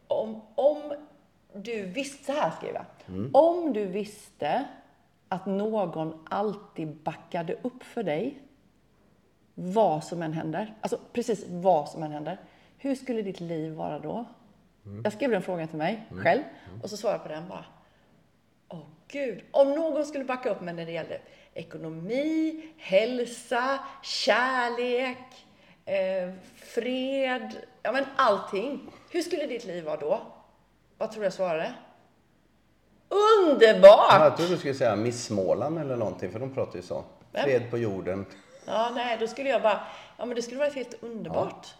om, 0.07 0.41
om 0.55 0.95
du 1.53 1.83
visste, 1.83 2.25
så 2.25 2.33
här 2.33 2.51
skrev 2.51 2.75
jag, 2.75 2.85
om 3.33 3.73
du 3.73 3.87
visste 3.87 4.65
att 5.29 5.47
någon 5.47 6.27
alltid 6.31 6.89
backade 6.89 7.57
upp 7.63 7.83
för 7.83 8.03
dig, 8.03 8.39
vad 9.55 10.05
som 10.05 10.23
än 10.23 10.33
händer, 10.33 10.75
alltså 10.81 10.99
precis 11.13 11.45
vad 11.49 11.89
som 11.89 12.03
än 12.03 12.13
händer, 12.13 12.39
hur 12.85 12.95
skulle 12.95 13.23
ditt 13.23 13.41
liv 13.41 13.73
vara 13.73 13.99
då? 13.99 14.25
Jag 15.05 15.13
skrev 15.13 15.31
den 15.31 15.43
frågan 15.43 15.69
till 15.69 15.79
mig 15.79 16.07
själv 16.23 16.43
och 16.83 16.91
så 16.91 16.97
svarade 16.97 17.19
jag 17.19 17.23
på 17.23 17.29
den 17.29 17.49
bara. 17.49 17.65
Åh 18.69 18.81
gud, 19.09 19.43
om 19.51 19.73
någon 19.73 20.05
skulle 20.05 20.25
backa 20.25 20.51
upp 20.51 20.61
mig 20.61 20.75
när 20.75 20.87
det 20.87 20.93
gäller 20.93 21.21
ekonomi, 21.55 22.63
hälsa, 22.79 23.79
kärlek, 24.03 25.47
eh, 25.85 26.33
fred, 26.55 27.57
ja 27.83 27.93
men 27.93 28.05
allting. 28.17 28.91
Hur 29.11 29.23
skulle 29.23 29.47
ditt 29.47 29.65
liv 29.65 29.85
vara 29.85 29.97
då? 29.97 30.21
Vad 30.99 31.13
tror 31.13 31.21
du 31.21 31.27
jag 31.27 31.33
svarade? 31.33 31.75
Underbart! 33.09 34.21
Jag 34.21 34.37
trodde 34.37 34.53
du 34.53 34.59
skulle 34.59 34.75
säga 34.75 34.97
Miss 34.97 35.25
Småland 35.25 35.79
eller 35.79 35.97
någonting 35.97 36.33
för 36.33 36.39
de 36.39 36.55
pratar 36.55 36.77
ju 36.77 36.83
så. 36.83 37.05
Fred 37.33 37.71
på 37.71 37.79
jorden. 37.79 38.27
Ja, 38.67 38.91
nej, 38.95 39.17
då 39.21 39.27
skulle 39.27 39.49
jag 39.49 39.63
bara, 39.63 39.81
ja 40.17 40.25
men 40.25 40.37
det 40.37 40.43
skulle 40.43 40.59
vara 40.59 40.71
helt 40.71 41.03
underbart. 41.03 41.75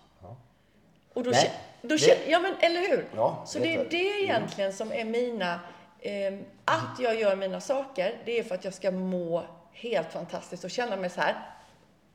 Och 1.15 1.23
då, 1.23 1.31
Nej, 1.31 1.53
då 1.83 1.97
det- 1.97 2.31
ja 2.31 2.39
men 2.39 2.55
eller 2.61 2.81
hur? 2.81 3.07
Ja, 3.17 3.43
så 3.47 3.59
det 3.59 3.75
är 3.75 3.79
jag. 3.79 3.91
det 3.91 4.23
egentligen 4.23 4.73
som 4.73 4.93
är 4.93 5.05
mina, 5.05 5.61
ehm, 6.01 6.45
att 6.65 7.01
jag 7.01 7.21
gör 7.21 7.37
mina 7.37 7.61
saker, 7.61 8.15
det 8.25 8.39
är 8.39 8.43
för 8.43 8.55
att 8.55 8.65
jag 8.65 8.75
ska 8.75 8.91
må 8.91 9.43
helt 9.73 10.13
fantastiskt 10.13 10.65
och 10.65 10.71
känna 10.71 10.97
mig 10.97 11.11
så 11.11 11.21
här. 11.21 11.35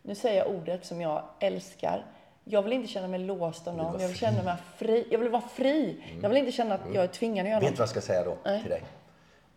Nu 0.01 0.15
säger 0.15 0.37
jag 0.37 0.47
ordet 0.47 0.85
som 0.85 1.01
jag 1.01 1.23
älskar. 1.39 2.05
Jag 2.43 2.61
vill 2.61 2.73
inte 2.73 2.87
känna 2.87 3.07
mig 3.07 3.19
låst 3.19 3.67
av 3.67 3.77
någon. 3.77 3.85
Jag 3.85 3.91
vill. 3.93 4.01
Mm. 4.01 4.15
känna 4.15 4.43
mig 4.43 4.55
fri. 4.77 5.07
Jag 5.11 5.19
vill 5.19 5.29
vara 5.29 5.41
fri. 5.41 6.03
Jag 6.21 6.29
vill 6.29 6.37
inte 6.37 6.51
känna 6.51 6.75
att 6.75 6.81
jag 6.93 7.03
är 7.03 7.07
tvingad 7.07 7.45
att 7.45 7.49
göra 7.49 7.59
Vet 7.59 7.69
du 7.69 7.75
vad 7.75 7.81
jag 7.81 7.89
ska 7.89 8.01
säga 8.01 8.23
då 8.23 8.37
Nej. 8.43 8.61
till 8.61 8.69
dig? 8.69 8.83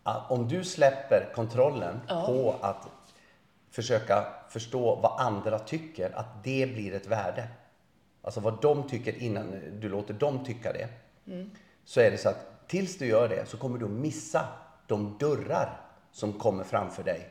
Att 0.03 0.31
om 0.31 0.47
du 0.47 0.63
släpper 0.63 1.31
kontrollen 1.35 1.99
på 2.07 2.55
att 2.61 2.87
försöka 3.71 4.25
förstå 4.49 4.95
vad 4.95 5.21
andra 5.21 5.59
tycker, 5.59 6.11
att 6.15 6.43
det 6.43 6.73
blir 6.73 6.93
ett 6.93 7.05
värde. 7.07 7.47
Alltså 8.23 8.39
vad 8.39 8.61
de 8.61 8.87
tycker 8.87 9.17
innan 9.17 9.61
du 9.79 9.89
låter 9.89 10.13
dem 10.13 10.45
tycka 10.45 10.73
det. 10.73 10.89
Så 11.83 12.01
är 12.01 12.11
det 12.11 12.17
så 12.17 12.29
att 12.29 12.67
tills 12.67 12.97
du 12.97 13.05
gör 13.05 13.29
det 13.29 13.45
så 13.45 13.57
kommer 13.57 13.77
du 13.77 13.85
att 13.85 13.91
missa 13.91 14.47
de 14.87 15.17
dörrar 15.19 15.81
som 16.11 16.33
kommer 16.33 16.63
framför 16.63 17.03
dig 17.03 17.29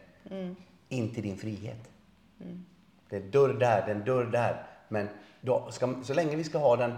in 0.89 1.15
till 1.15 1.23
din 1.23 1.37
frihet. 1.37 1.91
Det 3.09 3.17
är 3.17 3.21
en 3.21 3.31
dörr 3.31 3.55
där, 3.55 3.87
det 3.87 3.93
är 3.93 3.95
en 3.95 4.05
dörr 4.05 4.25
där. 4.25 4.67
Men 4.89 5.09
då 5.41 5.69
ska, 5.71 5.95
så 6.03 6.15
länge 6.15 6.37
vi 6.37 6.45
ska 6.45 6.59
ha 6.59 6.77
den... 6.77 6.93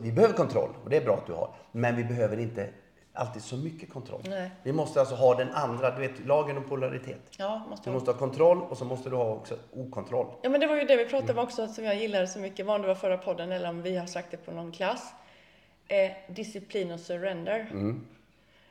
Vi 0.00 0.12
behöver 0.12 0.34
kontroll 0.34 0.70
och 0.84 0.90
det 0.90 0.96
är 0.96 1.04
bra 1.04 1.16
att 1.16 1.26
du 1.26 1.32
har. 1.32 1.54
Men 1.72 1.96
vi 1.96 2.04
behöver 2.04 2.36
inte 2.36 2.70
alltid 3.18 3.42
så 3.42 3.56
mycket 3.56 3.92
kontroll. 3.92 4.20
Nej. 4.28 4.50
Vi 4.62 4.72
måste 4.72 5.00
alltså 5.00 5.14
ha 5.14 5.34
den 5.34 5.52
andra, 5.52 5.90
du 5.90 6.00
vet 6.00 6.26
lagen 6.26 6.56
om 6.56 6.64
polaritet. 6.64 7.20
Ja, 7.38 7.62
måste 7.70 7.90
Du 7.90 7.94
måste 7.94 8.10
ha 8.10 8.18
kontroll 8.18 8.62
och 8.62 8.78
så 8.78 8.84
måste 8.84 9.10
du 9.10 9.16
ha 9.16 9.24
också 9.32 9.54
okontroll. 9.72 10.26
Ja, 10.42 10.50
men 10.50 10.60
det 10.60 10.66
var 10.66 10.76
ju 10.76 10.84
det 10.84 10.96
vi 10.96 11.06
pratade 11.06 11.32
om 11.32 11.38
också, 11.38 11.68
som 11.68 11.84
jag 11.84 11.96
gillade 11.96 12.26
så 12.26 12.38
mycket, 12.38 12.66
var 12.66 12.78
det 12.78 12.86
var 12.86 12.94
förra 12.94 13.18
podden 13.18 13.52
eller 13.52 13.68
om 13.68 13.82
vi 13.82 13.96
har 13.96 14.06
sagt 14.06 14.30
det 14.30 14.36
på 14.36 14.50
någon 14.50 14.72
klass. 14.72 15.12
Eh, 15.88 16.10
disciplin 16.34 16.90
och 16.92 17.00
surrender. 17.00 17.72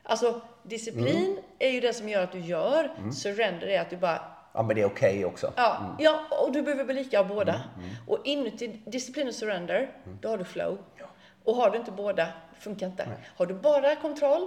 Alltså, 0.02 0.40
disciplin 0.62 1.38
är 1.58 1.70
ju 1.70 1.80
det 1.80 1.92
som 1.92 2.08
gör 2.08 2.22
att 2.24 2.32
du 2.32 2.40
gör. 2.40 2.90
Surrender 3.12 3.66
är 3.66 3.80
att 3.80 3.90
du 3.90 3.96
bara, 3.96 4.20
Ja 4.52 4.62
men 4.62 4.76
det 4.76 4.82
är 4.82 4.86
okej 4.86 5.24
också. 5.24 5.52
ja, 5.56 5.96
ja, 5.98 6.20
och 6.46 6.52
du 6.52 6.62
behöver 6.62 6.84
bli 6.84 6.94
lika 6.94 7.20
av 7.20 7.28
båda. 7.28 7.60
Och 8.06 8.18
inuti 8.24 8.80
disciplin 8.84 9.28
och 9.28 9.34
surrender, 9.34 9.90
då 10.20 10.28
har 10.28 10.38
du 10.38 10.44
flow. 10.44 10.78
Och 11.48 11.56
har 11.56 11.70
du 11.70 11.78
inte 11.78 11.90
båda, 11.90 12.28
funkar 12.60 12.86
inte. 12.86 13.08
Har 13.36 13.46
du 13.46 13.54
bara 13.54 13.96
kontroll, 13.96 14.46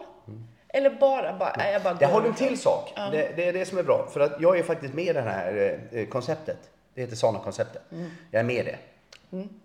eller 0.67 0.89
bara, 0.89 1.33
bara, 1.37 1.55
nej, 1.57 1.73
jag 1.73 1.83
bara 1.83 1.93
Det 1.93 2.05
har 2.05 2.21
du 2.21 2.25
en 2.25 2.31
med 2.31 2.37
till 2.37 2.59
sak. 2.59 2.93
Det, 2.95 3.33
det 3.35 3.47
är 3.47 3.53
det 3.53 3.65
som 3.65 3.77
är 3.77 3.83
bra. 3.83 4.07
För 4.13 4.19
att 4.19 4.41
jag 4.41 4.59
är 4.59 4.63
faktiskt 4.63 4.93
med 4.93 5.05
i 5.05 5.13
det 5.13 5.21
här 5.21 5.79
eh, 5.91 6.05
konceptet. 6.07 6.57
Det 6.93 7.01
heter 7.01 7.15
Sana-konceptet. 7.15 7.81
Jag 8.31 8.39
är 8.39 8.43
med 8.43 8.55
i 8.55 8.63
det. 8.63 8.77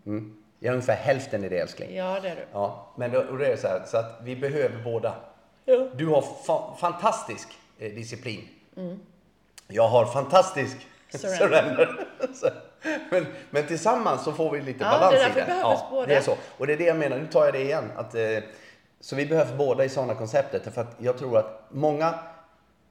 Mm. 0.07 0.37
Jag 0.59 0.69
är 0.69 0.73
ungefär 0.73 0.95
hälften 0.97 1.45
i 1.45 1.49
det 1.49 1.59
älskling. 1.59 1.97
Ja, 1.97 2.21
det 2.23 2.29
är 2.29 2.37
du. 2.37 2.43
Ja, 2.53 2.87
men 2.97 3.11
då, 3.13 3.21
och 3.21 3.39
det 3.39 3.47
är 3.47 3.57
så 3.57 3.67
här, 3.69 3.83
så 3.87 3.97
att 3.97 4.19
vi 4.23 4.37
behöver 4.37 4.83
båda. 4.85 5.15
Ja. 5.65 5.89
Du 5.95 6.07
har 6.07 6.23
fa- 6.23 6.77
fantastisk 6.77 7.49
eh, 7.79 7.93
disciplin. 7.93 8.49
Jag 9.69 9.89
har 9.89 10.07
fantastisk 10.07 10.77
Surrender. 11.09 11.39
surrender. 12.35 12.63
Men, 13.11 13.27
men 13.51 13.67
tillsammans 13.67 14.25
så 14.25 14.33
får 14.33 14.51
vi 14.51 14.61
lite 14.61 14.85
Ja, 14.85 14.91
balans 14.91 15.15
det 15.35 15.41
i 15.41 15.45
det. 15.45 15.57
ja, 15.61 15.87
båda. 15.91 16.07
Det 16.07 16.15
är 16.15 16.21
så. 16.21 16.37
Och 16.59 16.67
det 16.67 16.73
är 16.73 16.77
det 16.77 16.85
jag 16.85 16.97
menar, 16.97 17.17
nu 17.19 17.27
tar 17.27 17.45
jag 17.45 17.55
det 17.55 17.61
igen. 17.63 17.93
Att, 17.97 18.15
eh, 18.15 18.21
så 19.01 19.17
vi 19.17 19.27
behövs 19.27 19.53
båda 19.53 19.85
i 19.85 19.89
sådana 19.89 20.15
konceptet. 20.15 20.75
För 20.75 20.81
att 20.81 20.97
jag 20.99 21.19
tror 21.19 21.39
att 21.39 21.63
många 21.71 22.15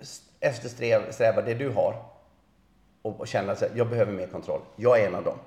s- 0.01 0.21
eftersträva 0.39 1.41
det 1.41 1.53
du 1.53 1.69
har 1.69 1.95
och, 3.01 3.19
och 3.19 3.27
känna 3.27 3.51
att 3.51 3.63
jag 3.75 3.87
behöver 3.89 4.11
mer 4.11 4.27
kontroll. 4.27 4.61
Jag 4.75 4.99
är 5.01 5.07
en 5.07 5.15
av 5.15 5.23
dem. 5.23 5.37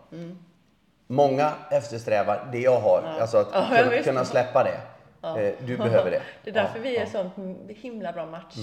Många 1.07 1.53
eftersträvar 1.71 2.49
det 2.53 2.59
jag 2.61 2.81
har, 2.81 3.03
alltså 3.21 3.37
att 3.39 3.55
Mm. 3.55 3.65
Ja, 3.77 3.83
kunna, 3.91 4.03
kunna 4.03 4.25
släppa 4.25 4.65
det. 4.65 4.81
Eh, 5.23 5.55
Du 5.67 5.77
behöver 5.77 6.11
det. 6.11 6.23
Det 6.45 6.51
är 6.51 6.55
därför 6.55 6.77
Ja, 6.79 6.83
vi 6.83 6.97
är 6.97 7.01
ja. 7.01 7.07
sånt 7.07 7.35
himla 7.69 8.13
bra 8.13 8.27
match. 8.27 8.55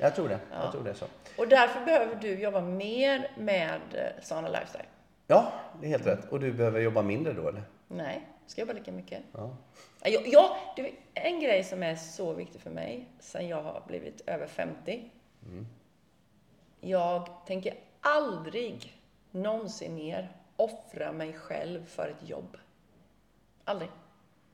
Jag 0.00 0.14
tror 0.14 0.28
det. 0.28 0.40
Jag 0.52 0.72
tror 0.72 0.84
det 0.84 0.90
är 0.90 0.94
så. 0.94 1.06
Och 1.38 1.48
därför 1.48 1.84
behöver 1.84 2.14
du 2.14 2.40
jobba 2.40 2.60
mer 2.60 3.30
med 3.36 3.80
eh, 3.94 4.22
Sana 4.22 4.48
Lifestyle. 4.48 4.86
Ja, 5.26 5.52
det 5.80 5.86
är 5.86 5.90
helt 5.90 6.06
rätt. 6.06 6.32
Och 6.32 6.40
du 6.40 6.52
behöver 6.52 6.80
jobba 6.80 7.02
mindre 7.02 7.32
då 7.32 7.48
eller? 7.48 7.62
Nej, 7.88 8.28
ska 8.46 8.60
jobba 8.60 8.72
lika 8.72 8.92
mycket. 8.92 9.22
Ja. 9.32 9.56
Jag, 10.02 10.28
jag, 10.28 10.56
du, 10.76 10.90
en 11.14 11.40
grej 11.40 11.64
som 11.64 11.82
är 11.82 11.96
så 11.96 12.32
viktig 12.32 12.60
för 12.60 12.70
mig 12.70 13.08
sen 13.18 13.48
jag 13.48 13.62
har 13.62 13.82
blivit 13.86 14.20
över 14.26 14.46
50. 14.46 15.10
Jag 16.80 17.28
tänker 17.46 17.74
aldrig 18.00 19.00
någonsin 19.30 19.94
mer 19.94 20.36
offra 20.56 21.12
mig 21.12 21.32
själv 21.32 21.86
för 21.86 22.08
ett 22.08 22.28
jobb. 22.28 22.56
Aldrig. 23.64 23.90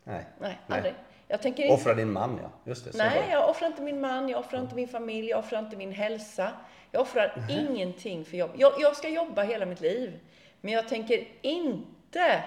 Nej. 0.04 0.26
Nej, 0.40 0.59
Nej. 0.66 0.94
Jag 1.29 1.43
tänker 1.43 1.62
inte... 1.62 1.75
Offra 1.75 1.95
din 1.95 2.12
man, 2.12 2.39
ja. 2.43 2.51
Just 2.65 2.85
det. 2.85 2.99
Nej, 2.99 3.23
det. 3.27 3.33
jag 3.33 3.51
offrar 3.51 3.69
inte 3.69 3.83
min 3.83 4.01
man, 4.01 4.29
jag 4.29 4.41
offrar 4.41 4.61
inte 4.61 4.75
min 4.75 4.89
familj, 4.89 5.29
jag 5.29 5.39
offrar 5.39 5.59
inte 5.59 5.77
min 5.77 5.93
hälsa. 5.93 6.53
Jag 6.91 7.03
offrar 7.03 7.47
ingenting 7.51 8.25
för 8.25 8.37
jobb. 8.37 8.51
Jag, 8.55 8.73
jag 8.79 8.97
ska 8.97 9.09
jobba 9.09 9.43
hela 9.43 9.67
mitt 9.67 9.81
liv. 9.81 10.19
Men 10.61 10.73
jag 10.73 10.89
tänker 10.89 11.29
inte 11.43 12.45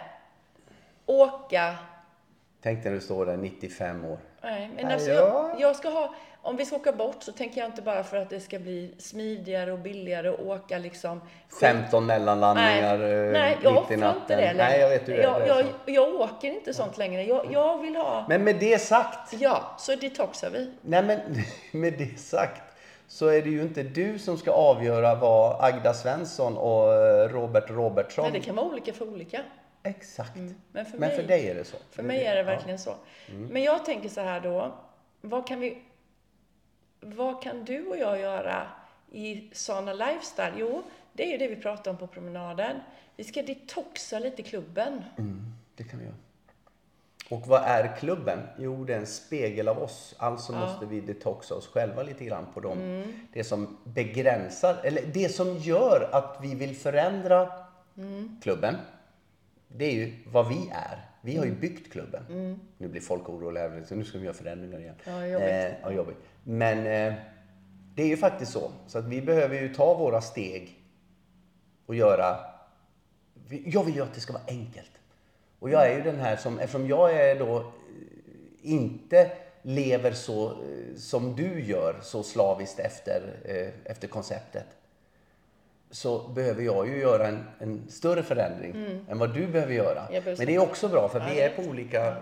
åka 1.06 1.76
Tänk 2.62 2.84
när 2.84 2.92
du 2.92 3.02
står 3.02 3.26
där 3.26 3.38
95 3.38 4.06
år. 4.06 4.18
Nej, 4.42 4.70
men 4.76 4.92
alltså 4.92 5.10
ja. 5.10 5.50
jag, 5.50 5.62
jag 5.62 5.76
ska 5.76 5.90
ha, 5.90 6.14
om 6.42 6.58
vi 6.58 6.66
ska 6.66 6.76
åka 6.76 6.92
bort 6.92 7.24
så 7.24 7.32
tänker 7.32 7.62
jag 7.62 7.70
inte 7.70 7.82
bara 7.82 8.04
för 8.04 8.18
att 8.18 8.30
det 8.30 8.40
ska 8.40 8.60
bli 8.60 8.96
smidigare 8.98 9.72
och 9.72 9.80
billigare 9.80 10.30
att 10.30 10.40
åka 10.40 10.78
liksom. 10.78 11.22
15 11.62 12.06
mellanlandningar 12.06 12.98
Nej, 12.98 13.26
eh, 13.26 13.32
nej 13.32 13.58
jag 13.64 13.74
mitt 13.74 13.92
i 13.92 13.98
natten. 13.98 14.22
inte 14.22 14.36
det. 14.36 14.54
Nej, 14.54 14.80
jag 14.80 14.90
vet 14.90 15.08
hur 15.08 15.14
det 15.14 15.22
jag, 15.22 15.42
är 15.42 15.48
jag, 15.48 15.66
så. 15.66 15.72
jag 15.86 16.16
åker 16.16 16.48
inte 16.48 16.74
sånt 16.74 16.98
längre. 16.98 17.24
Jag, 17.24 17.52
jag 17.52 17.78
vill 17.78 17.96
ha, 17.96 18.26
Men 18.30 18.44
med 18.44 18.56
det 18.56 18.82
sagt, 18.82 19.34
ja, 19.34 19.76
så 19.78 19.96
detoxar 19.96 20.50
vi. 20.50 20.72
nej 20.82 21.04
men 21.04 21.20
med 21.82 21.94
det 21.94 22.20
sagt 22.20 22.62
så 23.08 23.28
är 23.28 23.42
det 23.42 23.50
ju 23.50 23.62
inte 23.62 23.84
du 23.84 24.20
som 24.20 24.38
ska 24.38 24.52
avgöra 24.52 25.16
vad 25.16 25.64
Agda 25.64 25.94
Svensson 25.94 26.58
och 26.58 26.94
eh, 26.94 27.30
Robert 27.30 27.70
Robertsson... 27.70 28.24
Nej, 28.24 28.40
det 28.40 28.46
kan 28.46 28.56
vara 28.56 28.66
olika 28.66 28.94
för 28.94 29.08
olika. 29.08 29.42
Exakt. 29.84 30.36
Men 30.72 30.86
för, 30.86 30.92
Men 30.92 31.00
mig, 31.00 31.16
för 31.16 31.24
dig 31.24 31.50
är 31.50 31.56
det 31.56 31.64
så. 31.64 31.78
för 31.92 32.04
mig 32.04 32.26
är 32.26 32.34
det 32.36 32.40
Ja. 32.40 32.46
verkligen 32.46 32.80
så. 32.80 32.96
Men 33.50 33.64
jag 33.64 33.86
tänker 33.86 34.10
så 34.10 34.22
här 34.22 34.40
då, 34.42 34.76
vad 35.22 35.48
kan 35.48 35.60
vi, 35.60 35.78
vad 37.00 37.44
kan 37.44 37.66
du 37.66 37.86
och 37.88 37.98
jag 37.98 38.20
göra 38.20 38.68
i 39.12 39.50
Sana 39.54 39.94
Lifestyle? 39.94 40.54
Jo, 40.58 40.84
det 41.14 41.24
är 41.28 41.32
ju 41.32 41.38
det 41.38 41.48
vi 41.48 41.62
pratar 41.62 41.92
om 41.92 41.98
på 41.98 42.08
promenaden. 42.08 42.80
Vi 43.16 43.24
ska 43.24 43.42
detoxa 43.42 44.20
lite 44.20 44.44
klubben. 44.44 45.04
Mm, 45.18 45.54
det 45.76 45.84
kan 45.84 46.00
vi 46.00 46.06
göra. 46.06 46.16
Och 47.30 47.48
vad 47.48 47.62
är 47.64 47.96
klubben? 47.98 48.40
Jo, 48.58 48.84
det 48.86 48.94
är 48.94 48.98
en 48.98 49.06
spegel 49.08 49.68
av 49.68 49.80
oss. 49.84 50.16
Alltså 50.18 50.52
måste 50.54 50.86
vi 50.86 51.02
detoxa 51.02 51.56
oss 51.56 51.68
själva 51.68 52.04
lite 52.04 52.26
grann 52.26 52.46
på 52.54 52.60
dem. 52.60 52.78
Mm. 52.80 53.28
Det 53.34 53.44
som 53.44 53.78
begränsar, 53.84 54.78
eller 54.84 55.02
det 55.14 55.30
som 55.30 55.58
gör 55.58 56.10
att 56.12 56.38
vi 56.42 56.56
vill 56.56 56.76
förändra 56.76 57.52
Mm. 57.98 58.38
klubben. 58.44 58.76
Det 59.78 59.86
är 59.86 59.92
ju 59.92 60.14
vad 60.32 60.48
vi 60.50 60.70
är. 60.74 61.06
Vi 61.22 61.38
har 61.38 61.46
ju 61.46 61.50
Mm. 61.50 61.62
byggt 61.62 61.92
klubben. 61.92 62.60
Nu 62.78 62.88
blir 62.88 63.02
folk 63.02 63.30
oroliga, 63.30 63.86
så 63.86 63.96
nu 63.96 64.04
ska 64.04 64.18
vi 64.18 64.24
göra 64.26 64.34
förändringar 64.36 64.80
igen. 64.80 64.96
Ja, 65.06 65.26
jobbigt. 65.28 65.48
Eh, 65.50 65.72
ja, 65.82 65.92
jobbigt. 65.92 66.18
Men 66.44 66.78
eh, 66.78 67.14
det 67.96 68.04
är 68.04 68.08
ju 68.08 68.18
faktiskt 68.18 68.52
så. 68.52 68.72
Så 68.88 68.98
att 68.98 69.06
vi 69.06 69.22
behöver 69.22 69.62
ju 69.62 69.74
ta 69.74 69.94
våra 69.94 70.22
steg 70.22 70.80
och 71.86 71.96
göra... 71.96 72.38
Jag 73.50 73.84
vill 73.84 73.96
ju 73.96 74.02
att 74.04 74.14
det 74.14 74.20
ska 74.20 74.34
vara 74.34 74.44
enkelt. 74.48 74.92
Och 75.60 75.70
jag 75.70 75.92
är 75.92 75.96
ju 75.98 76.02
den 76.04 76.20
här 76.20 76.36
som, 76.36 76.60
eftersom 76.60 76.88
jag 76.88 77.14
är 77.14 77.40
då 77.40 77.58
eh, 77.58 77.64
inte 78.62 79.32
lever 79.62 80.12
så 80.12 80.48
eh, 80.52 80.96
som 80.98 81.36
du 81.36 81.62
gör, 81.66 81.96
så 82.02 82.24
slaviskt 82.24 82.80
efter, 82.80 83.22
eh, 83.46 83.92
efter 83.92 84.08
konceptet. 84.08 84.66
Så 85.92 86.28
behöver 86.28 86.64
jag 86.64 86.88
ju 86.88 87.00
göra 87.00 87.28
en, 87.28 87.44
en 87.60 87.90
större 87.90 88.24
förändring 88.24 89.02
än 89.10 89.20
vad 89.20 89.34
du 89.34 89.48
behöver 89.48 89.74
göra. 89.74 90.08
Men 90.12 90.46
det 90.46 90.56
är 90.56 90.60
också 90.60 90.88
bra 90.88 91.10
för 91.10 91.20
Ja, 91.20 91.26
vi 91.34 91.42
är 91.42 91.50
på 91.50 91.62
olika 91.62 92.08
eh, 92.08 92.14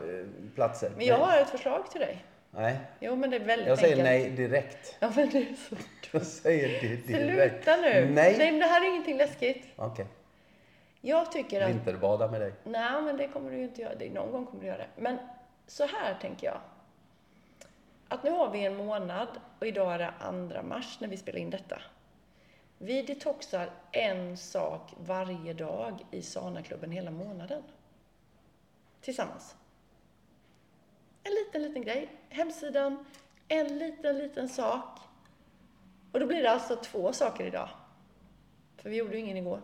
platser. 0.55 0.91
Men 0.97 1.05
jag 1.05 1.17
har 1.17 1.37
ett 1.37 1.49
förslag 1.49 1.91
till 1.91 2.01
dig. 2.01 2.25
Nej, 2.51 2.77
Jo, 2.99 3.15
men 3.15 3.29
det 3.29 3.35
är 3.35 3.45
väldigt 3.45 3.67
jag 3.67 3.79
säger 3.79 3.97
enkelt. 4.05 4.37
nej 4.37 4.47
direkt. 4.47 4.95
Ja, 4.99 5.11
men 5.15 5.29
det 5.29 5.37
är 5.37 5.55
så... 5.69 5.75
Jag 6.11 6.21
säger 6.25 6.67
det 6.81 7.07
direkt. 7.07 7.63
Sluta 7.63 7.75
nu! 7.81 8.05
Nej. 8.05 8.35
Nej, 8.37 8.51
men 8.51 8.59
det 8.59 8.65
här 8.65 8.81
är 8.85 8.89
ingenting 8.89 9.17
läskigt. 9.17 9.65
Okej, 9.75 10.05
Jag 11.01 11.31
tycker 11.31 11.61
att... 11.61 11.69
vinterbada 11.69 12.27
med 12.31 12.41
dig. 12.41 12.53
Nej, 12.63 13.01
men 13.01 13.17
det 13.17 13.27
kommer 13.27 13.51
du 13.51 13.57
ju 13.57 13.63
inte 13.63 13.81
göra. 13.81 13.95
Det, 13.95 14.09
någon 14.09 14.31
gång 14.31 14.45
kommer 14.45 14.61
du 14.61 14.67
göra 14.67 14.77
det. 14.77 15.01
Men 15.01 15.17
så 15.67 15.83
här 15.85 16.17
tänker 16.21 16.47
jag. 16.47 16.57
Att 18.07 18.23
nu 18.23 18.31
har 18.31 18.49
vi 18.51 18.65
en 18.65 18.75
månad 18.75 19.27
och 19.59 19.67
idag 19.67 19.93
är 19.93 19.97
det 19.99 20.11
andra 20.19 20.63
mars 20.63 20.97
när 21.01 21.07
vi 21.07 21.17
spelar 21.17 21.39
in 21.39 21.49
detta. 21.49 21.81
Vi 22.77 23.01
detoxar 23.01 23.69
en 23.91 24.37
sak 24.37 24.93
varje 24.97 25.53
dag 25.53 26.05
i 26.11 26.21
Sana-klubben 26.21 26.91
hela 26.91 27.11
månaden. 27.11 27.63
Tillsammans. 29.01 29.55
En 31.23 31.31
liten, 31.31 31.61
liten 31.61 31.81
grej. 31.81 32.09
Hemsidan, 32.29 33.05
en 33.47 33.77
liten, 33.77 34.17
liten 34.17 34.49
sak. 34.49 34.99
Och 36.11 36.19
då 36.19 36.25
blir 36.25 36.43
det 36.43 36.51
alltså 36.51 36.75
två 36.75 37.13
saker 37.13 37.45
idag. 37.45 37.69
För 38.77 38.89
vi 38.89 38.97
gjorde 38.97 39.13
ju 39.13 39.19
ingen 39.19 39.37
igår. 39.37 39.61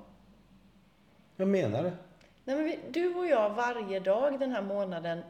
Jag 1.36 1.48
menar 1.48 1.84
det. 1.84 1.94
Nej, 2.46 2.56
men 2.56 2.66
vi, 2.66 2.80
du 2.92 3.16
och 3.16 3.28
jag 3.28 3.50
varje 3.50 4.00
dag 4.00 4.40
den 4.40 4.52
här 4.52 4.62
månaden 4.62 5.24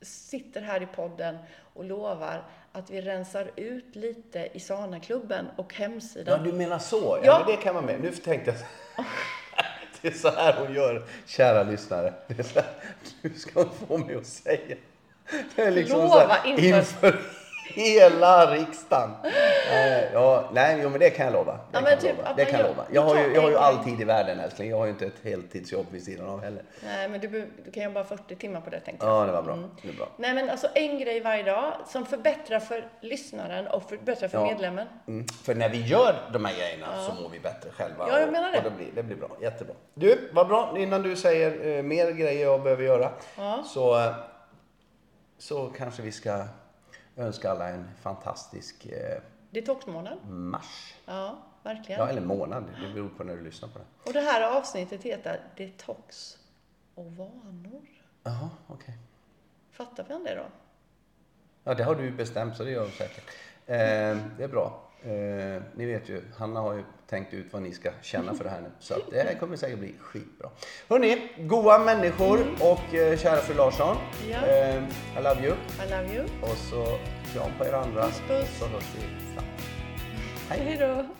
sitter 0.00 0.60
här 0.60 0.82
i 0.82 0.86
podden 0.86 1.38
och 1.74 1.84
lovar 1.84 2.44
att 2.72 2.90
vi 2.90 3.00
rensar 3.00 3.50
ut 3.56 3.96
lite 3.96 4.48
i 4.52 4.60
Sana-klubben 4.60 5.46
och 5.56 5.72
Ja, 5.78 5.82
hemsidan. 5.84 6.42
du 6.44 6.52
menar 6.52 6.78
så. 6.78 6.96
Ja, 6.96 7.20
Ja. 7.24 7.38
men 7.46 7.56
det 7.56 7.62
kan 7.62 7.74
vara 7.74 7.84
med. 7.86 8.00
Nu 8.00 8.10
tänkte 8.12 8.50
jag... 8.96 9.04
Det 10.02 10.08
är 10.08 10.12
så 10.12 10.30
här 10.30 10.54
hon 10.58 10.74
gör, 10.74 11.02
kära 11.26 11.62
lyssnare. 11.62 12.14
Det 12.26 12.38
är 12.38 12.42
så 12.42 12.60
här, 12.60 12.70
du 13.22 13.30
ska 13.30 13.64
få 13.88 13.98
mig 13.98 14.16
att 14.16 14.26
säga. 14.26 14.76
Det 15.56 15.62
är 15.62 15.70
liksom 15.70 15.98
Lova 15.98 16.10
så 16.10 16.18
här, 16.28 16.46
inför- 16.48 16.78
inför 16.78 17.20
hela 17.74 18.52
riksdagen. 18.54 19.10
Eh, 19.24 20.12
Ja, 20.12 20.48
nej, 20.52 20.80
jo, 20.82 20.88
men 20.88 21.00
det 21.00 21.10
kan 21.10 21.26
jag 21.26 21.32
lova. 21.32 21.52
Det 21.52 21.60
Ja, 21.72 21.80
kan 21.80 21.90
jag 21.90 22.00
typ 22.00 22.16
lova. 22.16 22.32
Det 22.36 22.44
kan 22.44 22.60
jag 22.60 22.68
lova. 22.68 22.84
Jag 22.92 23.02
har 23.02 23.16
ju, 23.16 23.34
jag 23.34 23.42
har 23.42 23.50
ju 23.50 23.56
all 23.56 23.84
tid 23.84 24.00
i 24.00 24.04
världen 24.04 24.40
älskling. 24.40 24.70
Jag 24.70 24.76
har 24.76 24.84
ju 24.84 24.90
inte 24.90 25.06
ett 25.06 25.24
heltidsjobb 25.24 25.86
vid 25.90 26.04
sidan 26.04 26.26
av 26.28 26.42
heller. 26.42 26.62
Nej, 26.84 27.08
men 27.08 27.20
du, 27.20 27.28
du 27.64 27.70
kan 27.70 27.82
jobba 27.82 28.04
40 28.04 28.36
timmar 28.36 28.60
på 28.60 28.70
det 28.70 28.80
tänkte 28.80 29.06
jag. 29.06 29.14
Ja, 29.22 29.26
det 29.26 29.32
var 29.32 29.42
bra. 29.42 29.58
Det 29.82 29.88
är 29.88 29.92
bra. 29.92 30.08
Nej, 30.16 30.34
men 30.34 30.50
alltså 30.50 30.68
en 30.74 30.98
grej 30.98 31.20
varje 31.20 31.42
dag 31.42 31.72
som 31.86 32.06
förbättrar 32.06 32.60
för 32.60 32.88
lyssnaren 33.00 33.66
och 33.66 33.88
förbättrar 33.88 34.28
för 34.28 34.38
Ja. 34.38 34.44
medlemmen. 34.44 34.86
Mm. 35.08 35.26
För 35.44 35.54
när 35.54 35.68
vi 35.68 35.80
gör 35.86 36.14
de 36.32 36.44
här 36.44 36.54
grejerna 36.56 36.86
så 37.08 37.22
mår 37.22 37.28
vi 37.28 37.40
bättre 37.40 37.70
själva. 37.70 38.06
Ja, 38.08 38.20
jag 38.20 38.32
menar 38.32 38.52
det. 38.52 38.58
Och 38.58 38.64
det, 38.64 38.70
blir, 38.70 38.88
det 38.94 39.02
blir 39.02 39.16
bra. 39.16 39.28
Jättebra. 39.40 39.74
Du, 39.94 40.30
vad 40.32 40.48
bra. 40.48 40.74
Innan 40.78 41.02
du 41.02 41.16
säger 41.16 41.76
eh, 41.76 41.82
mer 41.82 42.10
grejer 42.10 42.44
jag 42.46 42.62
behöver 42.62 42.82
göra 42.84 43.10
Ja. 43.36 43.62
så, 43.66 44.12
så 45.38 45.66
kanske 45.78 46.02
vi 46.02 46.12
ska 46.12 46.44
önska 47.20 47.50
alla 47.50 47.68
en 47.68 47.88
fantastisk 48.00 48.86
eh, 48.86 49.20
Detoxmånad. 49.50 50.18
mars. 50.28 50.94
Ja, 51.06 51.38
verkligen. 51.62 52.00
Ja, 52.00 52.08
eller 52.08 52.20
månad. 52.20 52.64
Det 52.82 52.94
beror 52.94 53.08
på 53.08 53.24
när 53.24 53.36
du 53.36 53.42
lyssnar 53.42 53.68
på 53.68 53.78
det. 53.78 53.84
Och 54.06 54.12
det 54.12 54.20
här 54.20 54.56
avsnittet 54.58 55.02
heter 55.02 55.40
Detox 55.56 56.38
och 56.94 57.16
vanor. 57.16 57.82
Jaha, 58.22 58.50
okej. 58.66 58.98
Fattar 59.70 60.04
vi 60.08 60.24
det 60.24 60.34
då? 60.34 60.46
Ja, 61.64 61.74
det 61.74 61.84
har 61.84 61.94
du 61.94 62.10
bestämt 62.10 62.56
så 62.56 62.64
det 62.64 62.70
gör 62.70 62.84
du 62.84 62.90
säkert. 62.90 63.24
Eh, 63.66 63.76
det 64.36 64.44
är 64.44 64.48
bra. 64.48 64.82
Eh, 65.02 65.62
ni 65.74 65.86
vet 65.86 66.08
ju, 66.08 66.22
Hanna 66.36 66.60
har 66.60 66.74
ju 66.74 66.84
tänkt 67.10 67.34
ut 67.34 67.52
vad 67.52 67.62
ni 67.62 67.72
ska 67.72 67.90
känna 68.02 68.34
för 68.34 68.44
det 68.44 68.50
här 68.50 68.60
nu. 68.60 68.70
Så 68.78 68.94
att 68.94 69.10
det 69.10 69.22
här 69.22 69.34
kommer 69.34 69.56
säkert 69.56 69.78
bli 69.78 69.94
skitbra. 70.00 70.50
Hörni, 70.88 71.30
goa 71.38 71.78
människor 71.78 72.40
och 72.60 72.94
eh, 72.94 73.18
kära 73.18 73.36
fru 73.36 73.54
Larsson. 73.54 73.96
Ja. 74.30 74.46
Eh, 74.46 74.76
I 75.18 75.22
love 75.22 75.46
you. 75.46 75.54
I 75.86 75.90
love 75.90 76.14
you. 76.14 76.24
Och 76.42 76.56
så 76.56 76.98
kram 77.32 77.50
på 77.58 77.64
er 77.64 77.72
andra. 77.72 78.02
Puss, 78.02 78.22
puss. 78.28 78.58
Så 78.58 78.66
hörs 78.66 78.84
vi 78.96 79.32
snart. 79.32 79.44
Hej. 80.48 80.60
Hej 80.64 80.76
då. 80.78 81.19